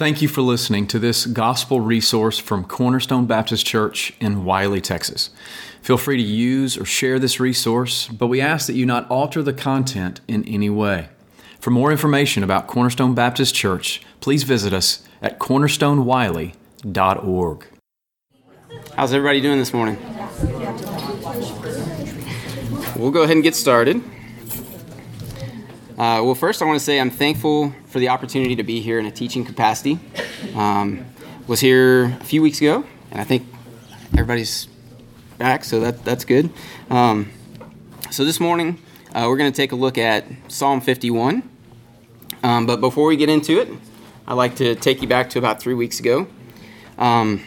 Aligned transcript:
Thank 0.00 0.22
you 0.22 0.28
for 0.28 0.40
listening 0.40 0.86
to 0.86 0.98
this 0.98 1.26
gospel 1.26 1.82
resource 1.82 2.38
from 2.38 2.64
Cornerstone 2.64 3.26
Baptist 3.26 3.66
Church 3.66 4.14
in 4.18 4.46
Wylie, 4.46 4.80
Texas. 4.80 5.28
Feel 5.82 5.98
free 5.98 6.16
to 6.16 6.22
use 6.22 6.78
or 6.78 6.86
share 6.86 7.18
this 7.18 7.38
resource, 7.38 8.08
but 8.08 8.28
we 8.28 8.40
ask 8.40 8.66
that 8.66 8.76
you 8.76 8.86
not 8.86 9.06
alter 9.10 9.42
the 9.42 9.52
content 9.52 10.22
in 10.26 10.42
any 10.48 10.70
way. 10.70 11.10
For 11.60 11.68
more 11.68 11.92
information 11.92 12.42
about 12.42 12.66
Cornerstone 12.66 13.14
Baptist 13.14 13.54
Church, 13.54 14.00
please 14.20 14.42
visit 14.42 14.72
us 14.72 15.06
at 15.20 15.38
cornerstonewylie.org. 15.38 17.66
How's 18.96 19.12
everybody 19.12 19.42
doing 19.42 19.58
this 19.58 19.74
morning? 19.74 19.98
We'll 22.96 23.10
go 23.10 23.24
ahead 23.24 23.36
and 23.36 23.42
get 23.42 23.54
started. 23.54 24.02
Uh, 26.00 26.22
well, 26.24 26.34
first, 26.34 26.62
I 26.62 26.64
want 26.64 26.78
to 26.78 26.84
say 26.84 26.98
I'm 26.98 27.10
thankful 27.10 27.74
for 27.84 27.98
the 27.98 28.08
opportunity 28.08 28.56
to 28.56 28.62
be 28.62 28.80
here 28.80 28.98
in 28.98 29.04
a 29.04 29.10
teaching 29.10 29.44
capacity. 29.44 29.98
Um, 30.54 31.04
was 31.46 31.60
here 31.60 32.04
a 32.18 32.24
few 32.24 32.40
weeks 32.40 32.58
ago, 32.62 32.86
and 33.10 33.20
I 33.20 33.24
think 33.24 33.46
everybody's 34.14 34.66
back, 35.36 35.62
so 35.62 35.78
that 35.80 36.02
that's 36.02 36.24
good. 36.24 36.48
Um, 36.88 37.30
so 38.10 38.24
this 38.24 38.40
morning, 38.40 38.78
uh, 39.14 39.26
we're 39.28 39.36
going 39.36 39.52
to 39.52 39.54
take 39.54 39.72
a 39.72 39.76
look 39.76 39.98
at 39.98 40.24
Psalm 40.48 40.80
51. 40.80 41.42
Um, 42.42 42.64
but 42.64 42.80
before 42.80 43.06
we 43.06 43.18
get 43.18 43.28
into 43.28 43.60
it, 43.60 43.68
I'd 44.26 44.32
like 44.32 44.56
to 44.56 44.74
take 44.76 45.02
you 45.02 45.06
back 45.06 45.28
to 45.28 45.38
about 45.38 45.60
three 45.60 45.74
weeks 45.74 46.00
ago. 46.00 46.28
Um, 46.96 47.44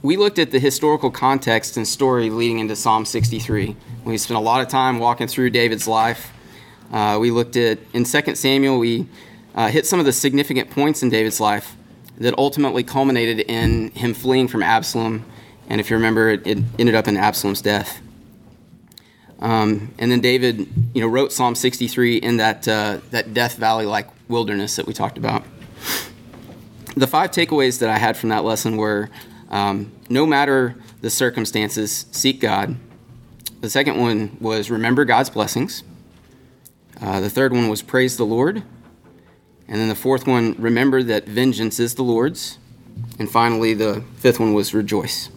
we 0.00 0.16
looked 0.16 0.38
at 0.38 0.50
the 0.50 0.60
historical 0.60 1.10
context 1.10 1.76
and 1.76 1.86
story 1.86 2.30
leading 2.30 2.60
into 2.60 2.74
Psalm 2.74 3.04
63. 3.04 3.76
We 4.06 4.16
spent 4.16 4.38
a 4.38 4.42
lot 4.42 4.62
of 4.62 4.68
time 4.68 4.98
walking 4.98 5.26
through 5.26 5.50
David's 5.50 5.86
life. 5.86 6.30
Uh, 6.94 7.18
we 7.18 7.32
looked 7.32 7.56
at, 7.56 7.80
in 7.92 8.04
2 8.04 8.36
Samuel, 8.36 8.78
we 8.78 9.04
uh, 9.56 9.66
hit 9.66 9.84
some 9.84 9.98
of 9.98 10.06
the 10.06 10.12
significant 10.12 10.70
points 10.70 11.02
in 11.02 11.10
David's 11.10 11.40
life 11.40 11.74
that 12.18 12.38
ultimately 12.38 12.84
culminated 12.84 13.40
in 13.40 13.90
him 13.90 14.14
fleeing 14.14 14.46
from 14.46 14.62
Absalom. 14.62 15.24
And 15.68 15.80
if 15.80 15.90
you 15.90 15.96
remember, 15.96 16.30
it, 16.30 16.46
it 16.46 16.58
ended 16.78 16.94
up 16.94 17.08
in 17.08 17.16
Absalom's 17.16 17.60
death. 17.60 18.00
Um, 19.40 19.92
and 19.98 20.08
then 20.08 20.20
David, 20.20 20.68
you 20.94 21.00
know, 21.00 21.08
wrote 21.08 21.32
Psalm 21.32 21.56
63 21.56 22.18
in 22.18 22.36
that, 22.36 22.68
uh, 22.68 22.98
that 23.10 23.34
Death 23.34 23.56
Valley-like 23.56 24.06
wilderness 24.28 24.76
that 24.76 24.86
we 24.86 24.94
talked 24.94 25.18
about. 25.18 25.42
The 26.96 27.08
five 27.08 27.32
takeaways 27.32 27.80
that 27.80 27.90
I 27.90 27.98
had 27.98 28.16
from 28.16 28.28
that 28.28 28.44
lesson 28.44 28.76
were 28.76 29.10
um, 29.50 29.90
no 30.08 30.26
matter 30.26 30.76
the 31.00 31.10
circumstances, 31.10 32.06
seek 32.12 32.40
God. 32.40 32.76
The 33.62 33.68
second 33.68 33.98
one 33.98 34.36
was 34.40 34.70
remember 34.70 35.04
God's 35.04 35.28
blessings. 35.28 35.82
Uh, 37.00 37.20
the 37.20 37.30
third 37.30 37.52
one 37.52 37.68
was 37.68 37.82
praise 37.82 38.16
the 38.16 38.26
Lord. 38.26 38.62
And 39.66 39.80
then 39.80 39.88
the 39.88 39.94
fourth 39.94 40.26
one, 40.26 40.54
remember 40.58 41.02
that 41.02 41.26
vengeance 41.26 41.80
is 41.80 41.94
the 41.94 42.02
Lord's. 42.02 42.58
And 43.18 43.30
finally, 43.30 43.74
the 43.74 44.04
fifth 44.16 44.38
one 44.38 44.54
was 44.54 44.74
rejoice. 44.74 45.30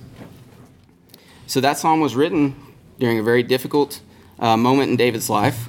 So 1.47 1.61
that 1.61 1.78
psalm 1.78 2.02
was 2.02 2.16
written 2.16 2.55
during 3.00 3.19
a 3.19 3.23
very 3.23 3.44
difficult 3.44 4.02
uh, 4.39 4.58
moment 4.58 4.91
in 4.91 4.97
David's 4.97 5.30
life. 5.30 5.67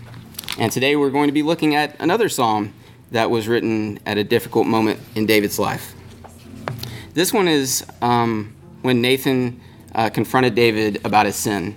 And 0.59 0.73
today 0.73 0.97
we're 0.97 1.11
going 1.11 1.29
to 1.29 1.33
be 1.33 1.43
looking 1.43 1.75
at 1.75 1.99
another 2.01 2.29
psalm 2.29 2.75
that 3.13 3.31
was 3.31 3.49
written 3.49 4.01
at 4.05 4.19
a 4.19 4.25
difficult 4.25 4.67
moment 4.67 5.01
in 5.15 5.25
David's 5.25 5.59
life. 5.59 5.95
This 7.15 7.33
one 7.33 7.49
is 7.49 7.87
um, 8.03 8.55
when 8.83 9.01
Nathan 9.01 9.61
uh, 9.95 10.11
confronted 10.11 10.55
David 10.55 11.05
about 11.05 11.27
his 11.27 11.37
sin. 11.37 11.77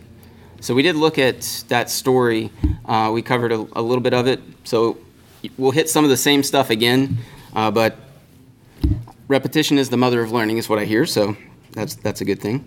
So 0.62 0.76
we 0.76 0.84
did 0.84 0.96
look 0.96 1.18
at 1.18 1.42
that 1.70 1.90
story. 1.90 2.52
Uh, 2.86 3.10
we 3.12 3.24
covered 3.24 3.52
a, 3.52 3.68
a, 3.74 3.82
little 3.82 4.04
bit 4.04 4.14
of 4.14 4.28
it. 4.28 4.40
So 4.64 5.00
we'll 5.58 5.72
hit 5.72 5.90
some 5.90 6.04
of 6.04 6.12
the 6.12 6.18
same 6.18 6.44
stuff 6.44 6.70
again, 6.70 7.18
uh, 7.56 7.72
but 7.72 7.98
repetition 9.28 9.80
is 9.80 9.90
the 9.90 9.98
mother 9.98 10.22
of 10.22 10.32
learning, 10.32 10.60
is 10.60 10.70
what 10.70 10.78
I 10.78 10.86
hear. 10.86 11.08
So 11.08 11.36
that's 11.72 11.96
that's 11.96 12.22
a 12.22 12.26
good 12.26 12.40
thing. 12.40 12.64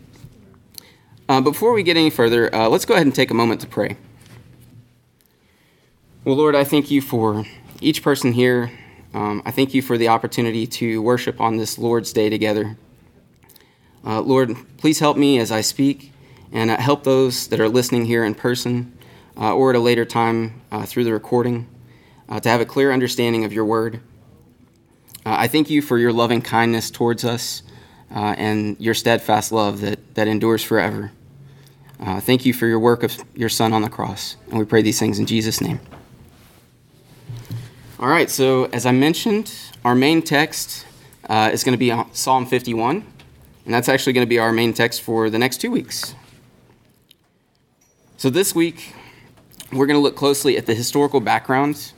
Uh, 1.28 1.40
before 1.40 1.72
we 1.72 1.84
get 1.84 1.96
any 1.96 2.10
further, 2.10 2.52
uh, 2.52 2.68
let's 2.68 2.84
go 2.84 2.94
ahead 2.94 3.06
and 3.06 3.14
take 3.14 3.30
a 3.30 3.34
moment 3.34 3.60
to 3.60 3.68
pray. 3.68 3.96
Well, 6.24 6.34
Lord, 6.34 6.56
I 6.56 6.64
thank 6.64 6.90
you 6.90 7.00
for 7.00 7.44
each 7.80 8.02
person 8.02 8.33
here. 8.33 8.72
Um, 9.14 9.40
I 9.46 9.52
thank 9.52 9.72
you 9.72 9.83
for 9.83 9.96
the 9.96 10.08
opportunity 10.08 10.66
to 10.66 11.00
worship 11.00 11.40
on 11.40 11.58
this 11.58 11.78
Lord's 11.78 12.12
Day 12.12 12.28
together. 12.28 12.77
Uh, 14.04 14.20
Lord, 14.20 14.56
please 14.78 14.98
help 14.98 15.16
me 15.16 15.38
as 15.38 15.52
I 15.52 15.60
speak 15.60 16.10
and 16.54 16.70
uh, 16.70 16.78
help 16.78 17.02
those 17.04 17.48
that 17.48 17.60
are 17.60 17.68
listening 17.68 18.06
here 18.06 18.24
in 18.24 18.34
person 18.34 18.96
uh, 19.36 19.52
or 19.54 19.70
at 19.70 19.76
a 19.76 19.80
later 19.80 20.04
time 20.04 20.62
uh, 20.70 20.86
through 20.86 21.04
the 21.04 21.12
recording 21.12 21.66
uh, 22.28 22.40
to 22.40 22.48
have 22.48 22.60
a 22.60 22.64
clear 22.64 22.92
understanding 22.92 23.44
of 23.44 23.52
your 23.52 23.64
word. 23.64 23.96
Uh, 25.26 25.34
I 25.36 25.48
thank 25.48 25.68
you 25.68 25.82
for 25.82 25.98
your 25.98 26.12
loving 26.12 26.40
kindness 26.40 26.90
towards 26.90 27.24
us 27.24 27.62
and 28.10 28.80
your 28.80 28.94
steadfast 28.94 29.50
love 29.50 29.80
that, 29.80 30.14
that 30.14 30.28
endures 30.28 30.62
forever. 30.62 31.10
thank 32.20 32.46
you 32.46 32.54
for 32.54 32.66
your 32.68 32.78
work 32.78 33.02
of 33.02 33.18
your 33.34 33.48
Son 33.48 33.72
on 33.72 33.82
the 33.82 33.90
cross. 33.90 34.36
And 34.48 34.58
we 34.58 34.64
pray 34.64 34.82
these 34.82 35.00
things 35.00 35.18
in 35.18 35.26
Jesus' 35.26 35.60
name. 35.60 35.80
All 37.98 38.08
right, 38.08 38.30
so 38.30 38.66
as 38.66 38.86
I 38.86 38.92
mentioned, 38.92 39.52
our 39.84 39.96
main 39.96 40.22
text 40.22 40.86
is 41.28 41.64
going 41.64 41.72
to 41.72 41.76
be 41.76 41.92
Psalm 42.12 42.46
51. 42.46 43.04
And 43.64 43.74
that's 43.74 43.88
actually 43.88 44.12
going 44.12 44.26
to 44.26 44.30
be 44.30 44.38
our 44.38 44.52
main 44.52 44.72
text 44.72 45.02
for 45.02 45.28
the 45.28 45.38
next 45.38 45.60
two 45.60 45.72
weeks. 45.72 46.14
So 48.24 48.30
this 48.30 48.55
week, 48.55 48.95
we're 49.70 49.85
going 49.85 49.98
to 49.98 50.02
look 50.02 50.17
closely 50.17 50.57
at 50.57 50.64
the 50.64 50.73
historical 50.73 51.20
background 51.20 51.92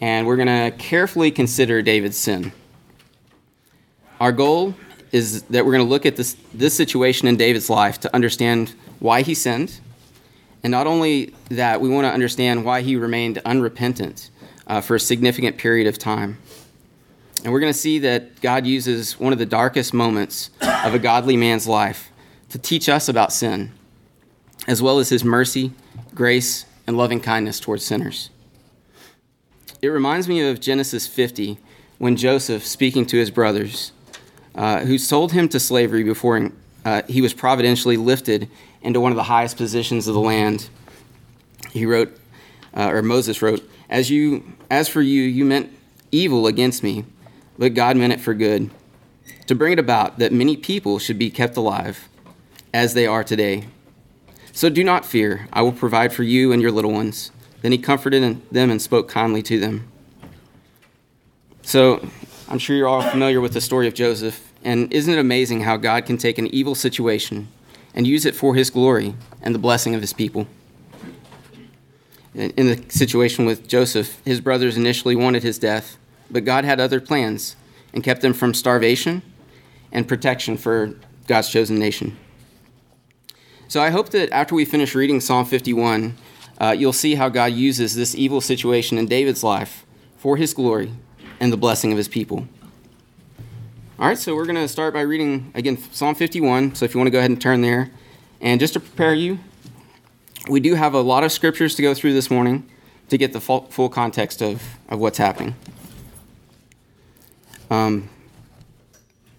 and 0.00 0.28
we're 0.28 0.36
going 0.36 0.46
to 0.46 0.70
carefully 0.78 1.32
consider 1.32 1.82
David's 1.82 2.16
sin. 2.16 2.52
Our 4.20 4.30
goal 4.30 4.76
is 5.10 5.42
that 5.50 5.66
we're 5.66 5.72
going 5.72 5.84
to 5.84 5.90
look 5.90 6.06
at 6.06 6.14
this, 6.14 6.36
this 6.54 6.72
situation 6.72 7.26
in 7.26 7.36
David's 7.36 7.68
life 7.68 7.98
to 7.98 8.14
understand 8.14 8.74
why 9.00 9.22
he 9.22 9.34
sinned. 9.34 9.80
And 10.62 10.70
not 10.70 10.86
only 10.86 11.34
that, 11.48 11.80
we 11.80 11.88
want 11.88 12.04
to 12.04 12.12
understand 12.12 12.64
why 12.64 12.82
he 12.82 12.94
remained 12.94 13.38
unrepentant 13.44 14.30
uh, 14.68 14.80
for 14.82 14.94
a 14.94 15.00
significant 15.00 15.58
period 15.58 15.88
of 15.88 15.98
time. 15.98 16.38
And 17.42 17.52
we're 17.52 17.58
going 17.58 17.72
to 17.72 17.76
see 17.76 17.98
that 17.98 18.40
God 18.40 18.66
uses 18.66 19.18
one 19.18 19.32
of 19.32 19.40
the 19.40 19.46
darkest 19.46 19.92
moments 19.92 20.50
of 20.60 20.94
a 20.94 21.00
godly 21.00 21.36
man's 21.36 21.66
life 21.66 22.12
to 22.50 22.58
teach 22.60 22.88
us 22.88 23.08
about 23.08 23.32
sin, 23.32 23.72
as 24.66 24.82
well 24.82 24.98
as 24.98 25.08
his 25.08 25.24
mercy, 25.24 25.72
grace, 26.14 26.66
and 26.86 26.96
loving 26.96 27.20
kindness 27.20 27.60
towards 27.60 27.84
sinners. 27.84 28.30
It 29.80 29.88
reminds 29.88 30.28
me 30.28 30.40
of 30.40 30.60
Genesis 30.60 31.06
50 31.06 31.58
when 31.98 32.16
Joseph, 32.16 32.64
speaking 32.64 33.06
to 33.06 33.16
his 33.16 33.30
brothers, 33.30 33.92
uh, 34.54 34.80
who 34.80 34.98
sold 34.98 35.32
him 35.32 35.48
to 35.48 35.60
slavery 35.60 36.04
before 36.04 36.50
uh, 36.84 37.02
he 37.08 37.20
was 37.20 37.32
providentially 37.32 37.96
lifted 37.96 38.48
into 38.82 39.00
one 39.00 39.12
of 39.12 39.16
the 39.16 39.24
highest 39.24 39.56
positions 39.56 40.08
of 40.08 40.14
the 40.14 40.20
land, 40.20 40.68
he 41.70 41.86
wrote, 41.86 42.16
uh, 42.76 42.90
or 42.90 43.02
Moses 43.02 43.40
wrote, 43.42 43.68
as, 43.88 44.10
you, 44.10 44.44
as 44.70 44.88
for 44.88 45.00
you, 45.00 45.22
you 45.22 45.44
meant 45.44 45.70
evil 46.10 46.46
against 46.46 46.82
me 46.82 47.04
but 47.58 47.74
God 47.74 47.96
meant 47.96 48.12
it 48.12 48.20
for 48.20 48.34
good, 48.34 48.70
to 49.46 49.54
bring 49.54 49.72
it 49.72 49.78
about 49.78 50.18
that 50.18 50.32
many 50.32 50.56
people 50.56 50.98
should 50.98 51.18
be 51.18 51.30
kept 51.30 51.56
alive, 51.56 52.08
as 52.72 52.94
they 52.94 53.06
are 53.06 53.22
today. 53.22 53.66
So 54.52 54.68
do 54.68 54.84
not 54.84 55.04
fear, 55.04 55.48
I 55.52 55.62
will 55.62 55.72
provide 55.72 56.12
for 56.12 56.22
you 56.22 56.52
and 56.52 56.60
your 56.60 56.70
little 56.70 56.92
ones. 56.92 57.32
Then 57.62 57.72
he 57.72 57.78
comforted 57.78 58.40
them 58.50 58.70
and 58.70 58.80
spoke 58.80 59.08
kindly 59.08 59.42
to 59.42 59.58
them. 59.58 59.88
So 61.62 62.06
I'm 62.48 62.58
sure 62.58 62.76
you're 62.76 62.88
all 62.88 63.02
familiar 63.02 63.40
with 63.40 63.54
the 63.54 63.60
story 63.60 63.86
of 63.88 63.94
Joseph, 63.94 64.52
and 64.62 64.92
isn't 64.92 65.12
it 65.12 65.18
amazing 65.18 65.62
how 65.62 65.76
God 65.76 66.06
can 66.06 66.18
take 66.18 66.38
an 66.38 66.46
evil 66.48 66.74
situation 66.74 67.48
and 67.94 68.06
use 68.06 68.26
it 68.26 68.34
for 68.34 68.54
his 68.54 68.68
glory 68.70 69.14
and 69.40 69.54
the 69.54 69.58
blessing 69.58 69.94
of 69.94 70.00
his 70.00 70.12
people? 70.12 70.46
In 72.34 72.66
the 72.66 72.82
situation 72.88 73.46
with 73.46 73.68
Joseph, 73.68 74.20
his 74.24 74.40
brothers 74.40 74.76
initially 74.76 75.16
wanted 75.16 75.42
his 75.42 75.58
death 75.58 75.98
but 76.32 76.44
God 76.46 76.64
had 76.64 76.80
other 76.80 77.00
plans 77.00 77.56
and 77.92 78.02
kept 78.02 78.22
them 78.22 78.32
from 78.32 78.54
starvation 78.54 79.22
and 79.92 80.08
protection 80.08 80.56
for 80.56 80.94
God's 81.26 81.50
chosen 81.50 81.78
nation. 81.78 82.16
So 83.72 83.80
I 83.80 83.88
hope 83.88 84.10
that 84.10 84.30
after 84.32 84.54
we 84.54 84.66
finish 84.66 84.94
reading 84.94 85.18
Psalm 85.18 85.46
51, 85.46 86.14
uh, 86.60 86.76
you'll 86.78 86.92
see 86.92 87.14
how 87.14 87.30
God 87.30 87.54
uses 87.54 87.94
this 87.94 88.14
evil 88.14 88.42
situation 88.42 88.98
in 88.98 89.06
David's 89.06 89.42
life 89.42 89.86
for 90.18 90.36
his 90.36 90.52
glory 90.52 90.92
and 91.40 91.50
the 91.50 91.56
blessing 91.56 91.90
of 91.90 91.96
his 91.96 92.06
people. 92.06 92.46
All 93.98 94.08
right, 94.08 94.18
so 94.18 94.34
we're 94.34 94.44
going 94.44 94.56
to 94.56 94.68
start 94.68 94.92
by 94.92 95.00
reading 95.00 95.52
again 95.54 95.78
Psalm 95.78 96.14
51. 96.14 96.74
So 96.74 96.84
if 96.84 96.92
you 96.92 96.98
want 96.98 97.06
to 97.06 97.10
go 97.10 97.16
ahead 97.16 97.30
and 97.30 97.40
turn 97.40 97.62
there. 97.62 97.90
And 98.42 98.60
just 98.60 98.74
to 98.74 98.80
prepare 98.80 99.14
you, 99.14 99.38
we 100.50 100.60
do 100.60 100.74
have 100.74 100.92
a 100.92 101.00
lot 101.00 101.24
of 101.24 101.32
scriptures 101.32 101.74
to 101.76 101.82
go 101.82 101.94
through 101.94 102.12
this 102.12 102.30
morning 102.30 102.68
to 103.08 103.16
get 103.16 103.32
the 103.32 103.40
full, 103.40 103.88
context 103.88 104.42
of, 104.42 104.62
of 104.90 104.98
what's 104.98 105.16
happening. 105.16 105.54
Um, 107.70 108.10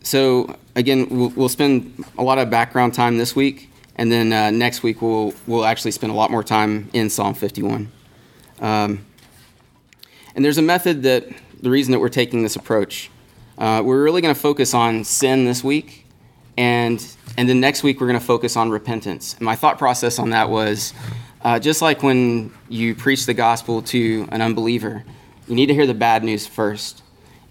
so 0.01 0.57
again, 0.75 1.07
we'll, 1.11 1.29
we'll, 1.35 1.49
spend 1.49 2.03
a 2.17 2.23
lot 2.23 2.39
of 2.39 2.49
background 2.49 2.95
time 2.95 3.19
this 3.19 3.35
week, 3.35 3.69
and 3.95 4.11
then 4.11 4.33
uh, 4.33 4.51
next 4.51 4.83
week 4.83 5.01
we'll 5.01 5.33
we'll 5.47 5.65
actually 5.65 5.91
spend 5.91 6.11
a 6.11 6.15
lot 6.15 6.31
more 6.31 6.43
time 6.43 6.89
in 6.93 7.09
Psalm 7.09 7.33
51. 7.33 7.91
Um, 8.59 9.05
and 10.35 10.43
there's 10.43 10.57
a 10.57 10.63
method 10.63 11.03
that 11.03 11.27
the 11.61 11.69
reason 11.69 11.91
that 11.91 11.99
we're 11.99 12.09
taking 12.09 12.43
this 12.43 12.55
approach 12.55 13.09
Uh, 13.57 13.81
we're 13.85 14.03
really 14.03 14.21
going 14.21 14.33
to 14.33 14.39
focus 14.39 14.73
on 14.73 15.03
sin 15.03 15.45
this 15.45 15.63
week, 15.63 16.05
and 16.57 17.05
and 17.37 17.47
then 17.47 17.59
next 17.59 17.83
week 17.83 18.01
we're 18.01 18.07
going 18.07 18.19
to 18.19 18.25
focus 18.25 18.57
on 18.57 18.71
repentance. 18.71 19.35
And 19.35 19.43
my 19.45 19.55
thought 19.55 19.77
process 19.77 20.17
on 20.17 20.31
that 20.31 20.49
was 20.49 20.93
uh, 21.43 21.59
just 21.59 21.81
like 21.81 22.01
when 22.01 22.51
you 22.67 22.95
preach 22.95 23.25
the 23.27 23.33
gospel 23.33 23.81
to 23.83 24.27
an 24.31 24.41
unbeliever, 24.41 25.03
you 25.47 25.55
need 25.55 25.67
to 25.67 25.73
hear 25.73 25.85
the 25.85 25.93
bad 25.93 26.23
news 26.23 26.47
first. 26.47 27.03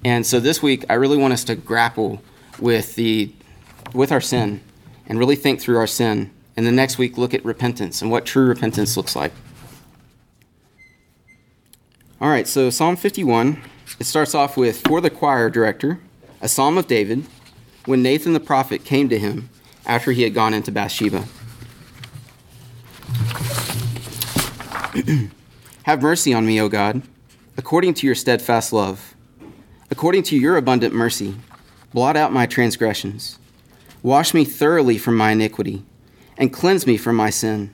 And 0.05 0.27
so 0.27 0.41
this 0.41 0.61
week 0.61 0.85
I 0.91 0.95
really 0.95 1.17
want 1.17 1.33
us 1.33 1.45
to 1.45 1.55
grapple 1.55 2.21
with 2.59 2.97
the 2.97 3.31
with 3.95 4.11
our 4.11 4.21
sin 4.21 4.61
and 5.13 5.19
really 5.19 5.37
think 5.37 5.61
through 5.61 5.77
our 5.77 5.87
sin. 5.87 6.31
And 6.57 6.67
the 6.67 6.73
next 6.73 6.97
week 6.97 7.19
look 7.19 7.35
at 7.35 7.45
repentance 7.45 8.01
and 8.01 8.11
what 8.11 8.25
true 8.25 8.47
repentance 8.47 8.97
looks 8.97 9.15
like. 9.15 9.31
All 12.19 12.31
right, 12.31 12.49
so 12.49 12.71
Psalm 12.71 12.97
51, 12.97 13.61
it 14.01 14.07
starts 14.07 14.35
off 14.35 14.57
with 14.57 14.81
For 14.81 15.03
the 15.03 15.11
choir 15.11 15.51
director, 15.51 16.01
a 16.41 16.49
psalm 16.49 16.79
of 16.79 16.87
David, 16.87 17.27
when 17.85 18.03
Nathan 18.03 18.33
the 18.33 18.41
prophet 18.41 18.87
came 18.87 19.11
to 19.11 19.19
him 19.19 19.51
after 19.85 20.13
he 20.13 20.23
had 20.23 20.33
gone 20.33 20.55
into 20.55 20.73
Bathsheba. 20.73 21.27
Have 25.83 26.01
mercy 26.01 26.33
on 26.33 26.47
me, 26.47 26.59
O 26.59 26.71
God, 26.71 27.03
according 27.59 27.93
to 27.95 28.07
your 28.07 28.15
steadfast 28.15 28.73
love. 28.73 29.15
According 29.91 30.23
to 30.23 30.39
your 30.39 30.57
abundant 30.57 30.95
mercy, 30.95 31.35
blot 31.93 32.17
out 32.17 32.33
my 32.33 32.47
transgressions. 32.47 33.39
Wash 34.03 34.35
me 34.35 34.45
thoroughly 34.45 34.99
from 34.99 35.17
my 35.17 35.31
iniquity, 35.33 35.85
and 36.37 36.53
cleanse 36.53 36.87
me 36.87 36.97
from 36.97 37.17
my 37.17 37.31
sin. 37.31 37.73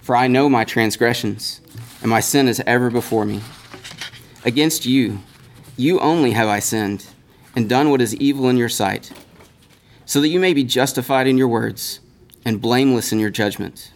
For 0.00 0.16
I 0.16 0.26
know 0.26 0.48
my 0.48 0.64
transgressions 0.64 1.60
and 2.04 2.10
my 2.10 2.20
sin 2.20 2.48
is 2.48 2.62
ever 2.66 2.90
before 2.90 3.24
me. 3.24 3.40
Against 4.44 4.84
you, 4.84 5.20
you 5.74 5.98
only 6.00 6.32
have 6.32 6.48
I 6.48 6.58
sinned, 6.58 7.06
and 7.56 7.66
done 7.66 7.88
what 7.88 8.02
is 8.02 8.14
evil 8.16 8.50
in 8.50 8.58
your 8.58 8.68
sight, 8.68 9.10
so 10.04 10.20
that 10.20 10.28
you 10.28 10.38
may 10.38 10.52
be 10.52 10.64
justified 10.64 11.26
in 11.26 11.38
your 11.38 11.48
words, 11.48 12.00
and 12.44 12.60
blameless 12.60 13.10
in 13.10 13.20
your 13.20 13.30
judgment. 13.30 13.90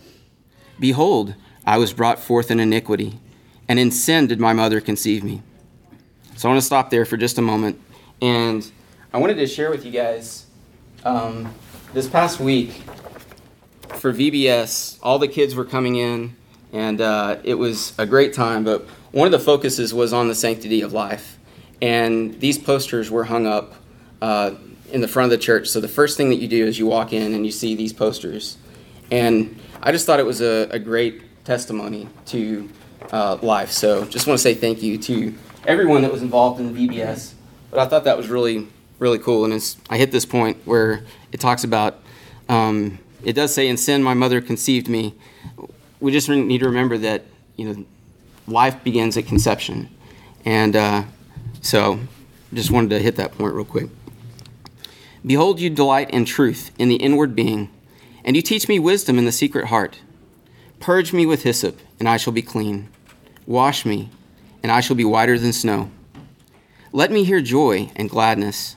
Behold, 0.80 1.34
I 1.66 1.76
was 1.76 1.92
brought 1.92 2.18
forth 2.18 2.50
in 2.50 2.60
iniquity, 2.60 3.20
and 3.68 3.78
in 3.78 3.90
sin 3.90 4.26
did 4.26 4.40
my 4.40 4.54
mother 4.54 4.80
conceive 4.80 5.22
me. 5.22 5.42
So 6.36 6.48
I 6.48 6.52
want 6.52 6.62
to 6.62 6.66
stop 6.66 6.88
there 6.88 7.04
for 7.04 7.18
just 7.18 7.36
a 7.36 7.42
moment, 7.42 7.78
and 8.22 8.72
I 9.12 9.18
wanted 9.18 9.34
to 9.34 9.46
share 9.46 9.70
with 9.70 9.84
you 9.84 9.92
guys 9.92 10.46
um, 11.04 11.54
this 11.92 12.08
past 12.08 12.40
week 12.40 12.82
for 13.96 14.12
VBS, 14.12 14.98
all 15.02 15.18
the 15.18 15.28
kids 15.28 15.54
were 15.54 15.64
coming 15.64 15.96
in 15.96 16.36
and 16.72 17.00
uh, 17.00 17.38
it 17.44 17.54
was 17.54 17.92
a 17.98 18.06
great 18.06 18.34
time. 18.34 18.64
But 18.64 18.82
one 19.12 19.26
of 19.26 19.32
the 19.32 19.38
focuses 19.38 19.94
was 19.94 20.12
on 20.12 20.28
the 20.28 20.34
sanctity 20.34 20.82
of 20.82 20.92
life, 20.92 21.38
and 21.80 22.38
these 22.40 22.58
posters 22.58 23.10
were 23.10 23.24
hung 23.24 23.46
up 23.46 23.74
uh, 24.20 24.54
in 24.92 25.00
the 25.00 25.08
front 25.08 25.32
of 25.32 25.38
the 25.38 25.42
church. 25.42 25.68
So 25.68 25.80
the 25.80 25.88
first 25.88 26.16
thing 26.16 26.30
that 26.30 26.36
you 26.36 26.48
do 26.48 26.66
is 26.66 26.78
you 26.78 26.86
walk 26.86 27.12
in 27.12 27.34
and 27.34 27.44
you 27.44 27.52
see 27.52 27.74
these 27.74 27.92
posters, 27.92 28.58
and 29.10 29.58
I 29.82 29.92
just 29.92 30.06
thought 30.06 30.20
it 30.20 30.26
was 30.26 30.40
a, 30.40 30.68
a 30.70 30.78
great 30.78 31.22
testimony 31.44 32.08
to 32.26 32.68
uh, 33.12 33.38
life. 33.40 33.70
So 33.70 34.04
just 34.04 34.26
want 34.26 34.38
to 34.38 34.42
say 34.42 34.54
thank 34.54 34.82
you 34.82 34.98
to 34.98 35.34
everyone 35.66 36.02
that 36.02 36.12
was 36.12 36.22
involved 36.22 36.60
in 36.60 36.74
VBS. 36.74 37.34
But 37.70 37.80
I 37.80 37.86
thought 37.86 38.04
that 38.04 38.16
was 38.16 38.28
really 38.28 38.66
really 38.98 39.18
cool, 39.18 39.44
and 39.44 39.76
I 39.90 39.98
hit 39.98 40.12
this 40.12 40.24
point 40.24 40.58
where 40.64 41.04
it 41.32 41.40
talks 41.40 41.64
about. 41.64 42.00
Um, 42.48 42.98
it 43.24 43.32
does 43.34 43.52
say, 43.54 43.68
"In 43.68 43.76
sin, 43.76 44.02
my 44.02 44.14
mother 44.14 44.40
conceived 44.40 44.88
me." 44.88 45.14
we 46.00 46.12
just 46.12 46.28
need 46.28 46.58
to 46.58 46.66
remember 46.66 46.98
that 46.98 47.24
you 47.56 47.68
know 47.68 47.84
life 48.46 48.82
begins 48.84 49.16
at 49.16 49.26
conception, 49.26 49.88
and 50.44 50.76
uh, 50.76 51.04
so 51.60 52.00
just 52.52 52.70
wanted 52.70 52.90
to 52.90 52.98
hit 52.98 53.16
that 53.16 53.32
point 53.32 53.54
real 53.54 53.64
quick. 53.64 53.88
Behold, 55.26 55.60
you 55.60 55.68
delight 55.68 56.10
in 56.10 56.24
truth 56.24 56.70
in 56.78 56.88
the 56.88 56.96
inward 56.96 57.34
being, 57.34 57.70
and 58.24 58.36
you 58.36 58.42
teach 58.42 58.68
me 58.68 58.78
wisdom 58.78 59.18
in 59.18 59.24
the 59.24 59.32
secret 59.32 59.66
heart. 59.66 60.00
Purge 60.80 61.12
me 61.12 61.26
with 61.26 61.42
hyssop, 61.42 61.78
and 61.98 62.08
I 62.08 62.16
shall 62.16 62.32
be 62.32 62.42
clean. 62.42 62.88
Wash 63.46 63.84
me, 63.84 64.10
and 64.62 64.70
I 64.70 64.80
shall 64.80 64.96
be 64.96 65.04
whiter 65.04 65.38
than 65.38 65.52
snow. 65.52 65.90
Let 66.92 67.10
me 67.10 67.24
hear 67.24 67.40
joy 67.40 67.90
and 67.96 68.08
gladness. 68.08 68.76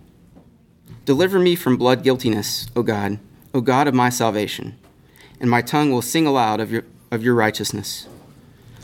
Deliver 1.05 1.39
me 1.39 1.55
from 1.55 1.77
blood 1.77 2.03
guiltiness, 2.03 2.67
O 2.75 2.83
God, 2.83 3.17
O 3.55 3.61
God 3.61 3.87
of 3.87 3.93
my 3.95 4.09
salvation, 4.09 4.77
and 5.39 5.49
my 5.49 5.61
tongue 5.61 5.91
will 5.91 6.03
sing 6.03 6.27
aloud 6.27 6.59
of 6.59 6.71
your, 6.71 6.83
of 7.09 7.23
your 7.23 7.33
righteousness. 7.33 8.07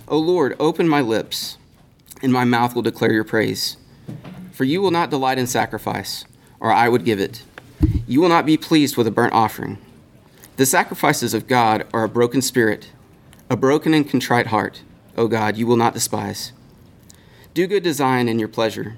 O 0.08 0.18
Lord, 0.18 0.56
open 0.60 0.88
my 0.90 1.00
lips, 1.00 1.58
and 2.24 2.34
my 2.34 2.44
mouth 2.44 2.74
will 2.74 2.82
declare 2.82 3.14
your 3.14 3.24
praise. 3.24 3.78
For 4.52 4.64
you 4.64 4.82
will 4.82 4.90
not 4.90 5.12
delight 5.12 5.38
in 5.38 5.46
sacrifice, 5.46 6.26
or 6.60 6.72
I 6.72 6.90
would 6.90 7.06
give 7.06 7.20
it. 7.20 7.44
You 8.08 8.20
will 8.20 8.30
not 8.30 8.48
be 8.48 8.58
pleased 8.58 8.98
with 8.98 9.06
a 9.06 9.12
burnt 9.12 9.34
offering. 9.34 9.78
The 10.56 10.66
sacrifices 10.66 11.36
of 11.36 11.46
God 11.46 11.86
are 11.94 12.04
a 12.04 12.10
broken 12.10 12.42
spirit, 12.42 12.90
a 13.48 13.56
broken 13.56 13.94
and 13.94 14.10
contrite 14.10 14.48
heart, 14.48 14.82
O 15.16 15.28
God, 15.28 15.56
you 15.56 15.68
will 15.68 15.78
not 15.78 15.94
despise. 15.94 16.52
Do 17.54 17.68
good 17.68 17.84
to 17.84 17.94
Zion 17.94 18.28
in 18.28 18.40
your 18.40 18.48
pleasure. 18.48 18.98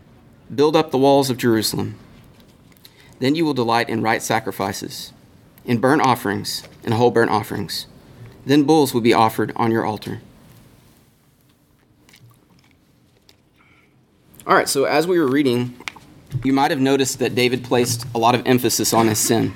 Build 0.54 0.78
up 0.78 0.92
the 0.92 0.98
walls 0.98 1.30
of 1.30 1.38
Jerusalem. 1.38 2.00
Then 3.20 3.36
you 3.36 3.46
will 3.46 3.54
delight 3.54 3.90
in 3.90 4.02
right 4.02 4.22
sacrifices, 4.22 5.14
in 5.66 5.80
burnt 5.80 6.02
offerings, 6.02 6.64
and 6.84 6.94
whole 6.94 7.12
burnt 7.12 7.32
offerings. 7.32 7.86
Then 8.46 8.64
bulls 8.64 8.94
will 8.94 9.02
be 9.02 9.14
offered 9.14 9.52
on 9.56 9.72
your 9.72 9.86
altar. 9.86 10.22
All 14.48 14.56
right, 14.56 14.68
so 14.68 14.86
as 14.86 15.06
we 15.06 15.20
were 15.20 15.28
reading, 15.28 15.78
you 16.44 16.54
might 16.54 16.72
have 16.72 16.80
noticed 16.80 17.20
that 17.20 17.36
David 17.36 17.64
placed 17.64 18.06
a 18.16 18.18
lot 18.18 18.34
of 18.34 18.42
emphasis 18.48 18.94
on 18.94 19.08
his 19.08 19.20
sin. 19.20 19.54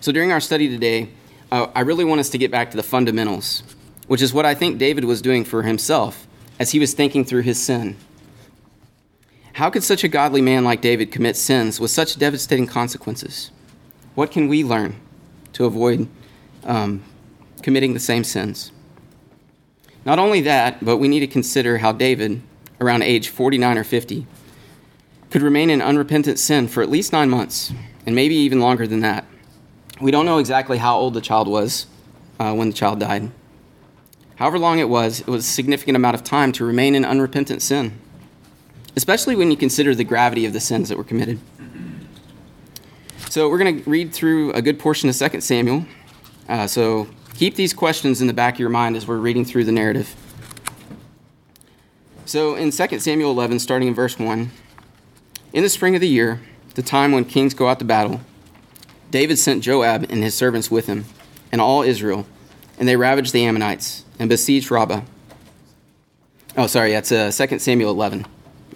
So 0.00 0.12
during 0.12 0.32
our 0.32 0.40
study 0.40 0.68
today, 0.68 1.10
uh, 1.50 1.66
I 1.74 1.80
really 1.80 2.04
want 2.04 2.20
us 2.20 2.30
to 2.30 2.38
get 2.38 2.50
back 2.50 2.70
to 2.70 2.76
the 2.76 2.82
fundamentals, 2.82 3.62
which 4.06 4.22
is 4.22 4.32
what 4.32 4.46
I 4.46 4.54
think 4.54 4.78
David 4.78 5.04
was 5.04 5.20
doing 5.20 5.44
for 5.44 5.62
himself 5.62 6.26
as 6.58 6.70
he 6.70 6.78
was 6.78 6.94
thinking 6.94 7.24
through 7.24 7.42
his 7.42 7.62
sin. 7.62 7.96
How 9.54 9.70
could 9.70 9.84
such 9.84 10.02
a 10.02 10.08
godly 10.08 10.42
man 10.42 10.64
like 10.64 10.80
David 10.80 11.12
commit 11.12 11.36
sins 11.36 11.78
with 11.78 11.92
such 11.92 12.18
devastating 12.18 12.66
consequences? 12.66 13.52
What 14.16 14.32
can 14.32 14.48
we 14.48 14.64
learn 14.64 14.96
to 15.52 15.64
avoid 15.64 16.08
um, 16.64 17.04
committing 17.62 17.94
the 17.94 18.00
same 18.00 18.24
sins? 18.24 18.72
Not 20.04 20.18
only 20.18 20.40
that, 20.40 20.84
but 20.84 20.96
we 20.96 21.06
need 21.06 21.20
to 21.20 21.28
consider 21.28 21.78
how 21.78 21.92
David, 21.92 22.42
around 22.80 23.04
age 23.04 23.28
49 23.28 23.78
or 23.78 23.84
50, 23.84 24.26
could 25.30 25.40
remain 25.40 25.70
in 25.70 25.80
unrepentant 25.80 26.40
sin 26.40 26.66
for 26.66 26.82
at 26.82 26.90
least 26.90 27.12
nine 27.12 27.30
months, 27.30 27.72
and 28.06 28.16
maybe 28.16 28.34
even 28.34 28.58
longer 28.58 28.88
than 28.88 29.00
that. 29.00 29.24
We 30.00 30.10
don't 30.10 30.26
know 30.26 30.38
exactly 30.38 30.78
how 30.78 30.96
old 30.96 31.14
the 31.14 31.20
child 31.20 31.46
was 31.46 31.86
uh, 32.40 32.52
when 32.54 32.70
the 32.70 32.74
child 32.74 32.98
died. 32.98 33.30
However 34.34 34.58
long 34.58 34.80
it 34.80 34.88
was, 34.88 35.20
it 35.20 35.28
was 35.28 35.46
a 35.46 35.48
significant 35.48 35.94
amount 35.94 36.16
of 36.16 36.24
time 36.24 36.50
to 36.52 36.64
remain 36.64 36.96
in 36.96 37.04
unrepentant 37.04 37.62
sin, 37.62 38.00
especially 38.96 39.36
when 39.36 39.50
you 39.50 39.56
consider 39.56 39.94
the 39.94 40.04
gravity 40.04 40.46
of 40.46 40.52
the 40.52 40.60
sins 40.60 40.88
that 40.88 40.98
were 40.98 41.04
committed. 41.04 41.40
So, 43.30 43.48
we're 43.48 43.58
going 43.58 43.82
to 43.82 43.90
read 43.90 44.12
through 44.12 44.52
a 44.52 44.62
good 44.62 44.78
portion 44.78 45.08
of 45.08 45.16
2 45.16 45.40
Samuel. 45.40 45.86
Uh, 46.48 46.66
so, 46.66 47.08
keep 47.34 47.56
these 47.56 47.74
questions 47.74 48.20
in 48.20 48.26
the 48.26 48.32
back 48.32 48.54
of 48.54 48.60
your 48.60 48.68
mind 48.68 48.96
as 48.96 49.08
we're 49.08 49.16
reading 49.16 49.44
through 49.44 49.64
the 49.64 49.72
narrative. 49.72 50.14
So 52.26 52.54
in 52.54 52.70
2 52.70 52.98
Samuel 53.00 53.30
11, 53.30 53.58
starting 53.58 53.88
in 53.88 53.94
verse 53.94 54.18
1, 54.18 54.50
in 55.52 55.62
the 55.62 55.68
spring 55.68 55.94
of 55.94 56.00
the 56.00 56.08
year, 56.08 56.40
the 56.74 56.82
time 56.82 57.12
when 57.12 57.24
kings 57.26 57.52
go 57.52 57.68
out 57.68 57.78
to 57.80 57.84
battle, 57.84 58.22
David 59.10 59.38
sent 59.38 59.62
Joab 59.62 60.06
and 60.10 60.22
his 60.22 60.34
servants 60.34 60.70
with 60.70 60.86
him, 60.86 61.04
and 61.52 61.60
all 61.60 61.82
Israel, 61.82 62.26
and 62.78 62.88
they 62.88 62.96
ravaged 62.96 63.32
the 63.32 63.44
Ammonites 63.44 64.04
and 64.18 64.28
besieged 64.28 64.70
Rabbah. 64.70 65.02
Oh, 66.56 66.66
sorry, 66.66 66.92
that's 66.92 67.12
uh, 67.12 67.30
2 67.30 67.58
Samuel 67.58 67.90
11. 67.90 68.26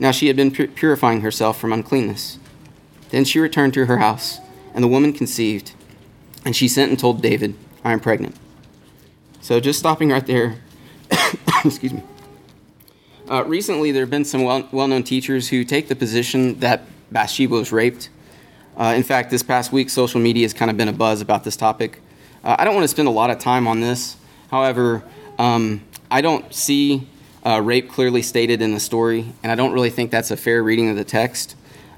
Now 0.00 0.10
she 0.10 0.28
had 0.28 0.36
been 0.36 0.50
purifying 0.50 1.22
herself 1.22 1.58
from 1.60 1.72
uncleanness. 1.72 2.38
Then 3.10 3.24
she 3.24 3.38
returned 3.40 3.74
to 3.74 3.86
her 3.86 3.98
house, 3.98 4.38
and 4.74 4.84
the 4.84 4.88
woman 4.88 5.12
conceived. 5.12 5.72
And 6.44 6.54
she 6.54 6.68
sent 6.68 6.90
and 6.90 6.98
told 6.98 7.22
David, 7.22 7.54
I 7.84 7.92
am 7.92 8.00
pregnant. 8.00 8.36
So 9.40 9.60
just 9.60 9.78
stopping 9.78 10.10
right 10.10 10.26
there, 10.26 10.56
excuse 11.64 11.92
me. 11.92 12.02
Uh, 13.30 13.44
recently, 13.44 13.92
there 13.92 14.02
have 14.02 14.10
been 14.10 14.24
some 14.24 14.42
well 14.44 14.88
known 14.88 15.02
teachers 15.02 15.48
who 15.48 15.64
take 15.64 15.88
the 15.88 15.96
position 15.96 16.60
that 16.60 16.82
Bathsheba 17.10 17.54
was 17.54 17.72
raped. 17.72 18.08
Uh, 18.76 18.94
in 18.96 19.02
fact, 19.02 19.30
this 19.30 19.42
past 19.42 19.72
week, 19.72 19.90
social 19.90 20.20
media 20.20 20.44
has 20.44 20.54
kind 20.54 20.70
of 20.70 20.76
been 20.76 20.88
a 20.88 20.92
buzz 20.92 21.20
about 21.20 21.44
this 21.44 21.56
topic. 21.56 22.00
Uh, 22.44 22.56
I 22.58 22.64
don't 22.64 22.74
want 22.74 22.84
to 22.84 22.88
spend 22.88 23.08
a 23.08 23.10
lot 23.10 23.30
of 23.30 23.38
time 23.38 23.66
on 23.66 23.80
this. 23.80 24.16
However, 24.50 25.02
um, 25.38 25.82
I 26.10 26.20
don't 26.20 26.52
see 26.54 27.06
uh, 27.44 27.60
rape 27.62 27.90
clearly 27.90 28.22
stated 28.22 28.62
in 28.62 28.74
the 28.74 28.80
story, 28.80 29.32
and 29.42 29.52
I 29.52 29.54
don't 29.54 29.72
really 29.72 29.90
think 29.90 30.10
that's 30.10 30.30
a 30.30 30.36
fair 30.36 30.62
reading 30.62 30.90
of 30.90 30.96
the 30.96 31.04
text. 31.04 31.56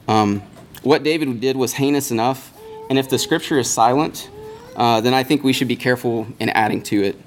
Um, 0.09 0.43
what 0.83 1.03
David 1.03 1.41
did 1.41 1.57
was 1.57 1.75
heinous 1.75 2.11
enough, 2.11 2.53
and 2.89 2.99
if 2.99 3.09
the 3.09 3.19
scripture 3.19 3.59
is 3.59 3.71
silent, 3.71 4.31
uh, 4.77 5.01
then 5.01 5.15
I 5.15 5.23
think 5.23 5.45
we 5.45 5.53
should 5.53 5.69
be 5.69 5.77
careful 5.77 6.27
in 6.39 6.49
adding 6.51 6.83
to 6.85 7.03
it. 7.03 7.21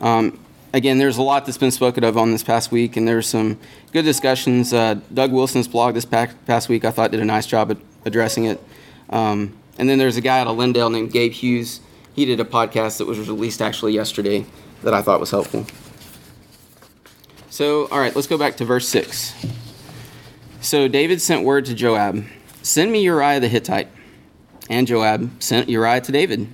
Um, 0.00 0.38
again, 0.72 0.98
there's 0.98 1.18
a 1.18 1.22
lot 1.22 1.46
that's 1.46 1.58
been 1.58 1.70
spoken 1.70 2.04
of 2.04 2.16
on 2.16 2.32
this 2.32 2.42
past 2.42 2.70
week, 2.70 2.96
and 2.96 3.06
there's 3.06 3.26
some 3.26 3.58
good 3.92 4.04
discussions. 4.04 4.72
Uh, 4.72 4.94
Doug 5.12 5.32
Wilson's 5.32 5.68
blog 5.68 5.94
this 5.94 6.04
past 6.04 6.68
week, 6.68 6.84
I 6.84 6.90
thought, 6.90 7.10
did 7.10 7.20
a 7.20 7.24
nice 7.24 7.46
job 7.46 7.70
at 7.70 7.78
addressing 8.04 8.44
it. 8.44 8.62
Um, 9.10 9.56
and 9.78 9.88
then 9.88 9.98
there's 9.98 10.16
a 10.16 10.20
guy 10.20 10.40
out 10.40 10.46
of 10.46 10.56
Lindale 10.56 10.90
named 10.90 11.12
Gabe 11.12 11.32
Hughes. 11.32 11.80
He 12.14 12.24
did 12.24 12.40
a 12.40 12.44
podcast 12.44 12.98
that 12.98 13.06
was 13.06 13.18
released 13.28 13.60
actually 13.60 13.92
yesterday 13.92 14.46
that 14.82 14.94
I 14.94 15.02
thought 15.02 15.20
was 15.20 15.30
helpful. 15.30 15.66
So, 17.56 17.86
all 17.86 17.98
right, 17.98 18.14
let's 18.14 18.26
go 18.26 18.36
back 18.36 18.58
to 18.58 18.66
verse 18.66 18.86
6. 18.86 19.34
So 20.60 20.88
David 20.88 21.22
sent 21.22 21.42
word 21.42 21.64
to 21.64 21.74
Joab 21.74 22.22
Send 22.60 22.92
me 22.92 23.02
Uriah 23.02 23.40
the 23.40 23.48
Hittite. 23.48 23.88
And 24.68 24.86
Joab 24.86 25.42
sent 25.42 25.70
Uriah 25.70 26.02
to 26.02 26.12
David. 26.12 26.48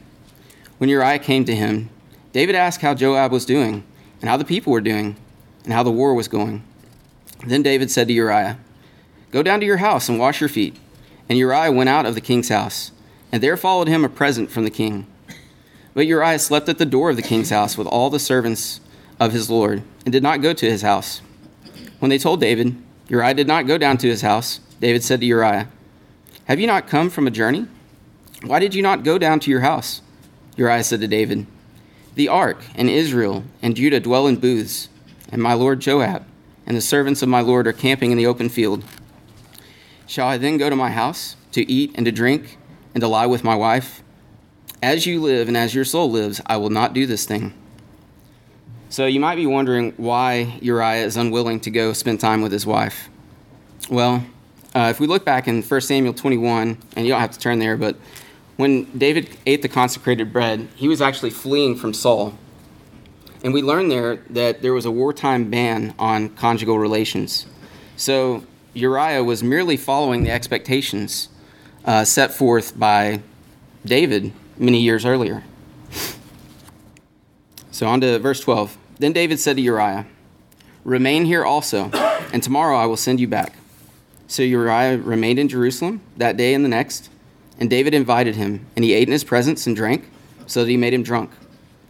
When 0.78 0.88
Uriah 0.88 1.18
came 1.18 1.44
to 1.46 1.56
him, 1.56 1.90
David 2.32 2.54
asked 2.54 2.82
how 2.82 2.94
Joab 2.94 3.32
was 3.32 3.44
doing, 3.44 3.82
and 4.20 4.30
how 4.30 4.36
the 4.36 4.44
people 4.44 4.72
were 4.72 4.80
doing, 4.80 5.16
and 5.64 5.72
how 5.72 5.82
the 5.82 5.90
war 5.90 6.14
was 6.14 6.28
going. 6.28 6.62
Then 7.44 7.64
David 7.64 7.90
said 7.90 8.06
to 8.06 8.14
Uriah, 8.14 8.60
Go 9.32 9.42
down 9.42 9.58
to 9.58 9.66
your 9.66 9.78
house 9.78 10.08
and 10.08 10.20
wash 10.20 10.40
your 10.40 10.48
feet. 10.48 10.76
And 11.28 11.36
Uriah 11.36 11.72
went 11.72 11.88
out 11.88 12.06
of 12.06 12.14
the 12.14 12.20
king's 12.20 12.48
house, 12.48 12.92
and 13.32 13.42
there 13.42 13.56
followed 13.56 13.88
him 13.88 14.04
a 14.04 14.08
present 14.08 14.52
from 14.52 14.62
the 14.62 14.70
king. 14.70 15.08
But 15.94 16.06
Uriah 16.06 16.38
slept 16.38 16.68
at 16.68 16.78
the 16.78 16.86
door 16.86 17.10
of 17.10 17.16
the 17.16 17.22
king's 17.22 17.50
house 17.50 17.76
with 17.76 17.88
all 17.88 18.08
the 18.08 18.20
servants 18.20 18.78
of 19.24 19.32
his 19.32 19.48
lord, 19.48 19.82
and 20.04 20.12
did 20.12 20.22
not 20.22 20.42
go 20.42 20.52
to 20.52 20.70
his 20.70 20.82
house. 20.82 21.22
When 22.00 22.08
they 22.08 22.18
told 22.18 22.40
David, 22.40 22.76
Uriah 23.08 23.34
did 23.34 23.46
not 23.46 23.66
go 23.66 23.78
down 23.78 23.96
to 23.98 24.08
his 24.08 24.22
house, 24.22 24.60
David 24.80 25.04
said 25.04 25.20
to 25.20 25.26
Uriah, 25.26 25.68
Have 26.46 26.58
you 26.58 26.66
not 26.66 26.88
come 26.88 27.08
from 27.08 27.26
a 27.26 27.30
journey? 27.30 27.68
Why 28.44 28.58
did 28.58 28.74
you 28.74 28.82
not 28.82 29.04
go 29.04 29.18
down 29.18 29.38
to 29.40 29.50
your 29.50 29.60
house? 29.60 30.02
Uriah 30.56 30.82
said 30.82 31.00
to 31.00 31.08
David, 31.08 31.46
The 32.16 32.28
ark 32.28 32.64
and 32.74 32.90
Israel 32.90 33.44
and 33.62 33.76
Judah 33.76 34.00
dwell 34.00 34.26
in 34.26 34.36
booths, 34.36 34.88
and 35.30 35.40
my 35.40 35.54
lord 35.54 35.80
Joab 35.80 36.26
and 36.66 36.76
the 36.76 36.80
servants 36.80 37.22
of 37.22 37.28
my 37.28 37.40
lord 37.40 37.66
are 37.66 37.72
camping 37.72 38.10
in 38.10 38.18
the 38.18 38.26
open 38.26 38.48
field. 38.48 38.84
Shall 40.06 40.28
I 40.28 40.36
then 40.36 40.58
go 40.58 40.68
to 40.68 40.76
my 40.76 40.90
house 40.90 41.36
to 41.52 41.70
eat 41.70 41.92
and 41.94 42.04
to 42.06 42.12
drink 42.12 42.58
and 42.94 43.00
to 43.00 43.08
lie 43.08 43.26
with 43.26 43.44
my 43.44 43.54
wife? 43.54 44.02
As 44.82 45.06
you 45.06 45.20
live 45.20 45.48
and 45.48 45.56
as 45.56 45.74
your 45.74 45.84
soul 45.84 46.10
lives, 46.10 46.40
I 46.46 46.56
will 46.56 46.70
not 46.70 46.92
do 46.92 47.06
this 47.06 47.24
thing. 47.24 47.54
So 48.92 49.06
you 49.06 49.20
might 49.20 49.36
be 49.36 49.46
wondering 49.46 49.94
why 49.96 50.58
Uriah 50.60 51.06
is 51.06 51.16
unwilling 51.16 51.60
to 51.60 51.70
go 51.70 51.94
spend 51.94 52.20
time 52.20 52.42
with 52.42 52.52
his 52.52 52.66
wife. 52.66 53.08
Well, 53.88 54.22
uh, 54.74 54.88
if 54.90 55.00
we 55.00 55.06
look 55.06 55.24
back 55.24 55.48
in 55.48 55.62
1 55.62 55.80
Samuel 55.80 56.12
21, 56.12 56.76
and 56.94 57.06
you 57.06 57.10
don't 57.10 57.22
have 57.22 57.30
to 57.30 57.38
turn 57.38 57.58
there, 57.58 57.78
but 57.78 57.96
when 58.56 58.84
David 58.98 59.30
ate 59.46 59.62
the 59.62 59.68
consecrated 59.70 60.30
bread, 60.30 60.68
he 60.76 60.88
was 60.88 61.00
actually 61.00 61.30
fleeing 61.30 61.74
from 61.74 61.94
Saul. 61.94 62.34
And 63.42 63.54
we 63.54 63.62
learn 63.62 63.88
there 63.88 64.16
that 64.28 64.60
there 64.60 64.74
was 64.74 64.84
a 64.84 64.90
wartime 64.90 65.48
ban 65.48 65.94
on 65.98 66.28
conjugal 66.28 66.78
relations. 66.78 67.46
So 67.96 68.44
Uriah 68.74 69.24
was 69.24 69.42
merely 69.42 69.78
following 69.78 70.24
the 70.24 70.30
expectations 70.30 71.30
uh, 71.86 72.04
set 72.04 72.30
forth 72.30 72.78
by 72.78 73.22
David 73.86 74.34
many 74.58 74.82
years 74.82 75.06
earlier. 75.06 75.44
So 77.70 77.86
on 77.86 78.02
to 78.02 78.18
verse 78.18 78.40
12. 78.40 78.76
Then 79.02 79.12
David 79.12 79.40
said 79.40 79.56
to 79.56 79.62
Uriah, 79.62 80.06
Remain 80.84 81.24
here 81.24 81.44
also, 81.44 81.90
and 82.32 82.40
tomorrow 82.40 82.76
I 82.76 82.86
will 82.86 82.96
send 82.96 83.18
you 83.18 83.26
back. 83.26 83.54
So 84.28 84.44
Uriah 84.44 84.96
remained 84.96 85.40
in 85.40 85.48
Jerusalem 85.48 86.02
that 86.18 86.36
day 86.36 86.54
and 86.54 86.64
the 86.64 86.68
next, 86.68 87.10
and 87.58 87.68
David 87.68 87.94
invited 87.94 88.36
him, 88.36 88.64
and 88.76 88.84
he 88.84 88.92
ate 88.92 89.08
in 89.08 89.12
his 89.12 89.24
presence 89.24 89.66
and 89.66 89.74
drank, 89.74 90.08
so 90.46 90.62
that 90.62 90.70
he 90.70 90.76
made 90.76 90.94
him 90.94 91.02
drunk. 91.02 91.32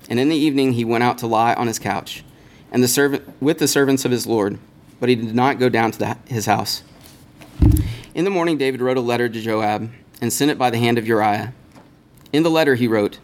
And 0.09 0.19
in 0.19 0.31
the 0.31 0.37
evening 0.37 0.73
he 0.73 0.87
went 0.87 1.05
out 1.05 1.19
to 1.19 1.27
lie 1.27 1.53
on 1.53 1.67
his 1.67 1.79
couch, 1.79 2.25
and 2.71 2.83
the 2.83 2.89
servant 2.89 3.31
with 3.43 3.59
the 3.59 3.69
servants 3.69 4.07
of 4.07 4.11
his 4.11 4.27
lord, 4.27 4.59
but 4.99 5.11
he 5.11 5.15
did 5.15 5.35
not 5.35 5.59
go 5.59 5.69
down 5.69 5.91
to 5.91 5.99
the, 5.99 6.17
his 6.25 6.47
house. 6.47 6.83
In 8.15 8.25
the 8.25 8.31
morning 8.31 8.57
David 8.57 8.81
wrote 8.81 8.97
a 8.97 9.03
letter 9.03 9.29
to 9.29 9.39
Joab 9.39 9.91
and 10.23 10.33
sent 10.33 10.51
it 10.51 10.57
by 10.57 10.71
the 10.71 10.79
hand 10.79 10.97
of 10.97 11.07
Uriah. 11.07 11.53
In 12.33 12.43
the 12.43 12.49
letter 12.49 12.75
he 12.75 12.89
wrote, 12.89 13.19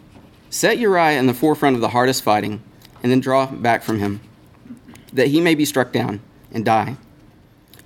Set 0.50 0.76
Uriah 0.76 1.18
in 1.18 1.26
the 1.26 1.32
forefront 1.32 1.74
of 1.74 1.80
the 1.80 1.88
hardest 1.88 2.22
fighting 2.22 2.62
and 3.02 3.10
then 3.10 3.20
draw 3.20 3.46
back 3.46 3.82
from 3.82 3.98
him, 3.98 4.20
that 5.12 5.28
he 5.28 5.40
may 5.40 5.54
be 5.54 5.64
struck 5.64 5.92
down 5.92 6.20
and 6.52 6.64
die. 6.64 6.96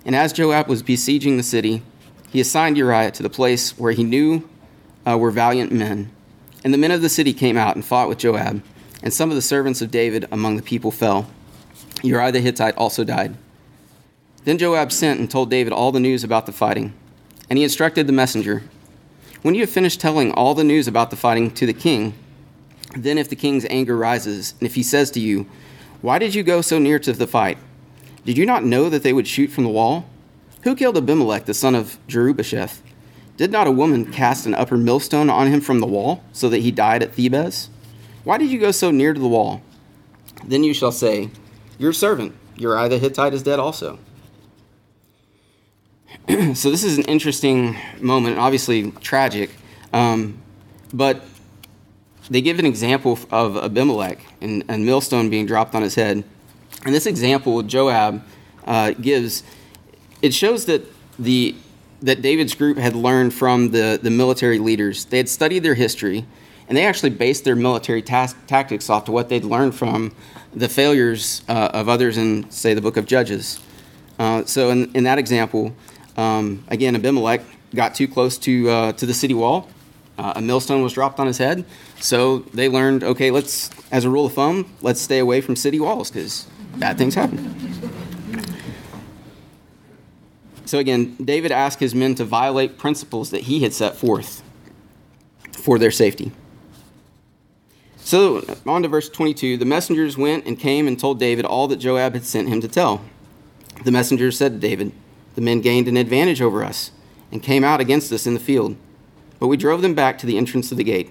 And 0.04 0.16
as 0.16 0.32
Joab 0.32 0.68
was 0.68 0.82
besieging 0.82 1.36
the 1.36 1.42
city, 1.42 1.82
he 2.30 2.40
assigned 2.40 2.76
Uriah 2.76 3.10
to 3.12 3.22
the 3.22 3.30
place 3.30 3.78
where 3.78 3.92
he 3.92 4.04
knew 4.04 4.48
uh, 5.06 5.18
were 5.18 5.30
valiant 5.30 5.70
men. 5.72 6.10
And 6.64 6.72
the 6.72 6.78
men 6.78 6.90
of 6.90 7.02
the 7.02 7.08
city 7.08 7.32
came 7.32 7.56
out 7.56 7.74
and 7.74 7.84
fought 7.84 8.08
with 8.08 8.18
Joab, 8.18 8.62
and 9.02 9.12
some 9.12 9.30
of 9.30 9.36
the 9.36 9.42
servants 9.42 9.82
of 9.82 9.90
David 9.90 10.26
among 10.30 10.56
the 10.56 10.62
people 10.62 10.90
fell. 10.90 11.28
Uriah 12.02 12.32
the 12.32 12.40
Hittite 12.40 12.76
also 12.76 13.04
died. 13.04 13.36
Then 14.44 14.58
Joab 14.58 14.90
sent 14.90 15.20
and 15.20 15.30
told 15.30 15.50
David 15.50 15.72
all 15.72 15.92
the 15.92 16.00
news 16.00 16.24
about 16.24 16.46
the 16.46 16.52
fighting. 16.52 16.92
And 17.48 17.58
he 17.58 17.64
instructed 17.64 18.06
the 18.06 18.12
messenger 18.12 18.62
When 19.42 19.54
you 19.54 19.62
have 19.62 19.70
finished 19.70 20.00
telling 20.00 20.32
all 20.32 20.54
the 20.54 20.64
news 20.64 20.86
about 20.86 21.10
the 21.10 21.16
fighting 21.16 21.50
to 21.52 21.66
the 21.66 21.72
king, 21.72 22.14
then, 22.96 23.18
if 23.18 23.28
the 23.28 23.36
king's 23.36 23.64
anger 23.70 23.96
rises, 23.96 24.54
and 24.60 24.66
if 24.66 24.74
he 24.74 24.82
says 24.82 25.10
to 25.12 25.20
you, 25.20 25.46
Why 26.00 26.18
did 26.18 26.34
you 26.34 26.42
go 26.42 26.60
so 26.60 26.78
near 26.78 26.98
to 26.98 27.12
the 27.12 27.26
fight? 27.26 27.58
Did 28.24 28.36
you 28.36 28.46
not 28.46 28.64
know 28.64 28.88
that 28.88 29.02
they 29.02 29.12
would 29.12 29.26
shoot 29.26 29.50
from 29.50 29.64
the 29.64 29.70
wall? 29.70 30.06
Who 30.62 30.76
killed 30.76 30.96
Abimelech, 30.96 31.46
the 31.46 31.54
son 31.54 31.74
of 31.74 31.98
Jerubbesheth? 32.06 32.80
Did 33.36 33.50
not 33.50 33.66
a 33.66 33.72
woman 33.72 34.12
cast 34.12 34.46
an 34.46 34.54
upper 34.54 34.76
millstone 34.76 35.30
on 35.30 35.48
him 35.48 35.60
from 35.60 35.80
the 35.80 35.86
wall, 35.86 36.22
so 36.32 36.48
that 36.48 36.58
he 36.58 36.70
died 36.70 37.02
at 37.02 37.16
Thebez? 37.16 37.68
Why 38.24 38.38
did 38.38 38.50
you 38.50 38.60
go 38.60 38.70
so 38.70 38.90
near 38.90 39.12
to 39.12 39.20
the 39.20 39.28
wall? 39.28 39.62
Then 40.44 40.62
you 40.62 40.74
shall 40.74 40.92
say, 40.92 41.30
Your 41.78 41.92
servant, 41.92 42.34
Uriah 42.56 42.88
the 42.88 42.98
Hittite, 42.98 43.34
is 43.34 43.42
dead 43.42 43.58
also. 43.58 43.98
so, 46.28 46.70
this 46.70 46.84
is 46.84 46.98
an 46.98 47.04
interesting 47.04 47.76
moment, 48.00 48.38
obviously 48.38 48.92
tragic, 49.00 49.50
um, 49.92 50.40
but 50.92 51.24
they 52.30 52.40
give 52.40 52.58
an 52.58 52.66
example 52.66 53.18
of 53.30 53.56
Abimelech 53.56 54.24
and 54.40 54.64
a 54.68 54.78
millstone 54.78 55.30
being 55.30 55.46
dropped 55.46 55.74
on 55.74 55.82
his 55.82 55.94
head. 55.94 56.24
And 56.84 56.94
this 56.94 57.06
example 57.06 57.62
Joab 57.62 58.22
uh, 58.64 58.92
gives, 58.92 59.42
it 60.20 60.34
shows 60.34 60.66
that 60.66 60.82
the 61.18 61.54
that 62.02 62.20
David's 62.20 62.54
group 62.54 62.78
had 62.78 62.94
learned 62.96 63.32
from 63.32 63.70
the, 63.70 63.98
the 64.02 64.10
military 64.10 64.58
leaders. 64.58 65.04
They 65.04 65.18
had 65.18 65.28
studied 65.28 65.60
their 65.60 65.74
history, 65.74 66.26
and 66.68 66.76
they 66.76 66.84
actually 66.84 67.10
based 67.10 67.44
their 67.44 67.56
military 67.56 68.02
tas- 68.02 68.34
tactics 68.46 68.90
off 68.90 69.04
to 69.04 69.12
what 69.12 69.28
they'd 69.28 69.44
learned 69.44 69.74
from 69.74 70.12
the 70.52 70.68
failures 70.68 71.42
uh, 71.48 71.70
of 71.72 71.88
others 71.88 72.18
in, 72.18 72.50
say, 72.50 72.74
the 72.74 72.80
book 72.80 72.96
of 72.96 73.06
Judges. 73.06 73.60
Uh, 74.18 74.44
so, 74.44 74.70
in, 74.70 74.92
in 74.94 75.04
that 75.04 75.18
example, 75.18 75.74
um, 76.16 76.64
again, 76.68 76.96
Abimelech 76.96 77.42
got 77.74 77.94
too 77.94 78.08
close 78.08 78.36
to, 78.38 78.68
uh, 78.68 78.92
to 78.92 79.06
the 79.06 79.14
city 79.14 79.34
wall, 79.34 79.68
uh, 80.18 80.34
a 80.36 80.40
millstone 80.40 80.82
was 80.82 80.92
dropped 80.92 81.18
on 81.18 81.26
his 81.26 81.38
head. 81.38 81.64
So 82.00 82.40
they 82.54 82.68
learned, 82.68 83.02
okay, 83.04 83.30
let's, 83.30 83.70
as 83.90 84.04
a 84.04 84.10
rule 84.10 84.26
of 84.26 84.34
thumb, 84.34 84.72
let's 84.82 85.00
stay 85.00 85.18
away 85.18 85.40
from 85.40 85.56
city 85.56 85.80
walls 85.80 86.10
because 86.10 86.46
bad 86.76 86.98
things 86.98 87.14
happen. 87.14 87.54
So 90.64 90.78
again, 90.78 91.16
David 91.22 91.52
asked 91.52 91.80
his 91.80 91.94
men 91.94 92.14
to 92.14 92.24
violate 92.24 92.78
principles 92.78 93.30
that 93.30 93.42
he 93.42 93.60
had 93.60 93.74
set 93.74 93.96
forth 93.96 94.42
for 95.52 95.78
their 95.78 95.90
safety. 95.90 96.32
So 97.98 98.42
on 98.66 98.82
to 98.82 98.88
verse 98.88 99.08
22. 99.08 99.58
The 99.58 99.64
messengers 99.64 100.16
went 100.16 100.46
and 100.46 100.58
came 100.58 100.88
and 100.88 100.98
told 100.98 101.18
David 101.18 101.44
all 101.44 101.68
that 101.68 101.76
Joab 101.76 102.14
had 102.14 102.24
sent 102.24 102.48
him 102.48 102.60
to 102.60 102.68
tell. 102.68 103.02
The 103.84 103.90
messengers 103.90 104.36
said 104.36 104.52
to 104.52 104.58
David, 104.58 104.92
The 105.34 105.40
men 105.40 105.60
gained 105.60 105.88
an 105.88 105.96
advantage 105.96 106.40
over 106.40 106.64
us 106.64 106.90
and 107.30 107.42
came 107.42 107.64
out 107.64 107.80
against 107.80 108.12
us 108.12 108.26
in 108.26 108.34
the 108.34 108.40
field. 108.40 108.76
But 109.42 109.48
we 109.48 109.56
drove 109.56 109.82
them 109.82 109.92
back 109.92 110.18
to 110.18 110.24
the 110.24 110.38
entrance 110.38 110.70
of 110.70 110.78
the 110.78 110.84
gate. 110.84 111.10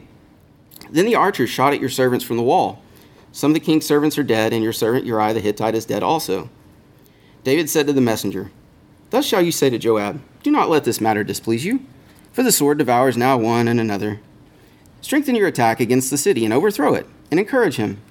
Then 0.90 1.06
the 1.06 1.16
archers 1.16 1.50
shot 1.50 1.74
at 1.74 1.82
your 1.82 1.90
servants 1.90 2.24
from 2.24 2.38
the 2.38 2.44
wall. 2.44 2.82
Some 3.34 3.52
of 3.52 3.56
the 3.56 3.60
king's 3.60 3.86
servants 3.86 4.18
are 4.18 4.24
dead, 4.24 4.54
and 4.54 4.64
your 4.64 4.72
servant 4.72 5.06
Uriah 5.06 5.34
the 5.34 5.42
Hittite 5.42 5.76
is 5.76 5.84
dead 5.84 6.02
also. 6.02 6.50
David 7.44 7.70
said 7.70 7.88
to 7.88 7.94
the 7.94 8.00
messenger, 8.00 8.50
Thus 9.10 9.26
shall 9.26 9.42
you 9.42 9.52
say 9.52 9.70
to 9.70 9.78
Joab, 9.78 10.22
Do 10.44 10.50
not 10.50 10.70
let 10.70 10.86
this 10.86 11.02
matter 11.02 11.26
displease 11.26 11.66
you, 11.66 11.86
for 12.32 12.42
the 12.42 12.54
sword 12.54 12.78
devours 12.78 13.18
now 13.18 13.38
one 13.38 13.68
and 13.68 13.82
another. 13.82 14.22
Strengthen 15.02 15.36
your 15.36 15.48
attack 15.48 15.82
against 15.82 16.10
the 16.10 16.18
city 16.18 16.46
and 16.46 16.54
overthrow 16.54 16.94
it, 16.94 17.08
and 17.32 17.38
encourage 17.38 17.76
him. 17.76 18.02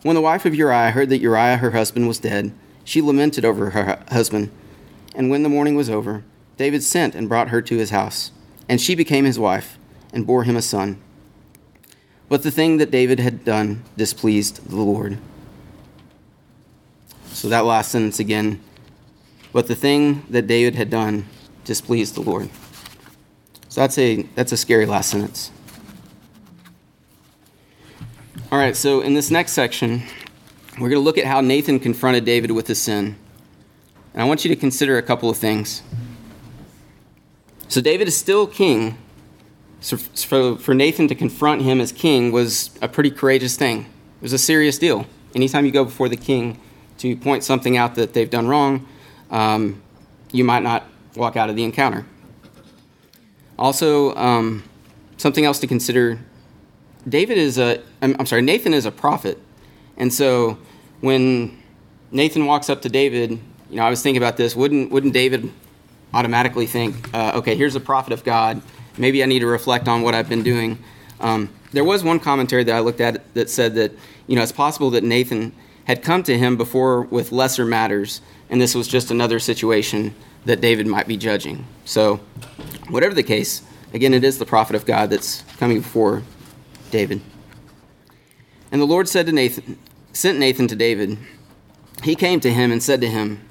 When 0.00 0.14
the 0.14 0.22
wife 0.22 0.46
of 0.46 0.54
Uriah 0.54 0.92
heard 0.92 1.10
that 1.10 1.20
Uriah 1.20 1.58
her 1.58 1.72
husband 1.72 2.08
was 2.08 2.20
dead, 2.20 2.54
she 2.84 3.02
lamented 3.02 3.44
over 3.44 3.68
her 3.68 4.02
husband. 4.08 4.50
And 5.14 5.28
when 5.28 5.42
the 5.42 5.50
mourning 5.50 5.74
was 5.74 5.90
over, 5.90 6.24
David 6.56 6.82
sent 6.82 7.14
and 7.14 7.28
brought 7.28 7.50
her 7.50 7.60
to 7.60 7.76
his 7.76 7.90
house, 7.90 8.30
and 8.68 8.80
she 8.80 8.94
became 8.94 9.24
his 9.24 9.38
wife, 9.38 9.78
and 10.12 10.26
bore 10.26 10.44
him 10.44 10.56
a 10.56 10.62
son. 10.62 11.00
But 12.28 12.42
the 12.42 12.50
thing 12.50 12.78
that 12.78 12.90
David 12.90 13.20
had 13.20 13.44
done 13.44 13.84
displeased 13.96 14.68
the 14.68 14.76
Lord. 14.76 15.18
So 17.26 17.48
that 17.48 17.64
last 17.64 17.90
sentence 17.90 18.18
again. 18.18 18.60
But 19.52 19.66
the 19.66 19.74
thing 19.74 20.24
that 20.30 20.46
David 20.46 20.74
had 20.74 20.90
done 20.90 21.26
displeased 21.64 22.14
the 22.14 22.22
Lord. 22.22 22.48
So 23.68 23.80
that's 23.80 23.98
a 23.98 24.22
that's 24.34 24.52
a 24.52 24.56
scary 24.56 24.86
last 24.86 25.10
sentence. 25.10 25.50
All 28.52 28.58
right, 28.58 28.76
so 28.76 29.00
in 29.00 29.14
this 29.14 29.32
next 29.32 29.52
section, 29.52 30.02
we're 30.74 30.88
going 30.88 31.00
to 31.00 31.04
look 31.04 31.18
at 31.18 31.24
how 31.24 31.40
Nathan 31.40 31.80
confronted 31.80 32.24
David 32.24 32.52
with 32.52 32.68
his 32.68 32.80
sin. 32.80 33.16
And 34.12 34.22
I 34.22 34.26
want 34.26 34.44
you 34.44 34.48
to 34.48 34.56
consider 34.56 34.96
a 34.96 35.02
couple 35.02 35.28
of 35.28 35.36
things. 35.36 35.82
So 37.74 37.80
David 37.80 38.06
is 38.06 38.16
still 38.16 38.46
king. 38.46 38.96
So 39.80 39.96
for, 39.96 40.74
Nathan 40.74 41.08
to 41.08 41.16
confront 41.16 41.62
him 41.62 41.80
as 41.80 41.90
king 41.90 42.30
was 42.30 42.70
a 42.80 42.86
pretty 42.86 43.10
courageous 43.10 43.56
thing. 43.56 43.80
It 43.80 44.22
was 44.22 44.32
a 44.32 44.38
serious 44.38 44.78
deal. 44.78 45.06
Anytime 45.34 45.66
you 45.66 45.72
go 45.72 45.84
before 45.84 46.08
the 46.08 46.16
king 46.16 46.60
to 46.98 47.16
point 47.16 47.42
something 47.42 47.76
out 47.76 47.96
that 47.96 48.12
they've 48.12 48.30
done 48.30 48.46
wrong, 48.46 48.86
um, 49.32 49.82
you 50.30 50.44
might 50.44 50.62
not 50.62 50.84
walk 51.16 51.36
out 51.36 51.50
of 51.50 51.56
the 51.56 51.64
encounter. 51.64 52.06
Also, 53.58 54.14
um, 54.14 54.62
something 55.16 55.44
else 55.44 55.58
to 55.58 55.66
consider 55.66 56.20
David 57.08 57.38
is 57.38 57.58
a, 57.58 57.82
I'm, 58.00 58.14
I'm 58.20 58.26
sorry, 58.26 58.42
Nathan 58.42 58.72
is 58.72 58.86
a 58.86 58.92
prophet. 58.92 59.36
And 59.96 60.14
so 60.14 60.58
when 61.00 61.60
Nathan 62.12 62.46
walks 62.46 62.70
up 62.70 62.82
to 62.82 62.88
David, 62.88 63.32
you 63.68 63.78
know, 63.78 63.82
I 63.82 63.90
was 63.90 64.00
thinking 64.00 64.22
about 64.22 64.36
this. 64.36 64.54
Wouldn't, 64.54 64.92
wouldn't 64.92 65.12
David 65.12 65.52
automatically 66.14 66.66
think, 66.66 67.12
uh, 67.12 67.32
okay, 67.34 67.56
here's 67.56 67.74
a 67.74 67.80
prophet 67.80 68.12
of 68.12 68.24
God. 68.24 68.62
Maybe 68.96 69.22
I 69.22 69.26
need 69.26 69.40
to 69.40 69.46
reflect 69.46 69.88
on 69.88 70.02
what 70.02 70.14
I've 70.14 70.28
been 70.28 70.44
doing. 70.44 70.78
Um, 71.20 71.50
there 71.72 71.84
was 71.84 72.04
one 72.04 72.20
commentary 72.20 72.62
that 72.64 72.74
I 72.74 72.80
looked 72.80 73.00
at 73.00 73.34
that 73.34 73.50
said 73.50 73.74
that, 73.74 73.92
you 74.26 74.36
know, 74.36 74.42
it's 74.42 74.52
possible 74.52 74.90
that 74.90 75.02
Nathan 75.02 75.52
had 75.84 76.02
come 76.02 76.22
to 76.22 76.38
him 76.38 76.56
before 76.56 77.02
with 77.02 77.32
lesser 77.32 77.64
matters, 77.64 78.20
and 78.48 78.60
this 78.60 78.74
was 78.74 78.86
just 78.86 79.10
another 79.10 79.38
situation 79.38 80.14
that 80.44 80.60
David 80.60 80.86
might 80.86 81.08
be 81.08 81.16
judging. 81.16 81.66
So, 81.84 82.20
whatever 82.88 83.14
the 83.14 83.22
case, 83.22 83.62
again, 83.92 84.14
it 84.14 84.24
is 84.24 84.38
the 84.38 84.46
prophet 84.46 84.76
of 84.76 84.86
God 84.86 85.10
that's 85.10 85.42
coming 85.58 85.80
before 85.80 86.22
David. 86.90 87.20
And 88.70 88.80
the 88.80 88.86
Lord 88.86 89.08
said 89.08 89.26
to 89.26 89.32
Nathan, 89.32 89.78
sent 90.12 90.38
Nathan 90.38 90.68
to 90.68 90.76
David. 90.76 91.18
He 92.02 92.14
came 92.14 92.40
to 92.40 92.52
him 92.52 92.70
and 92.70 92.82
said 92.82 93.00
to 93.00 93.08
him, 93.08 93.46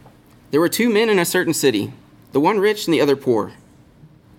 There 0.52 0.60
were 0.60 0.70
two 0.70 0.90
men 0.90 1.10
in 1.10 1.20
a 1.20 1.26
certain 1.26 1.54
city, 1.54 1.92
the 2.34 2.42
one 2.42 2.60
rich 2.60 2.86
and 2.86 2.94
the 2.94 3.00
other 3.00 3.16
poor. 3.16 3.54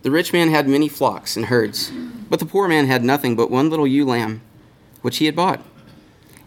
The 0.02 0.10
rich 0.10 0.32
man 0.32 0.50
had 0.50 0.68
many 0.68 0.88
flocks 0.88 1.36
and 1.36 1.46
herds, 1.46 1.90
but 2.28 2.38
the 2.38 2.46
poor 2.46 2.68
man 2.68 2.86
had 2.86 3.02
nothing 3.02 3.34
but 3.34 3.50
one 3.50 3.70
little 3.70 3.86
ewe 3.86 4.04
lamb, 4.04 4.42
which 5.00 5.16
he 5.16 5.24
had 5.24 5.34
bought. 5.34 5.62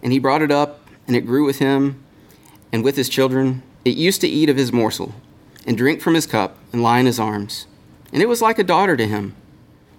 And 0.03 0.13
he 0.13 0.19
brought 0.19 0.43
it 0.43 0.51
up, 0.51 0.87
and 1.07 1.15
it 1.15 1.25
grew 1.25 1.43
with 1.45 1.57
him 1.57 2.03
and 2.71 2.83
with 2.83 2.95
his 2.95 3.09
children. 3.09 3.63
It 3.83 3.97
used 3.97 4.21
to 4.21 4.27
eat 4.27 4.49
of 4.49 4.57
his 4.57 4.71
morsel, 4.71 5.15
and 5.65 5.75
drink 5.75 6.01
from 6.01 6.13
his 6.13 6.27
cup, 6.27 6.57
and 6.71 6.83
lie 6.83 6.99
in 6.99 7.07
his 7.07 7.19
arms. 7.19 7.65
And 8.13 8.21
it 8.21 8.29
was 8.29 8.41
like 8.41 8.59
a 8.59 8.63
daughter 8.63 8.95
to 8.95 9.07
him. 9.07 9.35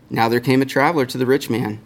Now 0.08 0.28
there 0.28 0.40
came 0.40 0.62
a 0.62 0.66
traveler 0.66 1.04
to 1.06 1.18
the 1.18 1.26
rich 1.26 1.50
man 1.50 1.80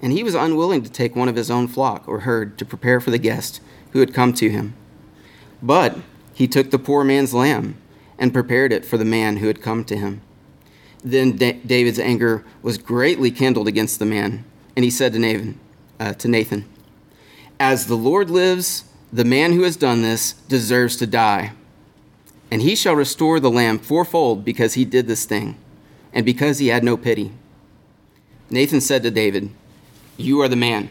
and 0.00 0.12
he 0.12 0.22
was 0.22 0.34
unwilling 0.34 0.82
to 0.82 0.90
take 0.90 1.16
one 1.16 1.28
of 1.28 1.36
his 1.36 1.50
own 1.50 1.66
flock 1.66 2.06
or 2.06 2.20
herd 2.20 2.56
to 2.58 2.64
prepare 2.64 3.00
for 3.00 3.10
the 3.10 3.18
guest 3.18 3.60
who 3.92 4.00
had 4.00 4.14
come 4.14 4.32
to 4.34 4.50
him. 4.50 4.74
But 5.62 5.96
he 6.34 6.46
took 6.46 6.70
the 6.70 6.78
poor 6.78 7.02
man's 7.04 7.34
lamb 7.34 7.76
and 8.18 8.32
prepared 8.32 8.72
it 8.72 8.84
for 8.84 8.96
the 8.96 9.04
man 9.04 9.38
who 9.38 9.46
had 9.46 9.62
come 9.62 9.84
to 9.84 9.96
him. 9.96 10.20
Then 11.04 11.36
David's 11.36 11.98
anger 11.98 12.44
was 12.62 12.78
greatly 12.78 13.30
kindled 13.30 13.68
against 13.68 13.98
the 13.98 14.06
man, 14.06 14.44
and 14.74 14.84
he 14.84 14.90
said 14.90 15.12
to 15.12 15.18
Nathan, 15.18 15.60
uh, 16.00 16.14
to 16.14 16.28
Nathan, 16.28 16.64
As 17.60 17.86
the 17.86 17.96
Lord 17.96 18.30
lives, 18.30 18.84
the 19.12 19.24
man 19.24 19.52
who 19.52 19.62
has 19.62 19.76
done 19.76 20.02
this 20.02 20.32
deserves 20.32 20.96
to 20.96 21.06
die. 21.06 21.52
And 22.50 22.62
he 22.62 22.74
shall 22.74 22.94
restore 22.94 23.40
the 23.40 23.50
lamb 23.50 23.78
fourfold 23.78 24.44
because 24.44 24.74
he 24.74 24.84
did 24.84 25.06
this 25.06 25.24
thing, 25.24 25.56
and 26.12 26.24
because 26.24 26.58
he 26.58 26.68
had 26.68 26.82
no 26.82 26.96
pity. 26.96 27.32
Nathan 28.50 28.80
said 28.80 29.02
to 29.02 29.10
David, 29.10 29.50
you 30.18 30.40
are 30.40 30.48
the 30.48 30.56
man. 30.56 30.90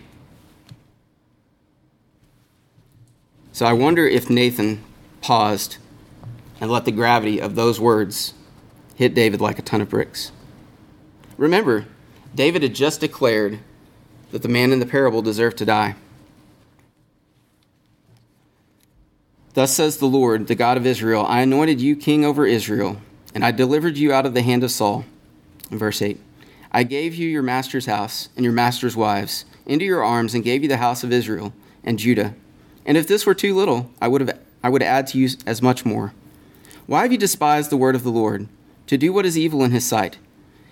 So 3.51 3.65
I 3.65 3.73
wonder 3.73 4.07
if 4.07 4.29
Nathan 4.29 4.81
paused 5.21 5.77
and 6.59 6.71
let 6.71 6.85
the 6.85 6.91
gravity 6.91 7.39
of 7.39 7.55
those 7.55 7.79
words 7.79 8.33
hit 8.95 9.13
David 9.13 9.41
like 9.41 9.59
a 9.59 9.61
ton 9.61 9.81
of 9.81 9.89
bricks. 9.89 10.31
Remember, 11.37 11.85
David 12.33 12.63
had 12.63 12.73
just 12.73 12.99
declared 12.99 13.59
that 14.31 14.41
the 14.41 14.47
man 14.47 14.71
in 14.71 14.79
the 14.79 14.85
parable 14.85 15.21
deserved 15.21 15.57
to 15.57 15.65
die. 15.65 15.95
Thus 19.53 19.73
says 19.73 19.97
the 19.97 20.05
Lord, 20.05 20.47
the 20.47 20.55
God 20.55 20.77
of 20.77 20.85
Israel 20.85 21.25
I 21.27 21.41
anointed 21.41 21.81
you 21.81 21.95
king 21.95 22.23
over 22.23 22.45
Israel, 22.45 22.97
and 23.33 23.43
I 23.43 23.51
delivered 23.51 23.97
you 23.97 24.13
out 24.13 24.25
of 24.25 24.33
the 24.33 24.43
hand 24.43 24.63
of 24.63 24.71
Saul. 24.71 25.05
In 25.69 25.77
verse 25.77 26.01
8. 26.01 26.19
I 26.71 26.83
gave 26.83 27.15
you 27.15 27.27
your 27.27 27.43
master's 27.43 27.85
house 27.85 28.29
and 28.35 28.43
your 28.43 28.53
master's 28.53 28.95
wives 28.95 29.45
into 29.65 29.85
your 29.85 30.03
arms 30.03 30.33
and 30.33 30.43
gave 30.43 30.63
you 30.63 30.69
the 30.69 30.77
house 30.77 31.03
of 31.03 31.11
Israel 31.11 31.53
and 31.83 31.99
Judah. 31.99 32.35
And 32.85 32.97
if 32.97 33.07
this 33.07 33.25
were 33.25 33.35
too 33.35 33.55
little, 33.55 33.91
I 34.01 34.07
would 34.07 34.21
have 34.21 34.39
I 34.63 34.69
would 34.69 34.83
add 34.83 35.07
to 35.07 35.17
you 35.17 35.29
as 35.45 35.61
much 35.61 35.85
more. 35.85 36.13
Why 36.87 37.01
have 37.01 37.11
you 37.11 37.17
despised 37.17 37.69
the 37.69 37.75
word 37.75 37.95
of 37.95 38.03
the 38.03 38.09
Lord 38.09 38.47
to 38.87 38.97
do 38.97 39.11
what 39.11 39.25
is 39.25 39.37
evil 39.37 39.61
in 39.61 39.71
his 39.71 39.85
sight? 39.85 40.17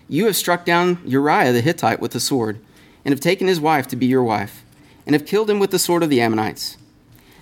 You 0.08 0.28
have 0.28 0.38
struck 0.38 0.64
down 0.64 1.02
Uriah 1.06 1.52
the 1.52 1.60
Hittite 1.60 2.00
with 2.00 2.12
the 2.12 2.22
sword, 2.22 2.62
and 3.04 3.12
have 3.12 3.20
taken 3.20 3.48
his 3.48 3.60
wife 3.60 3.86
to 3.90 3.98
be 3.98 4.06
your 4.06 4.24
wife, 4.24 4.64
and 5.06 5.14
have 5.14 5.26
killed 5.26 5.50
him 5.50 5.60
with 5.60 5.72
the 5.72 5.78
sword 5.78 6.04
of 6.04 6.10
the 6.10 6.22
Ammonites. 6.22 6.78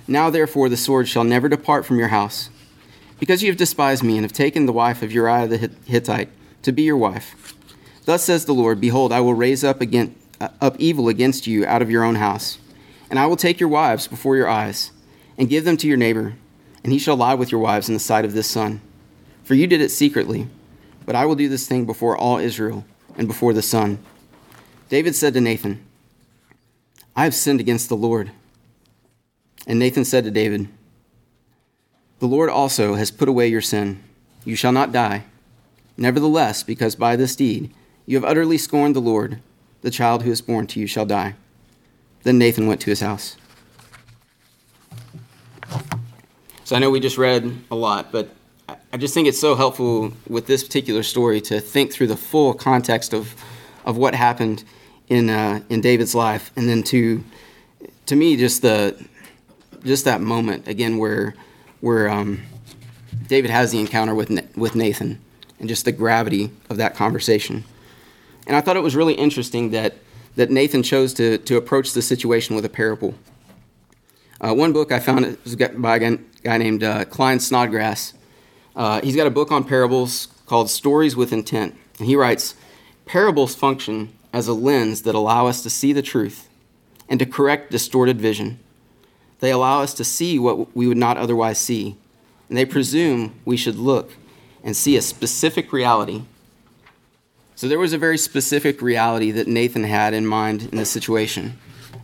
Now 0.07 0.31
therefore 0.31 0.69
the 0.69 0.77
sword 0.77 1.07
shall 1.07 1.23
never 1.23 1.47
depart 1.47 1.85
from 1.85 1.99
your 1.99 2.07
house, 2.07 2.49
because 3.19 3.43
you 3.43 3.51
have 3.51 3.57
despised 3.57 4.03
me 4.03 4.17
and 4.17 4.25
have 4.25 4.33
taken 4.33 4.65
the 4.65 4.73
wife 4.73 5.03
of 5.03 5.11
Uriah 5.11 5.47
the 5.47 5.69
Hittite 5.85 6.29
to 6.63 6.71
be 6.71 6.81
your 6.81 6.97
wife. 6.97 7.53
Thus 8.05 8.23
says 8.23 8.45
the 8.45 8.55
Lord 8.55 8.81
Behold, 8.81 9.11
I 9.11 9.19
will 9.19 9.35
raise 9.35 9.63
up, 9.63 9.81
again, 9.81 10.15
uh, 10.41 10.49
up 10.59 10.77
evil 10.79 11.09
against 11.09 11.45
you 11.45 11.63
out 11.63 11.83
of 11.83 11.91
your 11.91 12.03
own 12.03 12.15
house, 12.15 12.57
and 13.11 13.19
I 13.19 13.27
will 13.27 13.37
take 13.37 13.59
your 13.59 13.69
wives 13.69 14.07
before 14.07 14.35
your 14.35 14.49
eyes, 14.49 14.89
and 15.37 15.47
give 15.47 15.63
them 15.63 15.77
to 15.77 15.87
your 15.87 15.97
neighbor, 15.97 16.33
and 16.83 16.91
he 16.91 16.99
shall 16.99 17.15
lie 17.15 17.33
with 17.33 17.51
your 17.51 17.61
wives 17.61 17.87
in 17.87 17.93
the 17.93 17.99
sight 17.99 18.25
of 18.25 18.33
this 18.33 18.49
sun. 18.49 18.81
For 19.43 19.55
you 19.55 19.67
did 19.67 19.81
it 19.81 19.89
secretly, 19.89 20.47
but 21.05 21.15
I 21.15 21.25
will 21.25 21.35
do 21.35 21.49
this 21.49 21.67
thing 21.67 21.85
before 21.85 22.17
all 22.17 22.37
Israel 22.37 22.85
and 23.17 23.27
before 23.27 23.53
the 23.53 23.61
sun. 23.61 23.99
David 24.89 25.15
said 25.15 25.33
to 25.33 25.41
Nathan, 25.41 25.83
I 27.15 27.23
have 27.23 27.35
sinned 27.35 27.59
against 27.59 27.89
the 27.89 27.95
Lord. 27.95 28.31
And 29.67 29.79
Nathan 29.79 30.05
said 30.05 30.23
to 30.23 30.31
David, 30.31 30.67
The 32.19 32.27
Lord 32.27 32.49
also 32.49 32.95
has 32.95 33.11
put 33.11 33.29
away 33.29 33.47
your 33.47 33.61
sin. 33.61 34.03
You 34.45 34.55
shall 34.55 34.71
not 34.71 34.91
die. 34.91 35.25
Nevertheless, 35.95 36.63
because 36.63 36.95
by 36.95 37.15
this 37.15 37.35
deed 37.35 37.73
you 38.05 38.17
have 38.17 38.25
utterly 38.25 38.57
scorned 38.57 38.95
the 38.95 39.01
Lord. 39.01 39.39
The 39.81 39.91
child 39.91 40.23
who 40.23 40.31
is 40.31 40.41
born 40.41 40.67
to 40.67 40.79
you 40.79 40.87
shall 40.87 41.05
die. 41.05 41.35
Then 42.23 42.37
Nathan 42.37 42.67
went 42.67 42.81
to 42.81 42.89
his 42.89 43.01
house. 43.01 43.35
I 46.73 46.79
know 46.79 46.89
we 46.89 46.99
just 46.99 47.17
read 47.17 47.55
a 47.71 47.75
lot, 47.75 48.11
but 48.11 48.29
I 48.91 48.97
just 48.97 49.13
think 49.13 49.27
it's 49.27 49.39
so 49.39 49.55
helpful 49.55 50.13
with 50.27 50.47
this 50.47 50.63
particular 50.63 51.03
story 51.03 51.41
to 51.41 51.59
think 51.59 51.91
through 51.91 52.07
the 52.07 52.17
full 52.17 52.53
context 52.53 53.13
of, 53.13 53.35
of 53.85 53.97
what 53.97 54.15
happened 54.15 54.63
in, 55.07 55.29
uh, 55.29 55.61
in 55.69 55.81
David's 55.81 56.15
life, 56.15 56.51
and 56.55 56.67
then 56.67 56.83
to 56.83 57.23
to 58.05 58.15
me 58.15 58.35
just 58.35 58.61
the 58.61 59.01
just 59.85 60.05
that 60.05 60.19
moment 60.19 60.67
again 60.67 60.97
where 60.97 61.35
where 61.79 62.09
um, 62.09 62.41
David 63.27 63.51
has 63.51 63.71
the 63.71 63.79
encounter 63.79 64.15
with 64.15 64.29
with 64.57 64.75
Nathan, 64.75 65.19
and 65.59 65.69
just 65.69 65.85
the 65.85 65.91
gravity 65.91 66.51
of 66.69 66.77
that 66.77 66.95
conversation. 66.95 67.63
And 68.47 68.55
I 68.55 68.61
thought 68.61 68.75
it 68.75 68.81
was 68.83 68.95
really 68.95 69.13
interesting 69.13 69.71
that, 69.71 69.95
that 70.35 70.51
Nathan 70.51 70.83
chose 70.83 71.13
to, 71.15 71.37
to 71.37 71.55
approach 71.55 71.93
the 71.93 72.01
situation 72.01 72.55
with 72.55 72.65
a 72.65 72.69
parable. 72.69 73.15
Uh, 74.43 74.53
one 74.53 74.73
book 74.73 74.91
I 74.91 74.99
found 74.99 75.37
was 75.45 75.55
by 75.55 75.95
a 75.95 76.17
guy 76.43 76.57
named 76.57 76.83
uh, 76.83 77.05
Klyne 77.05 77.39
Snodgrass. 77.39 78.13
Uh, 78.75 78.99
he's 78.99 79.15
got 79.15 79.25
a 79.25 79.31
book 79.31 79.53
on 79.53 79.63
parables 79.63 80.27
called 80.47 80.69
Stories 80.69 81.15
with 81.15 81.31
Intent. 81.31 81.77
And 81.97 82.07
he 82.07 82.17
writes 82.17 82.55
parables 83.05 83.55
function 83.55 84.11
as 84.33 84.49
a 84.49 84.53
lens 84.53 85.03
that 85.03 85.15
allow 85.15 85.47
us 85.47 85.63
to 85.63 85.69
see 85.69 85.93
the 85.93 86.01
truth 86.01 86.49
and 87.07 87.21
to 87.21 87.25
correct 87.25 87.71
distorted 87.71 88.19
vision. 88.19 88.59
They 89.39 89.49
allow 89.49 89.81
us 89.81 89.93
to 89.93 90.03
see 90.03 90.37
what 90.37 90.75
we 90.75 90.87
would 90.87 90.97
not 90.97 91.15
otherwise 91.15 91.57
see, 91.57 91.95
and 92.49 92.57
they 92.57 92.65
presume 92.65 93.39
we 93.45 93.55
should 93.55 93.77
look 93.77 94.11
and 94.61 94.75
see 94.75 94.97
a 94.97 95.01
specific 95.01 95.71
reality. 95.71 96.23
So 97.55 97.69
there 97.69 97.79
was 97.79 97.93
a 97.93 97.97
very 97.97 98.17
specific 98.17 98.81
reality 98.81 99.31
that 99.31 99.47
Nathan 99.47 99.83
had 99.85 100.13
in 100.13 100.25
mind 100.25 100.63
in 100.63 100.77
this 100.77 100.89
situation, 100.89 101.57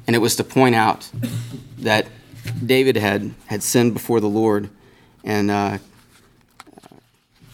and 0.08 0.16
it 0.16 0.20
was 0.20 0.36
to 0.38 0.44
point 0.44 0.76
out 0.76 1.10
that 1.80 2.08
David 2.66 2.96
had, 2.98 3.34
had 3.48 3.64
sinned 3.64 3.94
before 3.94 4.20
the 4.20 4.30
Lord, 4.30 4.70
and 5.24 5.52
uh, 5.52 5.78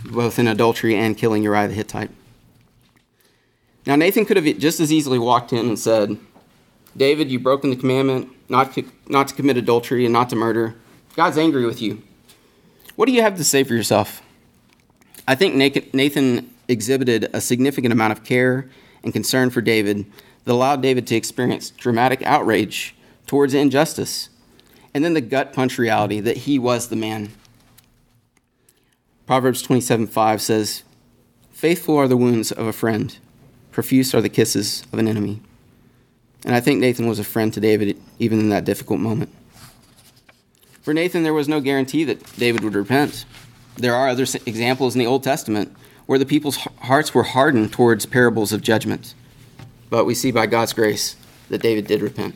both 0.04 0.40
in 0.40 0.48
adultery 0.48 0.96
and 0.96 1.18
killing 1.18 1.44
Uriah 1.44 1.68
the 1.68 1.74
Hittite. 1.74 2.12
Now, 3.86 3.96
Nathan 3.96 4.26
could 4.26 4.38
have 4.38 4.58
just 4.58 4.80
as 4.80 4.92
easily 4.92 5.20
walked 5.20 5.54
in 5.54 5.68
and 5.68 5.78
said, 5.78 6.18
David, 6.98 7.30
you've 7.30 7.44
broken 7.44 7.70
the 7.70 7.76
commandment 7.76 8.30
not 8.50 8.74
to, 8.74 8.84
not 9.08 9.28
to 9.28 9.36
commit 9.36 9.58
adultery 9.58 10.06
and 10.06 10.14
not 10.14 10.30
to 10.30 10.36
murder. 10.36 10.76
God's 11.16 11.38
angry 11.38 11.66
with 11.66 11.82
you. 11.82 12.02
What 12.96 13.06
do 13.06 13.12
you 13.12 13.22
have 13.22 13.38
to 13.38 13.44
say 13.44 13.64
for 13.64 13.74
yourself? 13.74 14.22
I 15.28 15.36
think 15.36 15.56
Nathan 15.56 16.54
exhibited 16.68 17.30
a 17.34 17.42
significant 17.42 17.92
amount 17.92 18.14
of 18.14 18.24
care 18.24 18.70
and 19.04 19.14
concern 19.14 19.50
for 19.50 19.62
David 19.62 20.06
that 20.46 20.54
allowed 20.54 20.82
David 20.82 21.06
to 21.08 21.16
experience 21.16 21.70
dramatic 21.72 22.22
outrage 22.24 22.96
towards 23.28 23.54
injustice, 23.54 24.30
and 24.96 25.04
then 25.04 25.14
the 25.14 25.20
gut 25.20 25.52
punch 25.52 25.78
reality 25.78 26.22
that 26.22 26.38
he 26.38 26.58
was 26.58 26.88
the 26.88 26.96
man. 26.96 27.30
Proverbs 29.28 29.62
27 29.62 30.08
5 30.08 30.42
says, 30.42 30.84
Faithful 31.52 31.98
are 31.98 32.08
the 32.08 32.16
wounds 32.16 32.50
of 32.50 32.66
a 32.66 32.72
friend, 32.72 33.18
profuse 33.74 34.16
are 34.16 34.22
the 34.22 34.30
kisses 34.30 34.84
of 34.94 35.00
an 35.00 35.10
enemy. 35.10 35.42
And 36.46 36.56
I 36.56 36.62
think 36.62 36.80
Nathan 36.80 37.08
was 37.08 37.20
a 37.20 37.26
friend 37.26 37.54
to 37.54 37.60
David 37.60 38.02
even 38.20 38.40
in 38.40 38.50
that 38.50 38.64
difficult 38.64 39.02
moment. 39.02 39.34
For 40.82 40.94
Nathan, 40.94 41.24
there 41.24 41.34
was 41.34 41.50
no 41.50 41.60
guarantee 41.60 42.06
that 42.06 42.38
David 42.38 42.64
would 42.64 42.76
repent. 42.76 43.26
There 43.76 43.96
are 43.96 44.08
other 44.08 44.26
examples 44.46 44.96
in 44.96 45.00
the 45.00 45.08
Old 45.08 45.24
Testament 45.24 45.76
where 46.06 46.20
the 46.20 46.26
people's 46.26 46.58
hearts 46.82 47.14
were 47.14 47.24
hardened 47.24 47.74
towards 47.74 48.06
parables 48.06 48.54
of 48.54 48.62
judgment. 48.62 49.14
But 49.90 50.06
we 50.06 50.14
see 50.14 50.32
by 50.32 50.46
God's 50.46 50.72
grace 50.72 51.18
that 51.50 51.62
David 51.62 51.86
did 51.86 52.02
repent. 52.02 52.36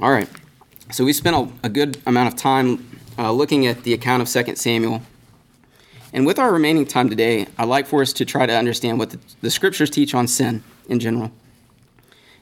All 0.00 0.10
right. 0.10 0.28
So 0.92 1.04
we 1.04 1.12
spent 1.12 1.36
a, 1.36 1.66
a 1.66 1.68
good 1.68 1.98
amount 2.06 2.32
of 2.32 2.36
time 2.36 2.98
uh, 3.18 3.30
looking 3.32 3.66
at 3.66 3.82
the 3.82 3.92
account 3.92 4.22
of 4.22 4.28
2 4.46 4.56
Samuel. 4.56 5.02
And 6.14 6.24
with 6.24 6.38
our 6.38 6.50
remaining 6.50 6.86
time 6.86 7.10
today, 7.10 7.46
I'd 7.58 7.68
like 7.68 7.86
for 7.86 8.00
us 8.00 8.14
to 8.14 8.24
try 8.24 8.46
to 8.46 8.56
understand 8.56 8.98
what 8.98 9.10
the, 9.10 9.18
the 9.42 9.50
scriptures 9.50 9.90
teach 9.90 10.14
on 10.14 10.26
sin 10.26 10.64
in 10.88 11.00
general. 11.00 11.30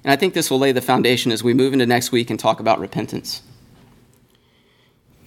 And 0.05 0.12
I 0.12 0.16
think 0.16 0.35
this 0.35 0.53
will 0.53 0.61
lay 0.61 0.71
the 0.71 0.81
foundation 0.81 1.33
as 1.33 1.42
we 1.42 1.53
move 1.53 1.73
into 1.73 1.85
next 1.85 2.12
week 2.12 2.31
and 2.31 2.38
talk 2.38 2.61
about 2.61 2.79
repentance. 2.79 3.42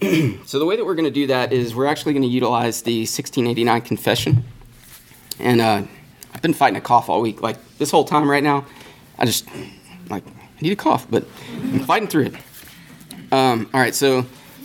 so, 0.46 0.58
the 0.58 0.64
way 0.64 0.74
that 0.74 0.84
we're 0.84 0.94
going 0.94 1.04
to 1.04 1.10
do 1.10 1.26
that 1.26 1.52
is 1.52 1.74
we're 1.74 1.86
actually 1.86 2.14
going 2.14 2.22
to 2.22 2.28
utilize 2.28 2.82
the 2.82 3.00
1689 3.00 3.82
confession. 3.82 4.44
And 5.38 5.60
uh, 5.60 5.82
I've 6.34 6.42
been 6.42 6.54
fighting 6.54 6.78
a 6.78 6.80
cough 6.80 7.10
all 7.10 7.20
week. 7.20 7.42
Like 7.42 7.58
this 7.76 7.90
whole 7.90 8.04
time 8.04 8.28
right 8.28 8.42
now, 8.42 8.64
I 9.18 9.26
just, 9.26 9.46
like, 10.08 10.24
need 10.62 10.72
a 10.72 10.76
cough, 10.76 11.06
but 11.10 11.24
I'm 11.52 11.80
fighting 11.80 12.08
through 12.08 12.26
it. 12.26 12.34
Um, 13.32 13.68
all 13.72 13.80
right, 13.80 13.94
so 13.94 14.22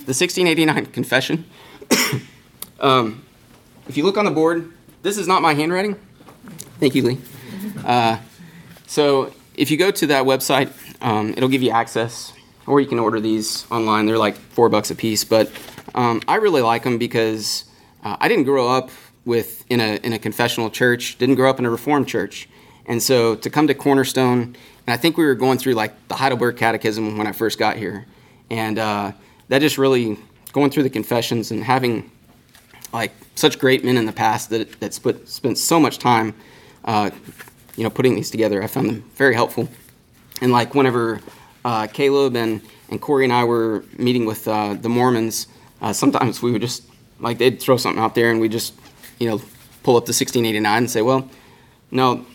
the 0.07 0.13
1689 0.13 0.87
confession. 0.87 1.45
um, 2.79 3.25
if 3.87 3.97
you 3.97 4.03
look 4.03 4.17
on 4.17 4.25
the 4.25 4.31
board, 4.31 4.71
this 5.01 5.17
is 5.17 5.27
not 5.27 5.41
my 5.41 5.53
handwriting. 5.53 5.95
Thank 6.79 6.95
you, 6.95 7.03
Lee. 7.03 7.17
Uh, 7.85 8.17
so 8.85 9.33
if 9.55 9.71
you 9.71 9.77
go 9.77 9.91
to 9.91 10.07
that 10.07 10.25
website, 10.25 10.71
um, 11.01 11.33
it'll 11.35 11.49
give 11.49 11.63
you 11.63 11.71
access, 11.71 12.33
or 12.65 12.79
you 12.79 12.87
can 12.87 12.99
order 12.99 13.19
these 13.19 13.69
online. 13.71 14.05
They're 14.05 14.17
like 14.17 14.35
four 14.35 14.69
bucks 14.69 14.91
a 14.91 14.95
piece, 14.95 15.23
but 15.23 15.51
um, 15.95 16.21
I 16.27 16.35
really 16.35 16.61
like 16.61 16.83
them 16.83 16.97
because 16.97 17.65
uh, 18.03 18.17
I 18.19 18.27
didn't 18.27 18.45
grow 18.45 18.67
up 18.67 18.89
with 19.25 19.65
in 19.69 19.79
a 19.79 19.95
in 20.03 20.13
a 20.13 20.19
confessional 20.19 20.69
church, 20.69 21.17
didn't 21.17 21.35
grow 21.35 21.49
up 21.49 21.59
in 21.59 21.65
a 21.65 21.69
Reformed 21.69 22.07
church, 22.07 22.47
and 22.85 23.01
so 23.01 23.35
to 23.35 23.49
come 23.49 23.67
to 23.67 23.73
Cornerstone, 23.73 24.55
and 24.87 24.93
I 24.93 24.97
think 24.97 25.17
we 25.17 25.25
were 25.25 25.35
going 25.35 25.57
through 25.57 25.73
like 25.73 26.07
the 26.07 26.15
Heidelberg 26.15 26.55
Catechism 26.55 27.17
when 27.17 27.27
I 27.27 27.33
first 27.33 27.59
got 27.59 27.75
here, 27.75 28.05
and 28.49 28.79
uh, 28.79 29.11
that 29.49 29.59
just 29.59 29.77
really 29.77 30.17
going 30.53 30.71
through 30.71 30.83
the 30.83 30.89
confessions 30.89 31.51
and 31.51 31.61
having 31.61 32.09
like 32.93 33.11
such 33.35 33.59
great 33.59 33.83
men 33.83 33.97
in 33.97 34.05
the 34.05 34.13
past 34.13 34.49
that 34.49 34.79
that 34.79 34.93
spent 34.93 35.27
spent 35.27 35.57
so 35.57 35.77
much 35.77 35.99
time, 35.99 36.33
uh, 36.85 37.09
you 37.75 37.83
know, 37.83 37.89
putting 37.89 38.15
these 38.15 38.31
together. 38.31 38.63
I 38.63 38.67
found 38.67 38.89
them 38.89 39.11
very 39.15 39.35
helpful. 39.35 39.67
And 40.41 40.53
like 40.53 40.73
whenever 40.73 41.19
uh, 41.65 41.87
Caleb 41.87 42.37
and 42.37 42.61
and 42.89 43.01
Corey 43.01 43.25
and 43.25 43.33
I 43.33 43.43
were 43.43 43.83
meeting 43.97 44.25
with 44.25 44.47
uh, 44.47 44.75
the 44.75 44.87
Mormons, 44.87 45.47
uh, 45.81 45.91
sometimes 45.91 46.41
we 46.41 46.51
would 46.51 46.61
just 46.61 46.83
like 47.19 47.39
they'd 47.39 47.59
throw 47.59 47.75
something 47.75 48.01
out 48.01 48.15
there 48.15 48.31
and 48.31 48.39
we 48.39 48.47
just 48.47 48.73
you 49.19 49.29
know 49.29 49.41
pull 49.83 49.97
up 49.97 50.05
the 50.05 50.11
1689 50.11 50.77
and 50.77 50.89
say, 50.89 51.01
well, 51.01 51.29
no, 51.91 52.25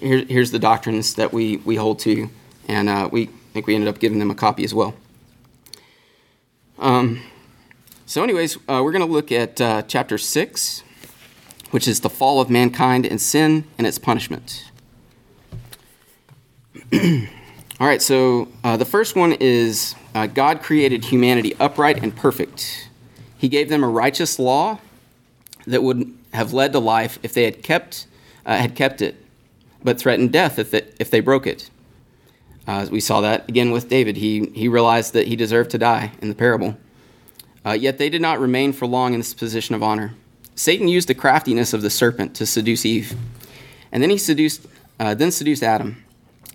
here, 0.00 0.24
here's 0.24 0.50
the 0.50 0.58
doctrines 0.58 1.14
that 1.14 1.32
we 1.32 1.58
we 1.58 1.76
hold 1.76 1.98
to, 2.00 2.28
and 2.66 2.88
uh, 2.88 3.08
we 3.10 3.24
I 3.24 3.52
think 3.52 3.66
we 3.66 3.74
ended 3.74 3.88
up 3.88 3.98
giving 3.98 4.18
them 4.18 4.30
a 4.30 4.34
copy 4.34 4.64
as 4.64 4.74
well. 4.74 4.94
Um, 6.78 7.22
so, 8.06 8.22
anyways, 8.22 8.56
uh, 8.68 8.80
we're 8.82 8.92
going 8.92 9.06
to 9.06 9.12
look 9.12 9.32
at 9.32 9.60
uh, 9.60 9.82
chapter 9.82 10.16
6, 10.16 10.82
which 11.72 11.88
is 11.88 12.00
the 12.00 12.08
fall 12.08 12.40
of 12.40 12.48
mankind 12.48 13.04
and 13.04 13.20
sin 13.20 13.64
and 13.76 13.86
its 13.86 13.98
punishment. 13.98 14.70
All 16.94 17.86
right, 17.86 18.00
so 18.00 18.48
uh, 18.64 18.76
the 18.76 18.84
first 18.84 19.14
one 19.14 19.32
is 19.32 19.94
uh, 20.14 20.26
God 20.26 20.62
created 20.62 21.04
humanity 21.04 21.54
upright 21.60 22.02
and 22.02 22.16
perfect. 22.16 22.88
He 23.36 23.48
gave 23.48 23.68
them 23.68 23.84
a 23.84 23.88
righteous 23.88 24.38
law 24.38 24.78
that 25.66 25.82
would 25.82 26.12
have 26.32 26.52
led 26.52 26.72
to 26.72 26.78
life 26.78 27.18
if 27.22 27.34
they 27.34 27.44
had 27.44 27.62
kept, 27.62 28.06
uh, 28.46 28.56
had 28.56 28.74
kept 28.74 29.02
it, 29.02 29.16
but 29.82 29.98
threatened 29.98 30.32
death 30.32 30.58
if, 30.58 30.74
it, 30.74 30.96
if 30.98 31.10
they 31.10 31.20
broke 31.20 31.46
it. 31.46 31.70
Uh, 32.66 32.86
we 32.90 33.00
saw 33.00 33.20
that 33.20 33.48
again 33.48 33.70
with 33.70 33.88
David. 33.88 34.16
He, 34.16 34.46
he 34.54 34.68
realized 34.68 35.14
that 35.14 35.26
he 35.26 35.36
deserved 35.36 35.70
to 35.70 35.78
die 35.78 36.12
in 36.20 36.28
the 36.28 36.34
parable. 36.34 36.76
Uh, 37.64 37.72
yet 37.72 37.98
they 37.98 38.10
did 38.10 38.22
not 38.22 38.40
remain 38.40 38.72
for 38.72 38.86
long 38.86 39.14
in 39.14 39.20
this 39.20 39.34
position 39.34 39.74
of 39.74 39.82
honor. 39.82 40.14
Satan 40.54 40.88
used 40.88 41.08
the 41.08 41.14
craftiness 41.14 41.72
of 41.72 41.82
the 41.82 41.90
serpent 41.90 42.34
to 42.36 42.46
seduce 42.46 42.84
Eve, 42.84 43.14
and 43.92 44.02
then 44.02 44.10
he 44.10 44.18
seduced, 44.18 44.66
uh, 44.98 45.14
then 45.14 45.30
seduced 45.30 45.62
Adam. 45.62 46.04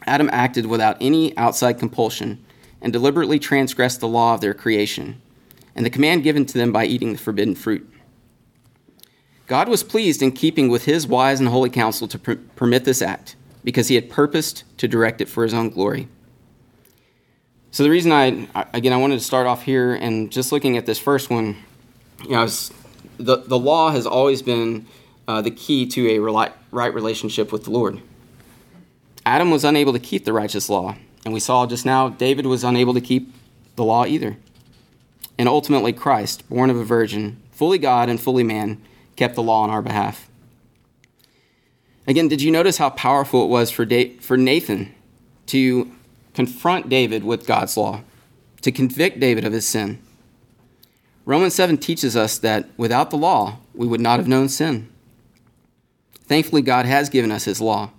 Adam 0.06 0.30
acted 0.32 0.66
without 0.66 0.98
any 1.00 1.36
outside 1.38 1.80
compulsion 1.80 2.44
and 2.82 2.92
deliberately 2.92 3.40
transgressed 3.40 4.02
the 4.02 4.08
law 4.08 4.34
of 4.34 4.42
their 4.42 4.54
creation 4.54 5.22
and 5.76 5.86
the 5.86 5.90
command 5.90 6.24
given 6.24 6.46
to 6.46 6.58
them 6.58 6.72
by 6.72 6.86
eating 6.86 7.14
the 7.14 7.20
forbidden 7.20 7.56
fruit. 7.56 7.90
God 9.48 9.68
was 9.68 9.84
pleased 9.84 10.22
in 10.22 10.32
keeping 10.32 10.70
with 10.70 10.86
his 10.86 11.06
wise 11.06 11.40
and 11.40 11.50
holy 11.50 11.70
counsel 11.70 12.08
to 12.08 12.20
per- 12.20 12.36
permit 12.56 12.86
this 12.86 13.02
act 13.02 13.36
because 13.64 13.88
he 13.88 13.96
had 13.96 14.10
purposed 14.10 14.64
to 14.78 14.88
direct 14.88 15.22
it 15.22 15.28
for 15.28 15.44
his 15.44 15.54
own 15.54 15.70
glory. 15.70 16.08
So 17.72 17.84
the 17.84 17.90
reason 17.90 18.12
I, 18.12 18.48
again, 18.74 18.94
I 18.94 18.98
wanted 18.98 19.16
to 19.16 19.26
start 19.26 19.48
off 19.48 19.64
here 19.64 19.96
and 19.96 20.32
just 20.32 20.52
looking 20.52 20.78
at 20.78 20.86
this 20.86 21.00
first 21.00 21.30
one, 21.30 21.58
you 22.24 22.32
know, 22.32 22.48
the, 23.18 23.38
the 23.38 23.58
law 23.58 23.92
has 23.92 24.06
always 24.06 24.42
been 24.42 24.86
uh, 25.28 25.42
the 25.42 25.52
key 25.52 25.88
to 25.88 26.10
a 26.12 26.20
right 26.20 26.94
relationship 26.94 27.52
with 27.52 27.64
the 27.64 27.72
Lord. 27.72 28.02
Adam 29.26 29.52
was 29.52 29.64
unable 29.64 29.94
to 29.94 30.00
keep 30.00 30.26
the 30.26 30.34
righteous 30.34 30.70
law, 30.70 30.96
and 31.26 31.34
we 31.34 31.40
saw 31.40 31.66
just 31.66 31.86
now 31.86 32.10
David 32.10 32.46
was 32.46 32.64
unable 32.64 32.94
to 32.94 33.02
keep 33.02 33.34
the 33.76 33.84
law 33.84 34.06
either. 34.06 34.38
And 35.38 35.50
ultimately, 35.50 35.94
Christ, 35.94 36.48
born 36.50 36.70
of 36.70 36.78
a 36.78 36.84
virgin, 36.84 37.42
fully 37.52 37.78
God 37.78 38.10
and 38.10 38.20
fully 38.20 38.44
man, 38.44 38.82
kept 39.16 39.36
the 39.36 39.44
law 39.44 39.64
on 39.64 39.70
our 39.70 39.82
behalf. 39.82 40.30
Again, 42.06 42.28
did 42.28 42.42
you 42.42 42.52
notice 42.52 42.78
how 42.78 42.90
powerful 42.90 43.46
it 43.46 43.48
was 43.48 43.72
for, 43.72 43.86
da- 43.86 44.18
for 44.18 44.38
Nathan 44.38 44.94
to 45.48 45.92
confront 46.34 46.90
David 46.90 47.24
with 47.24 47.46
God's 47.46 47.78
law, 47.78 48.02
to 48.62 48.72
convict 48.72 49.20
David 49.20 49.46
of 49.46 49.54
his 49.54 49.68
sin. 49.68 50.00
Romans 51.26 51.56
7 51.56 51.78
teaches 51.78 52.16
us 52.16 52.38
that 52.40 52.68
without 52.78 53.10
the 53.10 53.18
law, 53.18 53.60
we 53.74 53.88
would 53.88 54.02
not 54.02 54.20
have 54.20 54.28
known 54.28 54.50
sin. 54.50 54.90
Thankfully, 56.26 56.62
God 56.62 56.86
has 56.86 57.10
given 57.10 57.32
us 57.32 57.46
his 57.46 57.62
law 57.62 57.92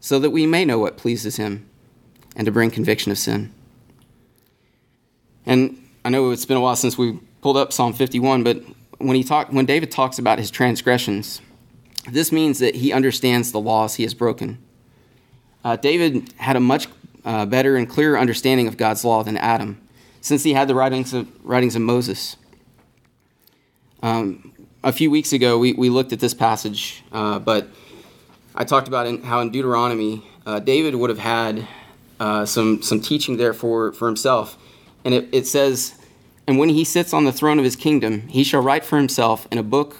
so 0.00 0.18
that 0.18 0.30
we 0.30 0.46
may 0.46 0.64
know 0.64 0.78
what 0.78 0.96
pleases 0.96 1.36
him 1.36 1.68
and 2.34 2.44
to 2.46 2.52
bring 2.52 2.70
conviction 2.70 3.12
of 3.12 3.18
sin. 3.18 3.52
And 5.44 5.80
I 6.04 6.08
know 6.08 6.30
it's 6.30 6.44
been 6.44 6.56
a 6.56 6.60
while 6.60 6.76
since 6.76 6.98
we 6.98 7.18
pulled 7.40 7.56
up 7.56 7.72
Psalm 7.72 7.92
51, 7.92 8.42
but 8.42 8.62
when 8.98 9.16
he 9.16 9.24
talk, 9.24 9.48
when 9.48 9.66
David 9.66 9.90
talks 9.90 10.18
about 10.18 10.38
his 10.38 10.50
transgressions, 10.50 11.40
this 12.10 12.30
means 12.32 12.58
that 12.60 12.76
he 12.76 12.92
understands 12.92 13.52
the 13.52 13.60
laws 13.60 13.96
he 13.96 14.02
has 14.04 14.14
broken. 14.14 14.58
Uh, 15.64 15.76
David 15.76 16.32
had 16.36 16.56
a 16.56 16.60
much 16.60 16.86
uh, 17.24 17.44
better 17.46 17.76
and 17.76 17.88
clearer 17.88 18.18
understanding 18.18 18.68
of 18.68 18.76
God's 18.76 19.04
law 19.04 19.22
than 19.22 19.36
Adam, 19.36 19.80
since 20.20 20.44
he 20.44 20.52
had 20.52 20.68
the 20.68 20.74
writings 20.74 21.12
of, 21.12 21.28
writings 21.44 21.74
of 21.74 21.82
Moses. 21.82 22.36
Um, 24.02 24.52
a 24.84 24.92
few 24.92 25.10
weeks 25.10 25.32
ago, 25.32 25.58
we, 25.58 25.72
we 25.72 25.90
looked 25.90 26.12
at 26.12 26.20
this 26.20 26.34
passage, 26.34 27.02
uh, 27.10 27.40
but 27.40 27.68
I 28.54 28.64
talked 28.64 28.86
about 28.86 29.06
in, 29.06 29.22
how 29.22 29.40
in 29.40 29.50
Deuteronomy, 29.50 30.24
uh, 30.46 30.60
David 30.60 30.94
would 30.94 31.10
have 31.10 31.18
had 31.18 31.66
uh, 32.20 32.46
some, 32.46 32.80
some 32.82 33.00
teaching 33.00 33.36
there 33.36 33.52
for, 33.52 33.92
for 33.92 34.06
himself. 34.06 34.56
And 35.04 35.12
it, 35.12 35.28
it 35.32 35.46
says, 35.48 35.95
And 36.46 36.58
when 36.58 36.68
he 36.68 36.84
sits 36.84 37.12
on 37.12 37.24
the 37.24 37.32
throne 37.32 37.58
of 37.58 37.64
his 37.64 37.76
kingdom, 37.76 38.28
he 38.28 38.44
shall 38.44 38.62
write 38.62 38.84
for 38.84 38.96
himself 38.96 39.48
in 39.50 39.58
a 39.58 39.62
book 39.62 39.98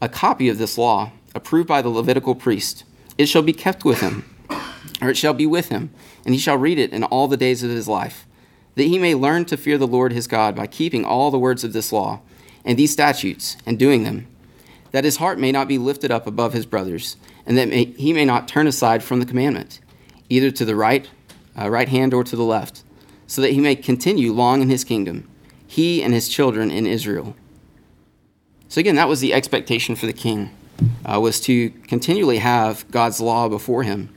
a 0.00 0.08
copy 0.08 0.48
of 0.48 0.58
this 0.58 0.78
law, 0.78 1.10
approved 1.34 1.68
by 1.68 1.82
the 1.82 1.88
Levitical 1.88 2.34
priest. 2.34 2.84
It 3.16 3.26
shall 3.26 3.42
be 3.42 3.52
kept 3.52 3.84
with 3.84 4.00
him, 4.00 4.24
or 5.02 5.10
it 5.10 5.16
shall 5.16 5.34
be 5.34 5.46
with 5.46 5.70
him, 5.70 5.90
and 6.24 6.34
he 6.34 6.40
shall 6.40 6.56
read 6.56 6.78
it 6.78 6.92
in 6.92 7.02
all 7.04 7.26
the 7.26 7.36
days 7.36 7.62
of 7.62 7.70
his 7.70 7.88
life, 7.88 8.26
that 8.76 8.84
he 8.84 8.98
may 8.98 9.14
learn 9.14 9.44
to 9.46 9.56
fear 9.56 9.76
the 9.76 9.88
Lord 9.88 10.12
his 10.12 10.28
God 10.28 10.54
by 10.54 10.68
keeping 10.68 11.04
all 11.04 11.30
the 11.30 11.38
words 11.38 11.64
of 11.64 11.72
this 11.72 11.92
law 11.92 12.20
and 12.64 12.78
these 12.78 12.92
statutes 12.92 13.56
and 13.66 13.78
doing 13.78 14.04
them, 14.04 14.28
that 14.92 15.04
his 15.04 15.16
heart 15.16 15.38
may 15.38 15.50
not 15.50 15.66
be 15.66 15.78
lifted 15.78 16.12
up 16.12 16.26
above 16.26 16.52
his 16.52 16.66
brothers, 16.66 17.16
and 17.44 17.58
that 17.58 17.68
may, 17.68 17.86
he 17.86 18.12
may 18.12 18.24
not 18.24 18.46
turn 18.46 18.68
aside 18.68 19.02
from 19.02 19.18
the 19.18 19.26
commandment, 19.26 19.80
either 20.28 20.50
to 20.52 20.64
the 20.64 20.76
right, 20.76 21.08
uh, 21.58 21.68
right 21.68 21.88
hand 21.88 22.14
or 22.14 22.22
to 22.22 22.36
the 22.36 22.44
left, 22.44 22.84
so 23.26 23.42
that 23.42 23.52
he 23.52 23.60
may 23.60 23.74
continue 23.74 24.32
long 24.32 24.62
in 24.62 24.70
his 24.70 24.84
kingdom, 24.84 25.28
he 25.68 26.02
and 26.02 26.12
his 26.12 26.28
children 26.28 26.72
in 26.72 26.86
Israel. 26.86 27.36
So 28.68 28.80
again, 28.80 28.96
that 28.96 29.06
was 29.06 29.20
the 29.20 29.32
expectation 29.32 29.94
for 29.94 30.06
the 30.06 30.12
king, 30.12 30.50
uh, 31.04 31.20
was 31.20 31.38
to 31.42 31.70
continually 31.86 32.38
have 32.38 32.90
God's 32.90 33.20
law 33.20 33.48
before 33.48 33.84
him, 33.84 34.12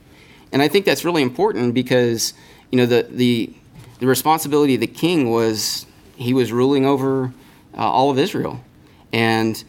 and 0.50 0.60
I 0.60 0.68
think 0.68 0.84
that's 0.84 1.04
really 1.04 1.22
important 1.22 1.74
because 1.74 2.34
you 2.70 2.78
know 2.78 2.86
the 2.86 3.06
the 3.08 3.54
the 4.00 4.06
responsibility 4.06 4.74
of 4.74 4.80
the 4.80 4.86
king 4.86 5.30
was 5.30 5.86
he 6.16 6.34
was 6.34 6.52
ruling 6.52 6.84
over 6.84 7.32
uh, 7.76 7.80
all 7.80 8.10
of 8.10 8.18
Israel. 8.18 8.60
And 9.12 9.62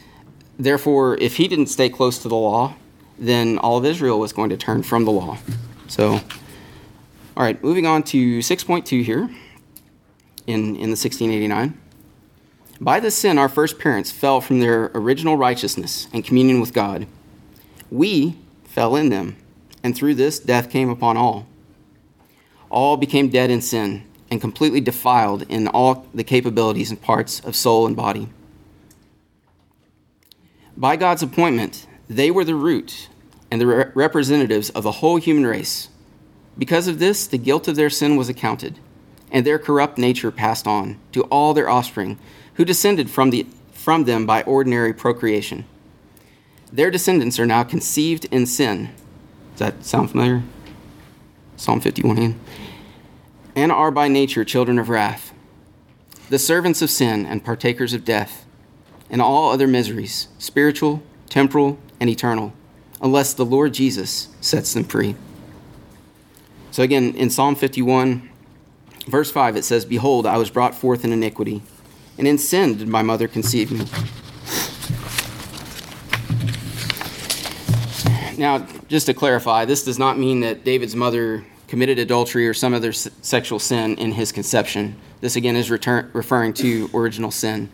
therefore, 0.58 1.18
if 1.18 1.38
he 1.38 1.48
didn't 1.48 1.68
stay 1.68 1.90
close 1.90 2.20
to 2.20 2.30
the 2.30 2.36
law, 2.36 2.76
then 3.20 3.58
all 3.58 3.78
of 3.78 3.86
Israel 3.86 4.20
was 4.20 4.34
going 4.34 4.50
to 4.50 4.58
turn 4.58 4.84
from 4.84 5.06
the 5.06 5.12
law. 5.12 5.38
So, 5.88 6.14
all 7.36 7.44
right, 7.44 7.62
moving 7.64 7.86
on 7.86 8.04
to 8.04 8.40
6.2 8.40 9.04
here 9.04 9.30
in, 10.48 10.76
in 10.76 10.90
the 10.90 10.98
1689. 10.98 11.80
By 12.82 13.00
this 13.00 13.16
sin, 13.16 13.38
our 13.38 13.50
first 13.50 13.80
parents 13.80 14.12
fell 14.12 14.42
from 14.42 14.60
their 14.60 14.92
original 14.94 15.38
righteousness 15.38 16.08
and 16.12 16.26
communion 16.26 16.60
with 16.60 16.74
God. 16.74 17.08
We 17.90 18.38
fell 18.66 18.96
in 18.96 19.10
them, 19.10 19.38
and 19.84 19.96
through 19.96 20.16
this, 20.16 20.40
death 20.40 20.70
came 20.70 20.90
upon 20.90 21.16
all. 21.16 21.48
All 22.70 22.98
became 22.98 23.30
dead 23.30 23.52
in 23.52 23.62
sin 23.62 24.04
and 24.32 24.42
completely 24.42 24.82
defiled 24.82 25.44
in 25.44 25.68
all 25.68 26.08
the 26.14 26.24
capabilities 26.24 26.90
and 26.90 27.00
parts 27.00 27.40
of 27.42 27.56
soul 27.56 27.86
and 27.86 27.96
body. 27.96 28.30
By 30.76 30.96
God's 30.96 31.22
appointment, 31.22 31.86
they 32.10 32.32
were 32.32 32.44
the 32.44 32.56
root 32.56 33.10
and 33.52 33.62
the 33.62 33.68
re- 33.68 33.92
representatives 33.94 34.72
of 34.72 34.84
the 34.84 34.94
whole 34.94 35.18
human 35.18 35.46
race. 35.46 35.90
Because 36.58 36.88
of 36.88 36.98
this, 36.98 37.28
the 37.28 37.38
guilt 37.38 37.68
of 37.68 37.76
their 37.76 37.92
sin 37.92 38.16
was 38.16 38.30
accounted, 38.30 38.80
and 39.34 39.46
their 39.46 39.60
corrupt 39.60 39.98
nature 39.98 40.32
passed 40.32 40.66
on 40.66 40.98
to 41.12 41.24
all 41.24 41.54
their 41.54 41.70
offspring, 41.70 42.18
who 42.54 42.64
descended 42.64 43.10
from, 43.10 43.32
the, 43.32 43.46
from 43.74 44.06
them 44.06 44.26
by 44.26 44.44
ordinary 44.44 44.94
procreation. 44.94 45.66
Their 46.72 46.90
descendants 46.90 47.38
are 47.38 47.46
now 47.46 47.64
conceived 47.64 48.26
in 48.26 48.46
sin. 48.46 48.92
Does 49.52 49.60
that 49.60 49.86
sound 49.86 50.12
familiar? 50.12 50.44
Psalm 51.58 51.82
51 51.82 52.40
and 53.56 53.72
are 53.72 53.92
by 53.92 54.08
nature 54.08 54.44
children 54.44 54.80
of 54.80 54.90
wrath, 54.90 55.34
the 56.30 56.40
servants 56.40 56.82
of 56.82 56.90
sin 56.90 57.26
and 57.26 57.44
partakers 57.44 57.94
of 57.94 58.06
death, 58.06 58.46
and 59.10 59.22
all 59.22 59.52
other 59.52 59.68
miseries, 59.68 60.28
spiritual, 60.40 61.04
temporal, 61.30 61.78
and 62.00 62.10
eternal, 62.10 62.54
unless 63.02 63.34
the 63.34 63.46
Lord 63.46 63.74
Jesus 63.74 64.30
sets 64.42 64.74
them 64.74 64.84
free. 64.84 65.16
So 66.72 66.82
again, 66.82 67.14
in 67.16 67.30
Psalm 67.30 67.56
51, 67.56 68.30
verse 69.08 69.32
5, 69.32 69.56
it 69.58 69.64
says, 69.64 69.86
Behold, 69.86 70.26
I 70.26 70.38
was 70.38 70.50
brought 70.50 70.76
forth 70.76 71.04
in 71.04 71.12
iniquity, 71.12 71.62
and 72.18 72.28
in 72.28 72.38
sin 72.38 72.78
did 72.78 72.88
my 72.88 73.02
mother 73.02 73.28
conceive 73.28 73.72
me. 73.72 73.86
Now, 78.38 78.66
just 78.88 79.06
to 79.06 79.14
clarify, 79.14 79.66
this 79.66 79.84
does 79.84 80.00
not 80.00 80.18
mean 80.18 80.40
that 80.42 80.64
David's 80.64 80.96
mother 80.96 81.46
committed 81.68 82.00
adultery 82.00 82.48
or 82.48 82.54
some 82.54 82.74
other 82.74 82.90
s- 82.90 83.10
sexual 83.22 83.60
sin 83.60 83.96
in 83.98 84.12
his 84.12 84.32
conception. 84.32 84.96
This 85.22 85.36
again 85.36 85.56
is 85.56 85.70
return, 85.70 86.10
referring 86.14 86.54
to 86.56 86.90
original 86.94 87.32
sin. 87.32 87.70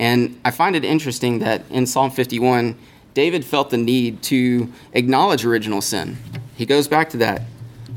And 0.00 0.40
I 0.44 0.52
find 0.52 0.76
it 0.76 0.84
interesting 0.84 1.40
that 1.40 1.62
in 1.70 1.86
Psalm 1.86 2.10
51, 2.10 2.76
David 3.14 3.44
felt 3.44 3.70
the 3.70 3.76
need 3.76 4.22
to 4.24 4.72
acknowledge 4.92 5.44
original 5.44 5.80
sin. 5.80 6.16
He 6.56 6.64
goes 6.66 6.86
back 6.86 7.10
to 7.10 7.16
that. 7.18 7.42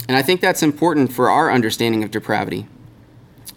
And 0.08 0.18
I 0.18 0.22
think 0.22 0.42
that's 0.42 0.64
important 0.64 1.14
for 1.14 1.30
our 1.30 1.52
understanding 1.52 2.04
of 2.04 2.12
depravity. 2.12 2.68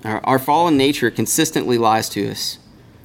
Our, 0.05 0.21
our 0.25 0.39
fallen 0.39 0.77
nature 0.77 1.11
consistently 1.11 1.79
lies 1.79 2.09
to 2.11 2.31
us. 2.31 2.59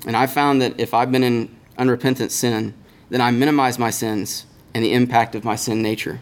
And 0.05 0.15
I 0.15 0.27
found 0.27 0.61
that 0.61 0.79
if 0.79 0.93
I've 0.93 1.11
been 1.11 1.23
in 1.23 1.55
unrepentant 1.77 2.31
sin, 2.31 2.73
then 3.09 3.21
I 3.21 3.31
minimize 3.31 3.79
my 3.79 3.89
sins 3.89 4.45
and 4.73 4.83
the 4.83 4.93
impact 4.93 5.35
of 5.35 5.43
my 5.43 5.55
sin 5.55 5.81
nature. 5.81 6.19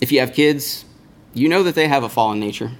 If 0.00 0.10
you 0.10 0.20
have 0.20 0.32
kids, 0.32 0.84
you 1.32 1.48
know 1.48 1.62
that 1.62 1.74
they 1.74 1.88
have 1.88 2.02
a 2.02 2.08
fallen 2.08 2.40
nature. 2.40 2.72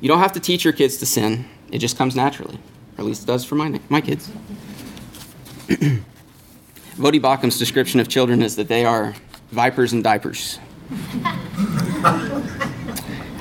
You 0.00 0.08
don't 0.08 0.20
have 0.20 0.32
to 0.32 0.40
teach 0.40 0.64
your 0.64 0.72
kids 0.72 0.98
to 0.98 1.06
sin, 1.06 1.46
it 1.70 1.78
just 1.78 1.96
comes 1.96 2.14
naturally, 2.14 2.56
or 2.96 3.00
at 3.00 3.04
least 3.04 3.22
it 3.24 3.26
does 3.26 3.44
for 3.44 3.54
my, 3.54 3.80
my 3.88 4.00
kids. 4.00 4.30
Voddie 6.96 7.20
Baucham's 7.20 7.58
description 7.58 8.00
of 8.00 8.08
children 8.08 8.42
is 8.42 8.56
that 8.56 8.68
they 8.68 8.84
are 8.84 9.14
vipers 9.50 9.92
and 9.92 10.04
diapers. 10.04 10.58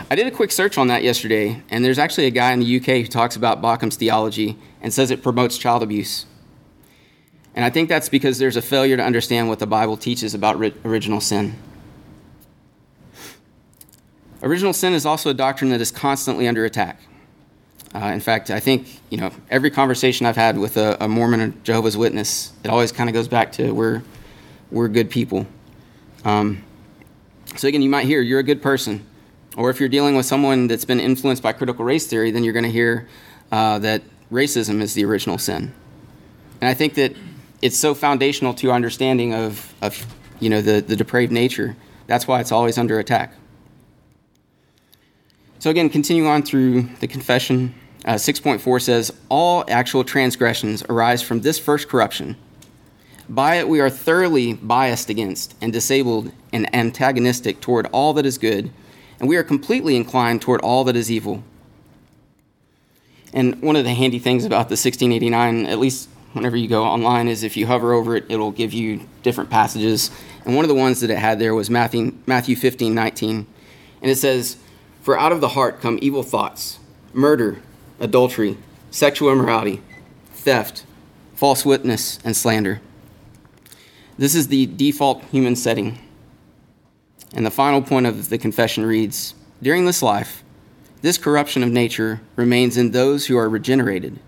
I 0.10 0.16
did 0.16 0.28
a 0.28 0.32
quick 0.32 0.52
search 0.52 0.78
on 0.78 0.88
that 0.88 1.04
yesterday, 1.04 1.62
and 1.70 1.84
there's 1.84 2.00
actually 2.00 2.26
a 2.26 2.32
guy 2.32 2.52
in 2.52 2.60
the 2.60 2.78
UK 2.78 2.86
who 3.02 3.08
talks 3.08 3.36
about 3.36 3.62
Baucham's 3.62 3.96
theology 3.96 4.58
and 4.82 4.94
says 4.94 5.12
it 5.12 5.22
promotes 5.24 5.58
child 5.58 5.84
abuse. 5.84 6.26
And 7.56 7.66
I 7.66 7.70
think 7.70 7.90
that's 7.90 8.08
because 8.08 8.38
there's 8.38 8.56
a 8.56 8.62
failure 8.62 8.98
to 8.98 9.04
understand 9.04 9.50
what 9.50 9.60
the 9.60 9.68
Bible 9.68 9.98
teaches 9.98 10.34
about 10.34 10.58
original 10.86 11.20
sin. 11.20 11.56
Original 14.44 14.74
sin 14.74 14.94
is 14.94 15.06
also 15.06 15.30
a 15.32 15.34
doctrine 15.34 15.72
that 15.72 15.82
is 15.82 15.92
constantly 15.92 16.48
under 16.48 16.66
attack. 16.66 17.02
Uh, 17.96 18.06
in 18.08 18.20
fact, 18.20 18.52
I 18.52 18.60
think 18.60 19.00
you 19.10 19.18
know 19.18 19.32
every 19.50 19.72
conversation 19.72 20.26
I've 20.26 20.36
had 20.36 20.58
with 20.58 20.78
a, 20.78 20.98
a 21.00 21.08
Mormon 21.08 21.42
or 21.42 21.50
Jehovah's 21.64 21.98
Witness, 21.98 22.54
it 22.64 22.70
always 22.70 22.92
kind 22.92 23.10
of 23.10 23.14
goes 23.14 23.28
back 23.28 23.52
to 23.54 23.72
we're 23.72 24.04
we're 24.70 24.90
good 24.90 25.10
people. 25.10 25.48
Um, 26.24 26.64
so 27.58 27.68
again, 27.68 27.82
you 27.82 27.90
might 27.90 28.06
hear 28.06 28.22
you're 28.22 28.40
a 28.40 28.44
good 28.44 28.62
person, 28.62 29.06
or 29.56 29.70
if 29.70 29.80
you're 29.80 29.90
dealing 29.90 30.16
with 30.16 30.26
someone 30.26 30.68
that's 30.68 30.86
been 30.86 31.00
influenced 31.00 31.42
by 31.42 31.54
critical 31.54 31.84
race 31.84 32.08
theory, 32.08 32.32
then 32.32 32.44
you're 32.44 32.54
going 32.54 32.64
to 32.66 32.72
hear 32.72 33.08
uh, 33.52 33.80
that 33.80 34.04
racism 34.32 34.82
is 34.82 34.94
the 34.94 35.04
original 35.06 35.38
sin. 35.38 35.74
And 36.62 36.70
I 36.70 36.74
think 36.74 36.96
that 36.96 37.16
it's 37.62 37.78
so 37.78 37.96
foundational 37.96 38.54
to 38.56 38.70
our 38.70 38.76
understanding 38.76 39.34
of, 39.34 39.74
of 39.82 40.06
you 40.40 40.50
know 40.50 40.62
the, 40.62 40.82
the 40.82 40.96
depraved 40.96 41.32
nature. 41.32 41.76
That's 42.06 42.28
why 42.28 42.40
it's 42.40 42.52
always 42.52 42.78
under 42.78 43.00
attack. 43.00 43.34
So, 45.60 45.72
again, 45.72 45.90
continuing 45.90 46.30
on 46.30 46.44
through 46.44 46.84
the 47.00 47.08
confession, 47.08 47.74
uh, 48.06 48.14
6.4 48.14 48.82
says, 48.82 49.12
All 49.28 49.66
actual 49.68 50.04
transgressions 50.04 50.84
arise 50.88 51.22
from 51.22 51.42
this 51.42 51.58
first 51.58 51.90
corruption. 51.90 52.38
By 53.28 53.56
it, 53.56 53.68
we 53.68 53.82
are 53.82 53.90
thoroughly 53.90 54.54
biased 54.54 55.10
against 55.10 55.56
and 55.60 55.74
disabled 55.74 56.32
and 56.54 56.74
antagonistic 56.74 57.62
toward 57.62 57.88
all 57.88 58.14
that 58.14 58.26
is 58.26 58.38
good, 58.38 58.72
and 59.20 59.28
we 59.28 59.36
are 59.36 59.44
completely 59.44 59.96
inclined 59.96 60.42
toward 60.42 60.62
all 60.62 60.84
that 60.86 60.96
is 60.96 61.12
evil. 61.12 61.44
And 63.34 63.62
one 63.62 63.76
of 63.76 63.84
the 63.84 63.94
handy 63.94 64.20
things 64.20 64.46
about 64.46 64.70
the 64.70 64.74
1689, 64.74 65.66
at 65.66 65.80
least 65.80 66.10
whenever 66.34 66.56
you 66.56 66.68
go 66.68 66.84
online, 66.84 67.28
is 67.28 67.44
if 67.44 67.58
you 67.58 67.68
hover 67.68 67.94
over 67.94 68.16
it, 68.16 68.26
it'll 68.30 68.52
give 68.52 68.74
you 68.74 69.02
different 69.24 69.50
passages. 69.50 70.12
And 70.46 70.56
one 70.56 70.64
of 70.64 70.70
the 70.70 70.76
ones 70.76 71.02
that 71.02 71.10
it 71.10 71.18
had 71.18 71.40
there 71.40 71.54
was 71.54 71.70
Matthew, 71.70 72.16
Matthew 72.26 72.56
15 72.56 72.94
19. 72.94 73.48
And 74.02 74.12
it 74.12 74.16
says, 74.16 74.58
for 75.02 75.18
out 75.18 75.32
of 75.32 75.42
the 75.42 75.50
heart 75.50 75.82
come 75.82 75.98
evil 76.02 76.24
thoughts, 76.24 76.80
murder, 77.14 77.62
adultery, 78.00 78.58
sexual 78.92 79.32
immorality, 79.32 79.82
theft, 80.34 80.86
false 81.34 81.66
witness, 81.66 82.20
and 82.24 82.36
slander. 82.36 82.82
This 84.18 84.36
is 84.36 84.48
the 84.48 84.66
default 84.66 85.24
human 85.26 85.56
setting. 85.56 86.00
And 87.34 87.46
the 87.46 87.52
final 87.52 87.82
point 87.82 88.06
of 88.06 88.30
the 88.30 88.38
confession 88.38 88.86
reads 88.86 89.36
During 89.62 89.86
this 89.86 90.02
life, 90.02 90.44
this 91.02 91.18
corruption 91.18 91.64
of 91.64 91.70
nature 91.70 92.22
remains 92.36 92.78
in 92.78 92.92
those 92.92 93.28
who 93.28 93.38
are 93.38 93.50
regenerated, 93.50 94.20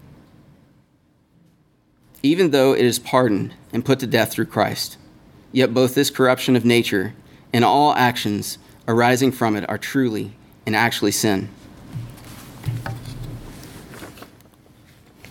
even 2.21 2.51
though 2.51 2.73
it 2.73 2.85
is 2.85 2.99
pardoned 2.99 3.53
and 3.73 3.85
put 3.85 3.99
to 3.99 4.07
death 4.07 4.31
through 4.31 4.45
Christ. 4.45 4.97
Yet 5.51 5.73
both 5.73 5.95
this 5.95 6.09
corruption 6.09 6.55
of 6.55 6.63
nature 6.63 7.13
and 7.51 7.65
all 7.65 7.93
actions 7.95 8.59
arising 8.87 9.31
from 9.31 9.55
it 9.55 9.67
are 9.67 9.77
truly 9.77 10.33
and 10.65 10.75
actually 10.75 11.11
sin. 11.11 11.49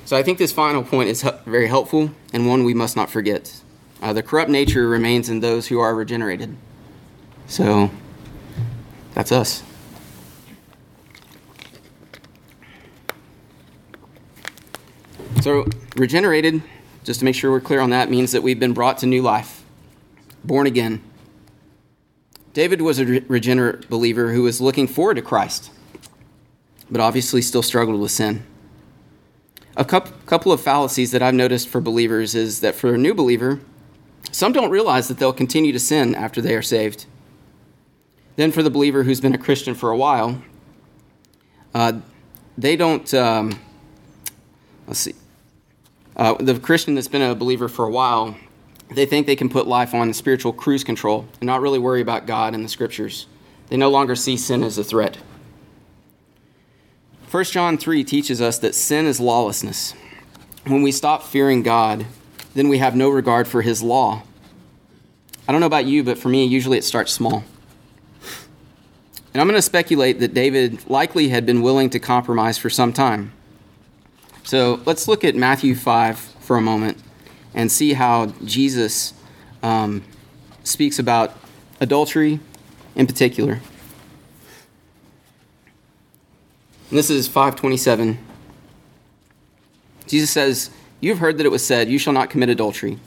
So 0.05 0.17
I 0.17 0.23
think 0.23 0.39
this 0.39 0.53
final 0.53 0.83
point 0.83 1.11
is 1.11 1.23
very 1.45 1.69
helpful 1.69 2.11
and 2.33 2.49
one 2.49 2.65
we 2.65 2.75
must 2.75 2.97
not 2.97 3.11
forget. 3.11 3.61
Uh, 4.01 4.13
the 4.13 4.23
corrupt 4.23 4.51
nature 4.51 4.89
remains 4.89 5.29
in 5.29 5.41
those 5.41 5.69
who 5.69 5.79
are 5.79 5.95
regenerated. 5.95 6.57
So 7.49 7.91
that's 9.15 9.33
us. 9.33 9.65
So, 15.41 15.67
regenerated, 15.97 16.63
just 17.05 17.21
to 17.21 17.25
make 17.25 17.35
sure 17.35 17.51
we're 17.51 17.61
clear 17.61 17.81
on 17.81 17.91
that, 17.91 18.11
means 18.11 18.33
that 18.33 18.43
we've 18.43 18.61
been 18.61 18.75
brought 18.75 18.99
to 18.99 19.07
new 19.07 19.23
life, 19.23 19.65
born 20.45 20.67
again. 20.67 21.03
David 22.53 22.83
was 22.83 22.99
a 22.99 23.05
regenerate 23.05 23.89
believer 23.89 24.33
who 24.33 24.43
was 24.43 24.61
looking 24.61 24.87
forward 24.87 25.15
to 25.15 25.23
Christ, 25.23 25.71
but 26.91 27.01
obviously 27.01 27.41
still 27.41 27.63
struggled 27.63 28.01
with 28.01 28.11
sin. 28.11 28.43
A 29.77 29.85
couple 29.85 30.53
of 30.53 30.61
fallacies 30.61 31.13
that 31.13 31.23
I've 31.23 31.35
noticed 31.35 31.69
for 31.69 31.81
believers 31.81 32.35
is 32.35 32.61
that 32.61 32.75
for 32.75 32.95
a 32.95 32.99
new 32.99 33.15
believer, 33.15 33.61
some 34.33 34.53
don't 34.53 34.71
realize 34.71 35.07
that 35.07 35.19
they'll 35.19 35.33
continue 35.33 35.73
to 35.73 35.79
sin 35.79 36.17
after 36.17 36.43
they 36.43 36.55
are 36.57 36.63
saved. 36.63 37.07
Then, 38.39 38.53
for 38.53 38.63
the 38.63 38.71
believer 38.71 39.03
who's 39.03 39.21
been 39.21 39.35
a 39.35 39.39
Christian 39.39 39.75
for 39.75 39.91
a 39.91 39.97
while, 39.97 40.41
uh, 41.75 41.95
they 42.57 42.77
don't. 42.77 43.13
Um, 43.13 43.59
let's 44.87 45.01
see. 45.01 45.15
Uh, 46.15 46.35
the 46.35 46.57
Christian 46.61 46.95
that's 46.95 47.09
been 47.09 47.21
a 47.21 47.35
believer 47.35 47.69
for 47.69 47.85
a 47.85 47.91
while, 47.91 48.37
they 48.95 49.07
think 49.07 49.27
they 49.27 49.35
can 49.35 49.49
put 49.49 49.67
life 49.67 49.93
on 49.93 50.15
spiritual 50.15 50.53
cruise 50.53 50.85
control 50.85 51.27
and 51.41 51.49
not 51.49 51.61
really 51.61 51.81
worry 51.81 52.01
about 52.01 52.27
God 52.27 52.55
and 52.55 52.65
the 52.65 52.69
scriptures. 52.69 53.27
They 53.71 53.77
no 53.77 53.91
longer 53.91 54.15
see 54.15 54.37
sin 54.37 54.63
as 54.63 54.79
a 54.79 54.85
threat. 54.85 55.19
1 57.33 57.45
John 57.47 57.77
3 57.77 58.05
teaches 58.05 58.41
us 58.41 58.61
that 58.61 58.77
sin 58.77 59.07
is 59.07 59.19
lawlessness. 59.19 59.95
When 60.65 60.83
we 60.83 60.93
stop 60.93 61.25
fearing 61.25 61.65
God, 61.65 62.07
then 62.55 62.69
we 62.69 62.79
have 62.79 62.95
no 62.95 63.09
regard 63.09 63.49
for 63.49 63.63
his 63.63 63.83
law. 63.83 64.23
I 65.49 65.51
don't 65.51 65.61
know 65.61 65.67
about 65.67 65.87
you, 65.87 66.05
but 66.05 66.19
for 66.19 66.29
me, 66.29 66.45
usually 66.45 66.79
it 66.79 66.85
starts 66.85 67.11
small. 67.11 67.43
And 69.33 69.41
I'm 69.41 69.47
going 69.47 69.59
to 69.59 69.63
speculate 69.63 70.21
that 70.21 70.35
David 70.35 70.89
likely 70.89 71.29
had 71.29 71.45
been 71.45 71.63
willing 71.63 71.91
to 71.91 71.99
compromise 71.99 72.59
for 72.59 72.71
some 72.71 72.93
time. 72.93 73.33
So 74.43 74.81
let's 74.87 75.07
look 75.07 75.25
at 75.25 75.35
Matthew 75.35 75.75
5 75.75 76.19
for 76.19 76.57
a 76.57 76.61
moment 76.63 76.99
and 77.55 77.71
see 77.71 77.93
how 77.93 78.27
Jesus 78.45 79.13
um, 79.63 80.03
speaks 80.65 80.99
about 80.99 81.37
adultery 81.81 82.41
in 82.95 83.07
particular. 83.07 83.61
And 86.91 86.99
this 86.99 87.11
is 87.11 87.29
527. 87.29 88.19
Jesus 90.07 90.31
says, 90.31 90.71
You 91.01 91.11
have 91.11 91.19
heard 91.19 91.37
that 91.39 91.45
it 91.45 91.53
was 91.53 91.65
said, 91.65 91.89
You 91.91 91.99
shall 91.99 92.15
not 92.15 92.31
commit 92.31 92.49
adultery. 92.49 92.99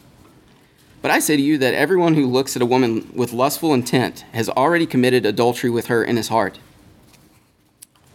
But 1.02 1.12
I 1.12 1.20
say 1.20 1.36
to 1.36 1.42
you 1.42 1.58
that 1.58 1.74
everyone 1.74 2.14
who 2.14 2.28
looks 2.28 2.56
at 2.56 2.62
a 2.62 2.66
woman 2.66 3.12
with 3.14 3.34
lustful 3.34 3.74
intent 3.74 4.22
has 4.34 4.50
already 4.50 4.86
committed 4.86 5.26
adultery 5.26 5.70
with 5.70 5.88
her 5.88 6.04
in 6.04 6.16
his 6.16 6.28
heart. 6.28 6.60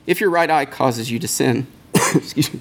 If 0.07 0.20
your 0.20 0.31
right 0.31 0.49
eye 0.49 0.66
causes 0.66 1.11
you 1.11 1.18
to 1.18 1.27
sin, 1.27 1.66
excuse 1.94 2.55
me, 2.55 2.61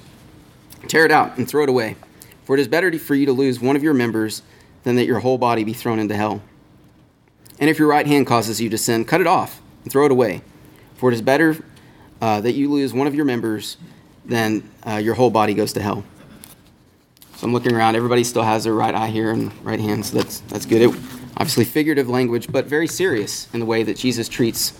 tear 0.87 1.05
it 1.05 1.11
out 1.11 1.37
and 1.37 1.47
throw 1.47 1.63
it 1.63 1.69
away. 1.69 1.95
For 2.43 2.55
it 2.55 2.59
is 2.59 2.67
better 2.67 2.97
for 2.97 3.13
you 3.13 3.25
to 3.27 3.31
lose 3.31 3.59
one 3.59 3.75
of 3.75 3.83
your 3.83 3.93
members 3.93 4.41
than 4.83 4.95
that 4.95 5.05
your 5.05 5.19
whole 5.19 5.37
body 5.37 5.63
be 5.63 5.73
thrown 5.73 5.99
into 5.99 6.15
hell. 6.15 6.41
And 7.59 7.69
if 7.69 7.79
your 7.79 7.87
right 7.87 8.05
hand 8.05 8.27
causes 8.27 8.59
you 8.59 8.69
to 8.69 8.77
sin, 8.77 9.05
cut 9.05 9.21
it 9.21 9.27
off 9.27 9.61
and 9.83 9.91
throw 9.91 10.05
it 10.05 10.11
away. 10.11 10.41
For 10.95 11.09
it 11.09 11.13
is 11.13 11.21
better 11.21 11.63
uh, 12.21 12.41
that 12.41 12.53
you 12.53 12.71
lose 12.71 12.93
one 12.93 13.07
of 13.07 13.15
your 13.15 13.25
members 13.25 13.77
than 14.25 14.69
uh, 14.85 14.95
your 14.95 15.13
whole 15.13 15.29
body 15.29 15.53
goes 15.53 15.73
to 15.73 15.81
hell. 15.81 16.03
I'm 17.45 17.53
looking 17.53 17.75
around. 17.75 17.95
Everybody 17.95 18.23
still 18.23 18.41
has 18.41 18.63
their 18.63 18.73
right 18.73 18.95
eye 18.95 19.09
here 19.09 19.29
and 19.29 19.51
right 19.63 19.79
hand, 19.79 20.03
so 20.03 20.17
that's 20.17 20.39
that's 20.47 20.65
good. 20.65 20.81
It, 20.81 20.89
obviously, 21.37 21.63
figurative 21.63 22.09
language, 22.09 22.51
but 22.51 22.65
very 22.65 22.87
serious 22.87 23.47
in 23.53 23.59
the 23.59 23.67
way 23.67 23.83
that 23.83 23.97
Jesus 23.97 24.27
treats 24.27 24.73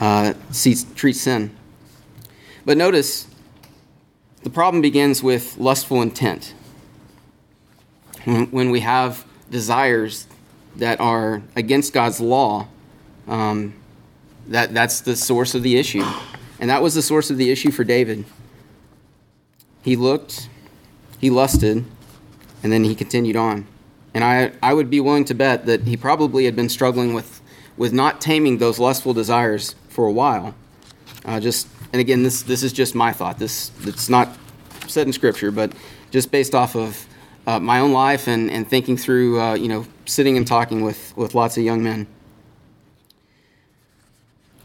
uh, 0.00 0.32
sees, 0.50 0.84
treats 0.94 1.20
sin. 1.20 1.54
But 2.64 2.78
notice, 2.78 3.26
the 4.42 4.48
problem 4.48 4.80
begins 4.80 5.22
with 5.22 5.58
lustful 5.58 6.00
intent. 6.00 6.54
When, 8.24 8.46
when 8.46 8.70
we 8.70 8.80
have 8.80 9.26
desires 9.50 10.26
that 10.76 11.00
are 11.00 11.42
against 11.56 11.92
God's 11.92 12.20
law, 12.20 12.68
um, 13.26 13.74
that 14.46 14.72
that's 14.72 15.02
the 15.02 15.14
source 15.14 15.54
of 15.54 15.62
the 15.62 15.76
issue. 15.76 16.04
And 16.58 16.70
that 16.70 16.80
was 16.82 16.94
the 16.94 17.02
source 17.02 17.28
of 17.28 17.36
the 17.36 17.50
issue 17.50 17.70
for 17.70 17.84
David. 17.84 18.24
He 19.82 19.94
looked, 19.94 20.48
he 21.20 21.28
lusted, 21.28 21.84
and 22.62 22.72
then 22.72 22.84
he 22.84 22.94
continued 22.94 23.36
on. 23.36 23.66
And 24.14 24.24
I, 24.24 24.52
I 24.62 24.74
would 24.74 24.90
be 24.90 25.00
willing 25.00 25.24
to 25.26 25.34
bet 25.34 25.66
that 25.66 25.82
he 25.82 25.96
probably 25.96 26.44
had 26.44 26.56
been 26.56 26.68
struggling 26.68 27.14
with, 27.14 27.40
with 27.76 27.92
not 27.92 28.20
taming 28.20 28.58
those 28.58 28.78
lustful 28.78 29.14
desires 29.14 29.74
for 29.88 30.06
a 30.06 30.12
while. 30.12 30.54
Uh, 31.24 31.40
just 31.40 31.68
and 31.92 32.00
again, 32.00 32.22
this 32.22 32.42
this 32.42 32.62
is 32.62 32.72
just 32.72 32.94
my 32.94 33.12
thought. 33.12 33.38
This 33.38 33.70
it's 33.84 34.08
not 34.08 34.36
said 34.86 35.06
in 35.06 35.12
Scripture, 35.12 35.50
but 35.50 35.72
just 36.10 36.30
based 36.30 36.54
off 36.54 36.74
of 36.74 37.06
uh, 37.46 37.58
my 37.58 37.80
own 37.80 37.92
life 37.92 38.26
and, 38.26 38.50
and 38.50 38.68
thinking 38.68 38.96
through, 38.96 39.40
uh, 39.40 39.54
you 39.54 39.68
know, 39.68 39.86
sitting 40.04 40.36
and 40.36 40.46
talking 40.46 40.82
with, 40.82 41.16
with 41.16 41.34
lots 41.34 41.56
of 41.56 41.64
young 41.64 41.82
men. 41.82 42.06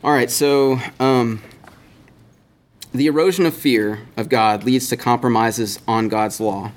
All 0.03 0.12
right, 0.12 0.29
so 0.29 0.79
um, 0.99 1.41
the 2.93 3.08
erosion 3.08 3.45
of 3.45 3.53
fear 3.53 4.01
of 4.17 4.27
God 4.27 4.65
leads 4.65 4.89
to 4.89 4.97
compromises 4.97 5.79
on 5.88 6.10
God's 6.10 6.41
law. 6.41 6.73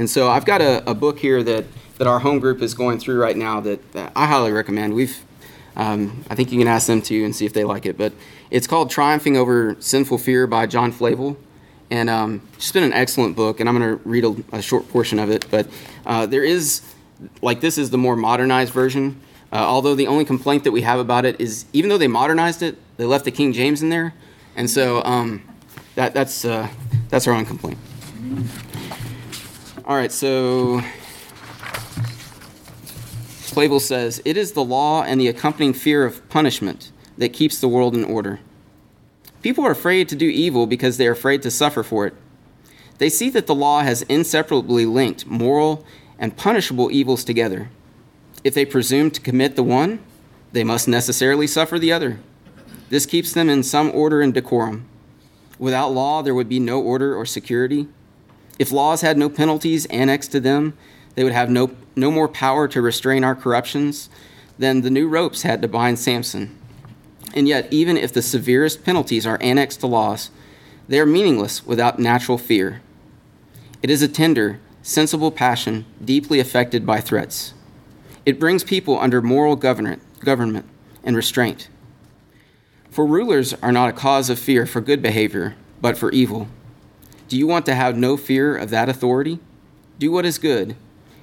And 0.00 0.08
so 0.08 0.30
I've 0.30 0.46
got 0.46 0.62
a, 0.62 0.90
a 0.90 0.94
book 0.94 1.18
here 1.18 1.42
that, 1.42 1.66
that 1.98 2.06
our 2.06 2.20
home 2.20 2.38
group 2.38 2.62
is 2.62 2.72
going 2.72 2.98
through 2.98 3.20
right 3.20 3.36
now 3.36 3.60
that, 3.60 3.92
that 3.92 4.12
I 4.16 4.26
highly 4.26 4.50
recommend. 4.50 4.94
We've, 4.94 5.14
um, 5.76 6.24
I 6.30 6.34
think 6.34 6.50
you 6.50 6.58
can 6.58 6.68
ask 6.68 6.86
them 6.86 7.02
too 7.02 7.22
and 7.22 7.36
see 7.36 7.44
if 7.44 7.52
they 7.52 7.64
like 7.64 7.84
it. 7.84 7.98
But 7.98 8.14
it's 8.50 8.66
called 8.66 8.88
Triumphing 8.88 9.36
Over 9.36 9.76
Sinful 9.78 10.16
Fear 10.16 10.46
by 10.46 10.64
John 10.64 10.90
Flavel. 10.90 11.36
And 11.90 12.08
um, 12.08 12.40
it's 12.54 12.72
been 12.72 12.82
an 12.82 12.94
excellent 12.94 13.36
book, 13.36 13.60
and 13.60 13.68
I'm 13.68 13.78
going 13.78 13.98
to 13.98 14.08
read 14.08 14.24
a, 14.24 14.56
a, 14.56 14.62
short 14.62 14.88
portion 14.88 15.18
of 15.18 15.28
it. 15.28 15.44
But 15.50 15.68
uh, 16.06 16.24
there 16.24 16.44
is, 16.44 16.80
like, 17.42 17.60
this 17.60 17.76
is 17.76 17.90
the 17.90 17.98
more 17.98 18.16
modernized 18.16 18.72
version. 18.72 19.20
Uh, 19.52 19.56
although 19.56 19.94
the 19.94 20.06
only 20.06 20.24
complaint 20.24 20.64
that 20.64 20.72
we 20.72 20.80
have 20.80 20.98
about 20.98 21.26
it 21.26 21.38
is, 21.38 21.66
even 21.74 21.90
though 21.90 21.98
they 21.98 22.08
modernized 22.08 22.62
it, 22.62 22.78
they 22.96 23.04
left 23.04 23.26
the 23.26 23.32
King 23.32 23.52
James 23.52 23.82
in 23.82 23.90
there, 23.90 24.14
and 24.56 24.70
so 24.70 25.04
um, 25.04 25.42
that, 25.94 26.14
that's, 26.14 26.46
uh, 26.46 26.70
that's 27.10 27.28
our 27.28 27.34
own 27.34 27.44
complaint. 27.44 27.76
All 29.86 29.96
right, 29.96 30.12
so 30.12 30.82
Flavel 33.50 33.80
says, 33.80 34.20
It 34.24 34.36
is 34.36 34.52
the 34.52 34.64
law 34.64 35.02
and 35.02 35.20
the 35.20 35.28
accompanying 35.28 35.72
fear 35.72 36.04
of 36.04 36.28
punishment 36.28 36.92
that 37.16 37.32
keeps 37.32 37.60
the 37.60 37.68
world 37.68 37.94
in 37.94 38.04
order. 38.04 38.40
People 39.42 39.66
are 39.66 39.70
afraid 39.70 40.08
to 40.10 40.16
do 40.16 40.28
evil 40.28 40.66
because 40.66 40.98
they 40.98 41.06
are 41.06 41.12
afraid 41.12 41.40
to 41.42 41.50
suffer 41.50 41.82
for 41.82 42.06
it. 42.06 42.14
They 42.98 43.08
see 43.08 43.30
that 43.30 43.46
the 43.46 43.54
law 43.54 43.80
has 43.80 44.02
inseparably 44.02 44.84
linked 44.84 45.26
moral 45.26 45.86
and 46.18 46.36
punishable 46.36 46.90
evils 46.90 47.24
together. 47.24 47.70
If 48.44 48.52
they 48.52 48.66
presume 48.66 49.10
to 49.12 49.20
commit 49.20 49.56
the 49.56 49.62
one, 49.62 50.00
they 50.52 50.64
must 50.64 50.88
necessarily 50.88 51.46
suffer 51.46 51.78
the 51.78 51.92
other. 51.92 52.20
This 52.90 53.06
keeps 53.06 53.32
them 53.32 53.48
in 53.48 53.62
some 53.62 53.90
order 53.92 54.20
and 54.20 54.34
decorum. 54.34 54.86
Without 55.58 55.92
law, 55.92 56.20
there 56.20 56.34
would 56.34 56.48
be 56.48 56.60
no 56.60 56.82
order 56.82 57.16
or 57.16 57.24
security. 57.24 57.88
If 58.60 58.70
laws 58.70 59.00
had 59.00 59.16
no 59.16 59.30
penalties 59.30 59.86
annexed 59.86 60.32
to 60.32 60.38
them, 60.38 60.76
they 61.14 61.24
would 61.24 61.32
have 61.32 61.48
no, 61.48 61.70
no 61.96 62.10
more 62.10 62.28
power 62.28 62.68
to 62.68 62.82
restrain 62.82 63.24
our 63.24 63.34
corruptions 63.34 64.10
than 64.58 64.82
the 64.82 64.90
new 64.90 65.08
ropes 65.08 65.42
had 65.42 65.62
to 65.62 65.68
bind 65.68 65.98
Samson. 65.98 66.54
And 67.32 67.48
yet, 67.48 67.72
even 67.72 67.96
if 67.96 68.12
the 68.12 68.20
severest 68.20 68.84
penalties 68.84 69.24
are 69.24 69.38
annexed 69.40 69.80
to 69.80 69.86
laws, 69.86 70.30
they 70.88 71.00
are 71.00 71.06
meaningless 71.06 71.64
without 71.64 71.98
natural 71.98 72.36
fear. 72.36 72.82
It 73.82 73.88
is 73.88 74.02
a 74.02 74.08
tender, 74.08 74.60
sensible 74.82 75.30
passion 75.30 75.86
deeply 76.04 76.38
affected 76.38 76.84
by 76.84 77.00
threats. 77.00 77.54
It 78.26 78.38
brings 78.38 78.62
people 78.62 79.00
under 79.00 79.22
moral 79.22 79.56
government, 79.56 80.02
and 81.02 81.16
restraint. 81.16 81.70
For 82.90 83.06
rulers 83.06 83.54
are 83.54 83.72
not 83.72 83.88
a 83.88 83.94
cause 83.94 84.28
of 84.28 84.38
fear 84.38 84.66
for 84.66 84.82
good 84.82 85.00
behavior, 85.00 85.54
but 85.80 85.96
for 85.96 86.12
evil. 86.12 86.48
Do 87.30 87.36
you 87.38 87.46
want 87.46 87.64
to 87.66 87.76
have 87.76 87.96
no 87.96 88.16
fear 88.16 88.56
of 88.56 88.70
that 88.70 88.88
authority? 88.88 89.38
Do 90.00 90.10
what 90.10 90.26
is 90.26 90.36
good, 90.36 90.74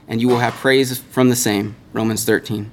and 0.08 0.22
you 0.22 0.30
will 0.30 0.40
have 0.40 0.54
praise 0.54 0.98
from 0.98 1.28
the 1.28 1.36
same. 1.36 1.76
Romans 1.92 2.24
13. 2.24 2.72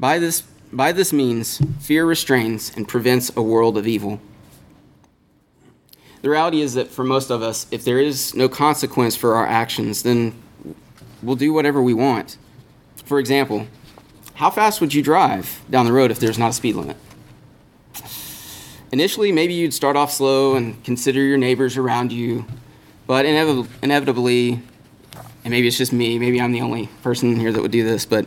By 0.00 0.18
this, 0.18 0.40
by 0.72 0.92
this 0.92 1.12
means, 1.12 1.60
fear 1.78 2.06
restrains 2.06 2.72
and 2.74 2.88
prevents 2.88 3.36
a 3.36 3.42
world 3.42 3.76
of 3.76 3.86
evil. 3.86 4.18
The 6.22 6.30
reality 6.30 6.62
is 6.62 6.72
that 6.72 6.88
for 6.88 7.04
most 7.04 7.28
of 7.28 7.42
us, 7.42 7.66
if 7.70 7.84
there 7.84 7.98
is 7.98 8.34
no 8.34 8.48
consequence 8.48 9.14
for 9.14 9.34
our 9.34 9.46
actions, 9.46 10.02
then 10.02 10.34
we'll 11.22 11.36
do 11.36 11.52
whatever 11.52 11.82
we 11.82 11.92
want. 11.92 12.38
For 13.04 13.18
example, 13.18 13.66
how 14.36 14.48
fast 14.48 14.80
would 14.80 14.94
you 14.94 15.02
drive 15.02 15.62
down 15.68 15.84
the 15.84 15.92
road 15.92 16.10
if 16.10 16.18
there's 16.18 16.38
not 16.38 16.48
a 16.48 16.54
speed 16.54 16.76
limit? 16.76 16.96
Initially, 18.92 19.32
maybe 19.32 19.54
you'd 19.54 19.74
start 19.74 19.96
off 19.96 20.12
slow 20.12 20.54
and 20.54 20.82
consider 20.84 21.20
your 21.20 21.38
neighbors 21.38 21.76
around 21.76 22.12
you. 22.12 22.46
But 23.06 23.24
inevitably, 23.24 24.52
and 24.52 25.50
maybe 25.50 25.68
it's 25.68 25.78
just 25.78 25.92
me, 25.92 26.18
maybe 26.18 26.40
I'm 26.40 26.52
the 26.52 26.60
only 26.60 26.88
person 27.02 27.38
here 27.38 27.52
that 27.52 27.62
would 27.62 27.70
do 27.70 27.84
this, 27.84 28.04
but 28.04 28.26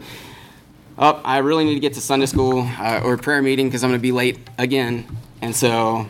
oh, 0.98 1.22
I 1.24 1.40
really 1.40 1.66
need 1.66 1.74
to 1.74 1.80
get 1.80 1.94
to 1.94 2.02
Sunday 2.02 2.26
school 2.26 2.62
uh, 2.80 3.02
or 3.04 3.18
prayer 3.18 3.42
meeting 3.42 3.68
because 3.68 3.84
I'm 3.84 3.90
going 3.90 4.00
to 4.00 4.02
be 4.02 4.12
late 4.12 4.40
again. 4.58 5.06
And 5.42 5.56
so, 5.56 6.08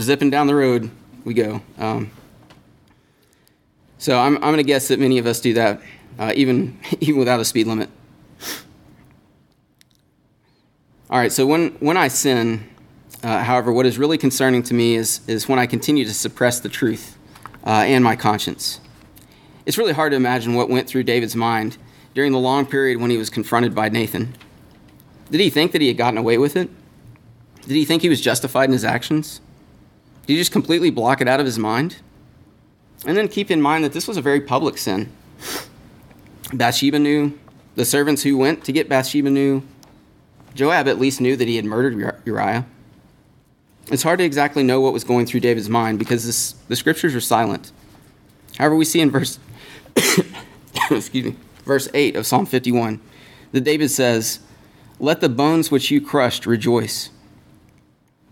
zipping 0.00 0.30
down 0.30 0.46
the 0.46 0.54
road, 0.54 0.90
we 1.24 1.34
go. 1.34 1.60
Um, 1.78 2.10
so 3.98 4.18
I'm, 4.18 4.34
I'm 4.36 4.42
going 4.42 4.56
to 4.56 4.64
guess 4.64 4.88
that 4.88 4.98
many 4.98 5.18
of 5.18 5.26
us 5.26 5.40
do 5.40 5.54
that, 5.54 5.80
uh, 6.18 6.32
even 6.34 6.78
even 7.00 7.18
without 7.18 7.38
a 7.40 7.44
speed 7.44 7.66
limit. 7.66 7.88
All 11.08 11.18
right. 11.18 11.30
So 11.30 11.46
when 11.46 11.70
when 11.74 11.96
I 11.96 12.08
sin, 12.08 12.68
uh, 13.22 13.42
however, 13.42 13.72
what 13.72 13.86
is 13.86 13.98
really 13.98 14.18
concerning 14.18 14.62
to 14.64 14.74
me 14.74 14.94
is 14.94 15.20
is 15.26 15.48
when 15.48 15.58
I 15.58 15.66
continue 15.66 16.04
to 16.04 16.14
suppress 16.14 16.60
the 16.60 16.68
truth 16.68 17.16
uh, 17.66 17.84
and 17.86 18.02
my 18.02 18.16
conscience. 18.16 18.80
It's 19.64 19.78
really 19.78 19.92
hard 19.92 20.12
to 20.12 20.16
imagine 20.16 20.54
what 20.54 20.68
went 20.68 20.88
through 20.88 21.04
David's 21.04 21.36
mind 21.36 21.76
during 22.14 22.32
the 22.32 22.38
long 22.38 22.66
period 22.66 23.00
when 23.00 23.10
he 23.10 23.16
was 23.16 23.30
confronted 23.30 23.74
by 23.74 23.88
Nathan. 23.88 24.34
Did 25.30 25.40
he 25.40 25.50
think 25.50 25.72
that 25.72 25.80
he 25.80 25.88
had 25.88 25.96
gotten 25.96 26.18
away 26.18 26.36
with 26.36 26.56
it? 26.56 26.68
Did 27.62 27.74
he 27.74 27.84
think 27.84 28.02
he 28.02 28.08
was 28.08 28.20
justified 28.20 28.64
in 28.64 28.72
his 28.72 28.84
actions? 28.84 29.40
Did 30.26 30.34
he 30.34 30.38
just 30.38 30.52
completely 30.52 30.90
block 30.90 31.20
it 31.20 31.28
out 31.28 31.40
of 31.40 31.46
his 31.46 31.58
mind? 31.58 31.96
And 33.06 33.16
then 33.16 33.28
keep 33.28 33.50
in 33.50 33.62
mind 33.62 33.84
that 33.84 33.92
this 33.92 34.08
was 34.08 34.16
a 34.16 34.22
very 34.22 34.40
public 34.40 34.78
sin. 34.78 35.12
Bathsheba 36.52 36.98
knew, 36.98 37.38
the 37.76 37.84
servants 37.84 38.22
who 38.22 38.36
went 38.36 38.64
to 38.64 38.72
get 38.72 38.88
Bathsheba 38.88 39.30
knew, 39.30 39.62
Joab 40.54 40.86
at 40.86 40.98
least 40.98 41.20
knew 41.20 41.36
that 41.36 41.48
he 41.48 41.56
had 41.56 41.64
murdered 41.64 42.20
Uriah. 42.26 42.66
It's 43.90 44.02
hard 44.02 44.18
to 44.20 44.24
exactly 44.24 44.62
know 44.62 44.80
what 44.80 44.92
was 44.92 45.04
going 45.04 45.26
through 45.26 45.40
David's 45.40 45.68
mind 45.68 45.98
because 45.98 46.24
this, 46.24 46.52
the 46.68 46.76
scriptures 46.76 47.14
are 47.14 47.20
silent. 47.20 47.72
However, 48.58 48.76
we 48.76 48.84
see 48.84 49.00
in 49.00 49.10
verse 49.10 49.38
excuse 50.90 51.26
me, 51.26 51.36
verse 51.64 51.88
8 51.92 52.16
of 52.16 52.26
Psalm 52.26 52.46
51 52.46 53.00
that 53.52 53.62
David 53.62 53.90
says, 53.90 54.40
Let 54.98 55.20
the 55.20 55.28
bones 55.28 55.70
which 55.70 55.90
you 55.90 56.00
crushed 56.00 56.46
rejoice. 56.46 57.10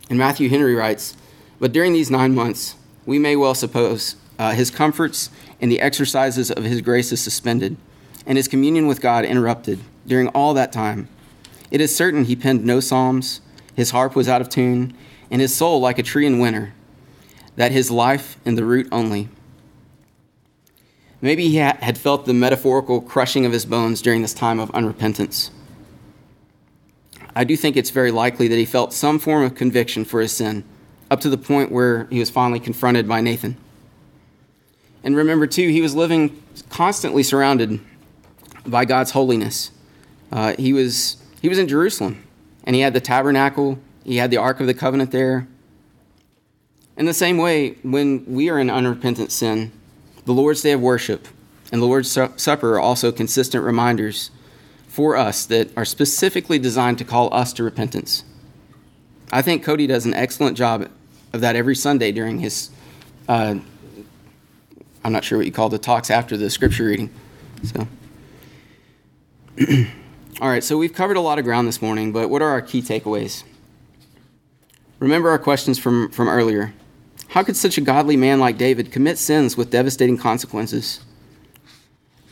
And 0.08 0.18
Matthew 0.18 0.48
Henry 0.48 0.74
writes, 0.74 1.16
But 1.58 1.72
during 1.72 1.92
these 1.92 2.10
nine 2.10 2.34
months, 2.34 2.76
we 3.06 3.18
may 3.18 3.36
well 3.36 3.54
suppose 3.54 4.16
uh, 4.38 4.52
his 4.52 4.70
comforts 4.70 5.30
and 5.60 5.70
the 5.70 5.80
exercises 5.80 6.50
of 6.50 6.64
his 6.64 6.80
grace 6.80 7.12
is 7.12 7.20
suspended, 7.20 7.76
and 8.26 8.38
his 8.38 8.48
communion 8.48 8.86
with 8.86 9.00
God 9.00 9.24
interrupted 9.24 9.80
during 10.06 10.28
all 10.28 10.54
that 10.54 10.72
time. 10.72 11.08
It 11.70 11.80
is 11.80 11.94
certain 11.94 12.24
he 12.24 12.36
penned 12.36 12.64
no 12.64 12.80
psalms, 12.80 13.40
his 13.76 13.90
harp 13.90 14.16
was 14.16 14.28
out 14.28 14.40
of 14.40 14.48
tune, 14.48 14.94
and 15.30 15.40
his 15.40 15.54
soul 15.54 15.80
like 15.80 15.98
a 15.98 16.02
tree 16.02 16.26
in 16.26 16.38
winter, 16.38 16.72
that 17.56 17.72
his 17.72 17.90
life 17.90 18.36
in 18.44 18.54
the 18.54 18.64
root 18.64 18.88
only. 18.90 19.28
Maybe 21.20 21.48
he 21.48 21.56
had 21.56 21.98
felt 21.98 22.24
the 22.24 22.34
metaphorical 22.34 23.00
crushing 23.00 23.44
of 23.44 23.52
his 23.52 23.66
bones 23.66 24.00
during 24.00 24.22
this 24.22 24.32
time 24.32 24.58
of 24.58 24.70
unrepentance. 24.72 25.50
I 27.34 27.44
do 27.44 27.56
think 27.56 27.76
it's 27.76 27.90
very 27.90 28.10
likely 28.10 28.48
that 28.48 28.56
he 28.56 28.64
felt 28.64 28.92
some 28.92 29.18
form 29.18 29.44
of 29.44 29.54
conviction 29.54 30.04
for 30.04 30.20
his 30.20 30.32
sin, 30.32 30.64
up 31.10 31.20
to 31.20 31.28
the 31.28 31.38
point 31.38 31.70
where 31.70 32.06
he 32.10 32.18
was 32.18 32.30
finally 32.30 32.58
confronted 32.58 33.06
by 33.06 33.20
Nathan. 33.20 33.56
And 35.04 35.16
remember, 35.16 35.46
too, 35.46 35.68
he 35.68 35.80
was 35.80 35.94
living 35.94 36.42
constantly 36.68 37.22
surrounded 37.22 37.80
by 38.66 38.84
God's 38.84 39.12
holiness. 39.12 39.70
Uh, 40.32 40.54
he, 40.58 40.72
was, 40.72 41.16
he 41.40 41.48
was 41.48 41.58
in 41.58 41.68
Jerusalem, 41.68 42.24
and 42.64 42.74
he 42.76 42.82
had 42.82 42.92
the 42.92 43.00
tabernacle, 43.00 43.78
he 44.04 44.16
had 44.16 44.30
the 44.30 44.36
Ark 44.36 44.60
of 44.60 44.66
the 44.66 44.74
Covenant 44.74 45.10
there. 45.10 45.46
In 46.96 47.06
the 47.06 47.14
same 47.14 47.38
way, 47.38 47.72
when 47.82 48.24
we 48.26 48.50
are 48.50 48.58
in 48.58 48.70
unrepentant 48.70 49.32
sin, 49.32 49.72
the 50.24 50.32
Lord's 50.32 50.62
Day 50.62 50.72
of 50.72 50.80
worship 50.80 51.28
and 51.72 51.80
the 51.80 51.86
Lord's 51.86 52.10
Supper 52.36 52.74
are 52.74 52.80
also 52.80 53.12
consistent 53.12 53.64
reminders 53.64 54.30
for 54.88 55.16
us 55.16 55.46
that 55.46 55.76
are 55.76 55.84
specifically 55.84 56.58
designed 56.58 56.98
to 56.98 57.04
call 57.04 57.32
us 57.32 57.52
to 57.54 57.62
repentance. 57.62 58.24
I 59.32 59.42
think 59.42 59.62
Cody 59.62 59.86
does 59.86 60.04
an 60.04 60.14
excellent 60.14 60.56
job 60.56 60.88
of 61.32 61.40
that 61.40 61.54
every 61.54 61.76
Sunday 61.76 62.10
during 62.10 62.40
his, 62.40 62.70
uh, 63.28 63.54
I'm 65.04 65.12
not 65.12 65.22
sure 65.22 65.38
what 65.38 65.46
you 65.46 65.52
call 65.52 65.68
the 65.68 65.78
talks 65.78 66.10
after 66.10 66.36
the 66.36 66.50
scripture 66.50 66.86
reading. 66.86 67.10
So, 67.62 67.86
all 70.40 70.48
right, 70.48 70.64
so 70.64 70.76
we've 70.76 70.92
covered 70.92 71.16
a 71.16 71.20
lot 71.20 71.38
of 71.38 71.44
ground 71.44 71.68
this 71.68 71.80
morning, 71.80 72.10
but 72.10 72.28
what 72.28 72.42
are 72.42 72.48
our 72.48 72.62
key 72.62 72.82
takeaways? 72.82 73.44
Remember 75.00 75.30
our 75.30 75.38
questions 75.38 75.78
from, 75.78 76.10
from 76.10 76.28
earlier. 76.28 76.74
How 77.28 77.42
could 77.42 77.56
such 77.56 77.78
a 77.78 77.80
godly 77.80 78.16
man 78.16 78.38
like 78.38 78.58
David 78.58 78.92
commit 78.92 79.16
sins 79.18 79.56
with 79.56 79.70
devastating 79.70 80.18
consequences? 80.18 81.00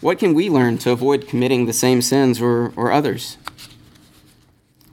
What 0.03 0.19
can 0.19 0.35
we 0.35 0.51
learn 0.51 0.77
to 0.79 0.91
avoid 0.91 1.27
committing 1.27 1.65
the 1.65 1.73
same 1.73 2.03
sins 2.03 2.41
or, 2.41 2.73
or 2.77 2.93
others? 2.93 3.39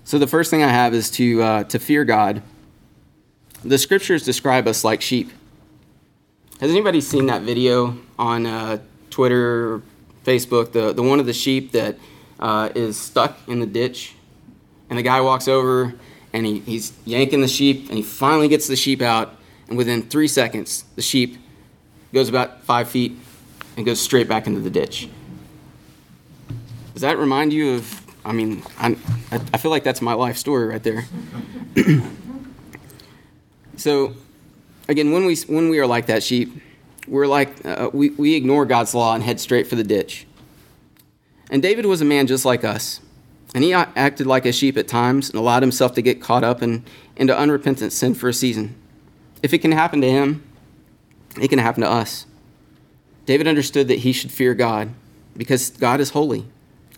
So, 0.05 0.17
the 0.17 0.27
first 0.27 0.49
thing 0.49 0.63
I 0.63 0.69
have 0.69 0.93
is 0.93 1.11
to, 1.11 1.43
uh, 1.43 1.63
to 1.65 1.79
fear 1.79 2.05
God. 2.05 2.41
The 3.63 3.77
scriptures 3.77 4.23
describe 4.23 4.67
us 4.67 4.83
like 4.83 5.01
sheep. 5.01 5.31
Has 6.59 6.71
anybody 6.71 7.01
seen 7.01 7.25
that 7.25 7.41
video 7.41 7.97
on 8.17 8.45
uh, 8.45 8.77
Twitter 9.09 9.81
Facebook? 10.23 10.71
The, 10.71 10.93
the 10.93 11.03
one 11.03 11.19
of 11.19 11.25
the 11.25 11.33
sheep 11.33 11.71
that 11.73 11.97
uh, 12.39 12.69
is 12.73 12.97
stuck 12.97 13.37
in 13.47 13.59
the 13.59 13.65
ditch, 13.65 14.13
and 14.89 14.97
the 14.97 15.03
guy 15.03 15.19
walks 15.21 15.47
over 15.47 15.95
and 16.35 16.45
he, 16.45 16.59
he's 16.59 16.93
yanking 17.05 17.41
the 17.41 17.47
sheep, 17.47 17.87
and 17.89 17.97
he 17.97 18.03
finally 18.03 18.47
gets 18.47 18.67
the 18.67 18.75
sheep 18.75 19.01
out 19.01 19.35
and 19.67 19.77
within 19.77 20.03
three 20.03 20.27
seconds, 20.27 20.85
the 20.95 21.01
sheep 21.01 21.37
goes 22.13 22.29
about 22.29 22.61
five 22.63 22.87
feet 22.87 23.13
and 23.77 23.85
goes 23.85 23.99
straight 23.99 24.27
back 24.27 24.47
into 24.47 24.59
the 24.59 24.69
ditch. 24.69 25.09
Does 26.93 27.01
that 27.01 27.17
remind 27.17 27.51
you 27.51 27.75
of? 27.75 28.01
I 28.23 28.31
mean, 28.31 28.63
I'm, 28.79 28.99
I 29.31 29.57
feel 29.57 29.69
like 29.69 29.83
that's 29.83 30.01
my 30.01 30.13
life 30.13 30.37
story 30.37 30.67
right 30.67 30.81
there. 30.81 31.05
so, 33.75 34.15
again, 34.87 35.11
when 35.11 35.25
we 35.25 35.35
when 35.47 35.69
we 35.69 35.79
are 35.79 35.85
like 35.85 36.07
that 36.07 36.23
sheep, 36.23 36.61
we're 37.07 37.27
like 37.27 37.65
uh, 37.65 37.89
we 37.91 38.11
we 38.11 38.35
ignore 38.35 38.65
God's 38.65 38.95
law 38.95 39.13
and 39.13 39.23
head 39.23 39.39
straight 39.39 39.67
for 39.67 39.75
the 39.75 39.83
ditch. 39.83 40.25
And 41.51 41.61
David 41.61 41.85
was 41.85 42.01
a 42.01 42.05
man 42.05 42.25
just 42.27 42.45
like 42.45 42.63
us, 42.63 43.01
and 43.53 43.63
he 43.63 43.73
acted 43.73 44.27
like 44.27 44.45
a 44.45 44.51
sheep 44.51 44.77
at 44.77 44.87
times 44.87 45.29
and 45.29 45.37
allowed 45.37 45.63
himself 45.63 45.93
to 45.95 46.01
get 46.01 46.21
caught 46.21 46.43
up 46.43 46.61
in, 46.61 46.83
into 47.15 47.37
unrepentant 47.37 47.93
sin 47.93 48.13
for 48.13 48.29
a 48.29 48.33
season. 48.33 48.75
If 49.43 49.53
it 49.53 49.59
can 49.59 49.71
happen 49.71 50.01
to 50.01 50.09
him, 50.09 50.43
it 51.39 51.49
can 51.49 51.59
happen 51.59 51.81
to 51.81 51.89
us. 51.89 52.25
David 53.25 53.47
understood 53.47 53.87
that 53.87 53.99
he 53.99 54.11
should 54.11 54.31
fear 54.31 54.53
God 54.53 54.89
because 55.37 55.69
God 55.69 55.99
is 55.99 56.11
holy, 56.11 56.45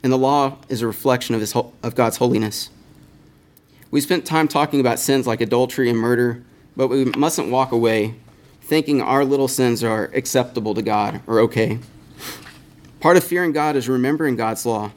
and 0.04 0.12
the 0.12 0.18
law 0.18 0.58
is 0.70 0.82
a 0.82 0.88
reflection 0.88 1.36
of, 1.36 1.41
his, 1.41 1.56
of 1.56 1.95
God's 1.95 2.18
holiness. 2.18 2.70
We 3.89 4.02
spent 4.02 4.26
time 4.26 4.48
talking 4.48 4.80
about 4.80 5.00
sins 5.00 5.26
like 5.26 5.41
adultery 5.41 5.89
and 5.89 5.98
murder, 5.98 6.43
but 6.76 6.89
we 6.89 7.06
mustn't 7.06 7.50
walk 7.50 7.72
away 7.72 8.16
thinking 8.68 9.02
our 9.02 9.24
little 9.24 9.48
sins 9.48 9.82
are 9.82 10.12
acceptable 10.14 10.74
to 10.74 10.82
God 10.82 11.22
or 11.26 11.39
okay. 11.39 11.80
Part 13.00 13.16
of 13.16 13.24
fearing 13.24 13.54
God 13.54 13.78
is 13.78 13.88
remembering 13.88 14.36
God's 14.36 14.66
law. 14.66 14.91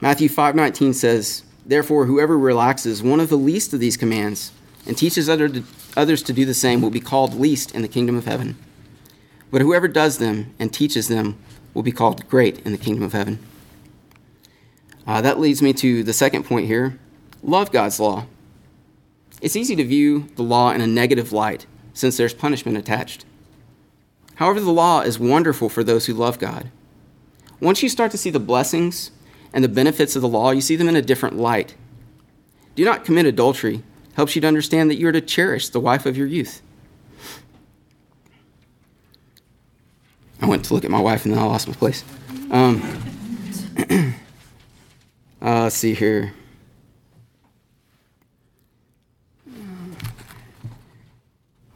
Matthew 0.00 0.28
5:19 0.28 0.92
says, 0.92 1.42
"Therefore 1.64 2.06
whoever 2.06 2.38
relaxes 2.38 3.02
one 3.02 3.20
of 3.20 3.28
the 3.28 3.38
least 3.38 3.72
of 3.72 3.80
these 3.80 3.96
commands 3.96 4.52
and 4.86 4.96
teaches 4.96 5.28
other 5.28 5.48
to, 5.48 5.62
others 5.96 6.22
to 6.22 6.32
do 6.32 6.44
the 6.44 6.54
same 6.54 6.80
will 6.80 6.90
be 6.90 7.00
called 7.00 7.34
least 7.34 7.74
in 7.74 7.82
the 7.82 7.88
kingdom 7.88 8.16
of 8.16 8.26
heaven. 8.26 8.56
But 9.50 9.62
whoever 9.62 9.88
does 9.88 10.18
them 10.18 10.54
and 10.58 10.72
teaches 10.72 11.08
them 11.08 11.36
will 11.74 11.82
be 11.82 11.92
called 11.92 12.28
great 12.28 12.60
in 12.64 12.72
the 12.72 12.78
kingdom 12.78 13.02
of 13.02 13.12
heaven. 13.12 13.38
Uh, 15.06 15.20
that 15.20 15.40
leads 15.40 15.62
me 15.62 15.72
to 15.72 16.02
the 16.02 16.12
second 16.12 16.44
point 16.44 16.66
here 16.66 16.98
love 17.42 17.70
God's 17.70 18.00
law. 18.00 18.26
It's 19.40 19.56
easy 19.56 19.76
to 19.76 19.84
view 19.84 20.28
the 20.36 20.42
law 20.42 20.72
in 20.72 20.80
a 20.80 20.86
negative 20.86 21.32
light 21.32 21.66
since 21.94 22.16
there's 22.16 22.34
punishment 22.34 22.76
attached. 22.76 23.24
However, 24.36 24.60
the 24.60 24.70
law 24.70 25.00
is 25.00 25.18
wonderful 25.18 25.68
for 25.68 25.84
those 25.84 26.06
who 26.06 26.14
love 26.14 26.38
God. 26.38 26.70
Once 27.60 27.82
you 27.82 27.88
start 27.88 28.10
to 28.10 28.18
see 28.18 28.30
the 28.30 28.40
blessings 28.40 29.10
and 29.56 29.64
the 29.64 29.70
benefits 29.70 30.14
of 30.14 30.20
the 30.20 30.28
law, 30.28 30.50
you 30.50 30.60
see 30.60 30.76
them 30.76 30.86
in 30.86 30.96
a 30.96 31.02
different 31.02 31.38
light. 31.38 31.74
Do 32.74 32.84
not 32.84 33.06
commit 33.06 33.24
adultery 33.24 33.82
helps 34.12 34.36
you 34.36 34.42
to 34.42 34.46
understand 34.46 34.90
that 34.90 34.96
you're 34.96 35.12
to 35.12 35.22
cherish 35.22 35.70
the 35.70 35.80
wife 35.80 36.04
of 36.04 36.14
your 36.14 36.26
youth. 36.26 36.60
I 40.42 40.46
went 40.46 40.66
to 40.66 40.74
look 40.74 40.84
at 40.84 40.90
my 40.90 41.00
wife 41.00 41.24
and 41.24 41.32
then 41.32 41.40
I 41.40 41.46
lost 41.46 41.68
my 41.68 41.72
place. 41.72 42.04
Um, 42.50 42.82
uh, 45.40 45.62
let's 45.62 45.76
see 45.76 45.94
here. 45.94 46.34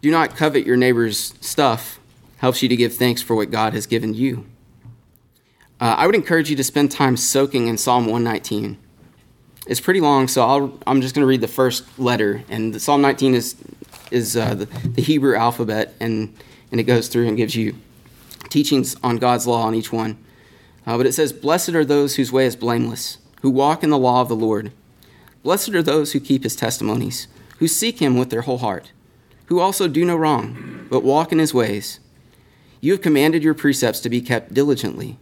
Do 0.02 0.10
not 0.10 0.36
covet 0.36 0.66
your 0.66 0.76
neighbor's 0.76 1.32
stuff, 1.40 1.98
helps 2.38 2.62
you 2.62 2.68
to 2.68 2.76
give 2.76 2.94
thanks 2.94 3.22
for 3.22 3.34
what 3.34 3.50
God 3.50 3.72
has 3.72 3.86
given 3.86 4.12
you. 4.12 4.49
Uh, 5.80 5.94
I 5.96 6.06
would 6.06 6.14
encourage 6.14 6.50
you 6.50 6.56
to 6.56 6.64
spend 6.64 6.92
time 6.92 7.16
soaking 7.16 7.66
in 7.66 7.78
Psalm 7.78 8.04
119. 8.04 8.76
It's 9.66 9.80
pretty 9.80 10.00
long, 10.00 10.28
so 10.28 10.44
I'll, 10.44 10.78
I'm 10.86 11.00
just 11.00 11.14
going 11.14 11.22
to 11.22 11.26
read 11.26 11.40
the 11.40 11.48
first 11.48 11.98
letter. 11.98 12.42
And 12.48 12.80
Psalm 12.80 13.00
19 13.00 13.34
is, 13.34 13.56
is 14.10 14.36
uh, 14.36 14.54
the, 14.54 14.66
the 14.66 15.02
Hebrew 15.02 15.36
alphabet, 15.36 15.94
and 16.00 16.34
and 16.70 16.80
it 16.80 16.84
goes 16.84 17.08
through 17.08 17.28
and 17.28 17.36
gives 17.36 17.56
you 17.56 17.74
teachings 18.48 18.96
on 19.02 19.18
God's 19.18 19.46
law 19.46 19.62
on 19.62 19.74
each 19.74 19.92
one. 19.92 20.16
Uh, 20.86 20.96
but 20.96 21.06
it 21.06 21.12
says, 21.12 21.32
Blessed 21.32 21.70
are 21.70 21.84
those 21.84 22.16
whose 22.16 22.32
way 22.32 22.46
is 22.46 22.56
blameless, 22.56 23.18
who 23.42 23.50
walk 23.50 23.82
in 23.82 23.90
the 23.90 23.98
law 23.98 24.20
of 24.20 24.28
the 24.28 24.36
Lord. 24.36 24.72
Blessed 25.42 25.70
are 25.70 25.82
those 25.82 26.12
who 26.12 26.20
keep 26.20 26.42
his 26.42 26.56
testimonies, 26.56 27.26
who 27.58 27.68
seek 27.68 27.98
him 27.98 28.16
with 28.16 28.30
their 28.30 28.42
whole 28.42 28.58
heart, 28.58 28.92
who 29.46 29.60
also 29.60 29.88
do 29.88 30.04
no 30.04 30.16
wrong, 30.16 30.86
but 30.90 31.04
walk 31.04 31.32
in 31.32 31.38
his 31.38 31.54
ways. 31.54 32.00
You 32.80 32.92
have 32.92 33.02
commanded 33.02 33.42
your 33.42 33.54
precepts 33.54 34.00
to 34.00 34.10
be 34.10 34.20
kept 34.20 34.54
diligently. 34.54 35.18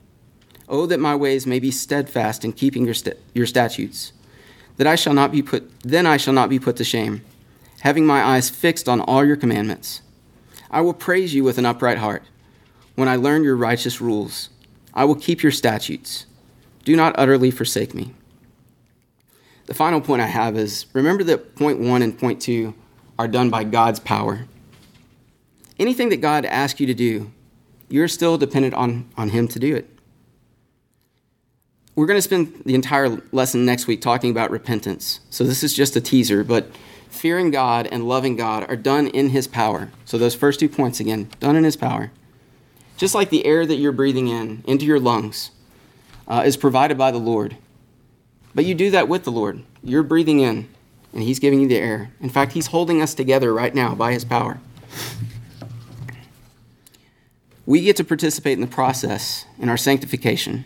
Oh, 0.68 0.86
that 0.86 1.00
my 1.00 1.16
ways 1.16 1.46
may 1.46 1.58
be 1.58 1.70
steadfast 1.70 2.44
in 2.44 2.52
keeping 2.52 2.84
your, 2.84 2.94
st- 2.94 3.16
your 3.34 3.46
statutes, 3.46 4.12
that 4.76 4.86
I 4.86 4.96
shall 4.96 5.14
not 5.14 5.32
be 5.32 5.42
put, 5.42 5.70
then 5.80 6.06
I 6.06 6.18
shall 6.18 6.34
not 6.34 6.50
be 6.50 6.58
put 6.58 6.76
to 6.76 6.84
shame, 6.84 7.22
having 7.80 8.04
my 8.04 8.22
eyes 8.22 8.50
fixed 8.50 8.88
on 8.88 9.00
all 9.00 9.24
your 9.24 9.36
commandments. 9.36 10.02
I 10.70 10.82
will 10.82 10.94
praise 10.94 11.34
you 11.34 11.42
with 11.42 11.56
an 11.56 11.66
upright 11.66 11.98
heart 11.98 12.22
when 12.94 13.08
I 13.08 13.16
learn 13.16 13.44
your 13.44 13.56
righteous 13.56 14.00
rules. 14.00 14.50
I 14.92 15.04
will 15.04 15.14
keep 15.14 15.42
your 15.42 15.52
statutes. 15.52 16.26
Do 16.84 16.96
not 16.96 17.14
utterly 17.18 17.50
forsake 17.50 17.94
me. 17.94 18.12
The 19.66 19.74
final 19.74 20.00
point 20.00 20.22
I 20.22 20.26
have 20.26 20.56
is 20.56 20.86
remember 20.92 21.24
that 21.24 21.54
point 21.54 21.78
one 21.78 22.02
and 22.02 22.18
point 22.18 22.40
two 22.42 22.74
are 23.18 23.28
done 23.28 23.50
by 23.50 23.64
God's 23.64 24.00
power. 24.00 24.46
Anything 25.78 26.08
that 26.08 26.20
God 26.20 26.44
asks 26.44 26.80
you 26.80 26.86
to 26.86 26.94
do, 26.94 27.30
you're 27.88 28.08
still 28.08 28.36
dependent 28.38 28.74
on, 28.74 29.08
on 29.16 29.30
Him 29.30 29.48
to 29.48 29.58
do 29.58 29.76
it. 29.76 29.97
We're 31.98 32.06
going 32.06 32.18
to 32.18 32.22
spend 32.22 32.62
the 32.64 32.76
entire 32.76 33.08
lesson 33.32 33.64
next 33.64 33.88
week 33.88 34.00
talking 34.00 34.30
about 34.30 34.52
repentance. 34.52 35.18
So 35.30 35.42
this 35.42 35.64
is 35.64 35.74
just 35.74 35.96
a 35.96 36.00
teaser, 36.00 36.44
but 36.44 36.70
fearing 37.10 37.50
God 37.50 37.88
and 37.90 38.06
loving 38.06 38.36
God 38.36 38.64
are 38.70 38.76
done 38.76 39.08
in 39.08 39.30
His 39.30 39.48
power. 39.48 39.90
So 40.04 40.16
those 40.16 40.36
first 40.36 40.60
two 40.60 40.68
points 40.68 41.00
again, 41.00 41.28
done 41.40 41.56
in 41.56 41.64
His 41.64 41.74
power. 41.74 42.12
Just 42.96 43.16
like 43.16 43.30
the 43.30 43.44
air 43.44 43.66
that 43.66 43.78
you're 43.78 43.90
breathing 43.90 44.28
in 44.28 44.62
into 44.64 44.84
your 44.84 45.00
lungs 45.00 45.50
uh, 46.28 46.44
is 46.46 46.56
provided 46.56 46.96
by 46.96 47.10
the 47.10 47.18
Lord. 47.18 47.56
But 48.54 48.64
you 48.64 48.76
do 48.76 48.92
that 48.92 49.08
with 49.08 49.24
the 49.24 49.32
Lord. 49.32 49.64
You're 49.82 50.04
breathing 50.04 50.38
in, 50.38 50.68
and 51.12 51.24
He's 51.24 51.40
giving 51.40 51.60
you 51.60 51.66
the 51.66 51.78
air. 51.78 52.12
In 52.20 52.30
fact, 52.30 52.52
He's 52.52 52.68
holding 52.68 53.02
us 53.02 53.12
together 53.12 53.52
right 53.52 53.74
now 53.74 53.96
by 53.96 54.12
His 54.12 54.24
power. 54.24 54.60
We 57.66 57.80
get 57.80 57.96
to 57.96 58.04
participate 58.04 58.52
in 58.52 58.60
the 58.60 58.68
process 58.68 59.46
in 59.58 59.68
our 59.68 59.76
sanctification, 59.76 60.64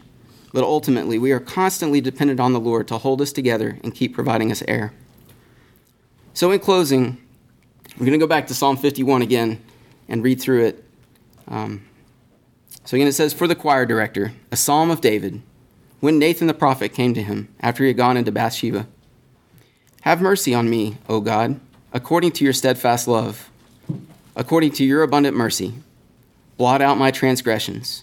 but 0.52 0.64
ultimately, 0.64 1.18
we 1.18 1.32
are 1.32 1.40
constantly 1.40 2.00
dependent 2.00 2.40
on 2.40 2.52
the 2.52 2.60
Lord 2.60 2.88
to 2.88 2.98
hold 2.98 3.20
us 3.22 3.32
together 3.32 3.78
and 3.82 3.94
keep 3.94 4.14
providing 4.14 4.50
us 4.52 4.62
air. 4.68 4.92
So, 6.34 6.50
in 6.50 6.60
closing, 6.60 7.18
we're 7.98 8.06
going 8.06 8.12
to 8.12 8.18
go 8.18 8.26
back 8.26 8.46
to 8.48 8.54
Psalm 8.54 8.76
51 8.76 9.22
again 9.22 9.62
and 10.08 10.22
read 10.22 10.40
through 10.40 10.66
it. 10.66 10.84
Um, 11.48 11.84
so, 12.84 12.96
again, 12.96 13.08
it 13.08 13.12
says, 13.12 13.32
For 13.32 13.46
the 13.46 13.54
choir 13.54 13.86
director, 13.86 14.32
a 14.50 14.56
psalm 14.56 14.90
of 14.90 15.00
David 15.00 15.42
when 16.00 16.18
Nathan 16.18 16.48
the 16.48 16.54
prophet 16.54 16.92
came 16.92 17.14
to 17.14 17.22
him 17.22 17.48
after 17.60 17.84
he 17.84 17.88
had 17.88 17.96
gone 17.96 18.16
into 18.16 18.32
Bathsheba. 18.32 18.88
Have 20.00 20.20
mercy 20.20 20.52
on 20.52 20.68
me, 20.68 20.96
O 21.08 21.20
God, 21.20 21.60
according 21.92 22.32
to 22.32 22.44
your 22.44 22.52
steadfast 22.52 23.06
love, 23.06 23.48
according 24.34 24.72
to 24.72 24.84
your 24.84 25.04
abundant 25.04 25.36
mercy. 25.36 25.74
Blot 26.56 26.82
out 26.82 26.98
my 26.98 27.12
transgressions. 27.12 28.02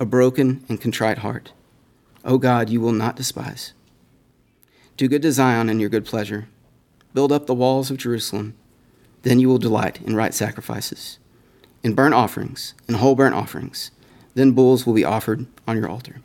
a 0.00 0.06
broken 0.06 0.64
and 0.68 0.80
contrite 0.80 1.18
heart. 1.18 1.52
O 2.24 2.38
God, 2.38 2.70
you 2.70 2.80
will 2.80 2.92
not 2.92 3.16
despise. 3.16 3.72
Do 4.96 5.08
good 5.08 5.22
to 5.22 5.32
Zion 5.32 5.68
in 5.68 5.80
your 5.80 5.88
good 5.88 6.04
pleasure. 6.04 6.48
Build 7.14 7.32
up 7.32 7.46
the 7.46 7.54
walls 7.54 7.90
of 7.90 7.96
Jerusalem. 7.96 8.54
Then 9.22 9.40
you 9.40 9.48
will 9.48 9.58
delight 9.58 10.00
in 10.02 10.14
right 10.14 10.32
sacrifices, 10.32 11.18
in 11.82 11.94
burnt 11.94 12.14
offerings, 12.14 12.74
in 12.88 12.94
whole 12.94 13.14
burnt 13.14 13.34
offerings. 13.34 13.90
Then 14.34 14.52
bulls 14.52 14.86
will 14.86 14.94
be 14.94 15.04
offered 15.04 15.46
on 15.66 15.76
your 15.76 15.88
altar. 15.88 16.20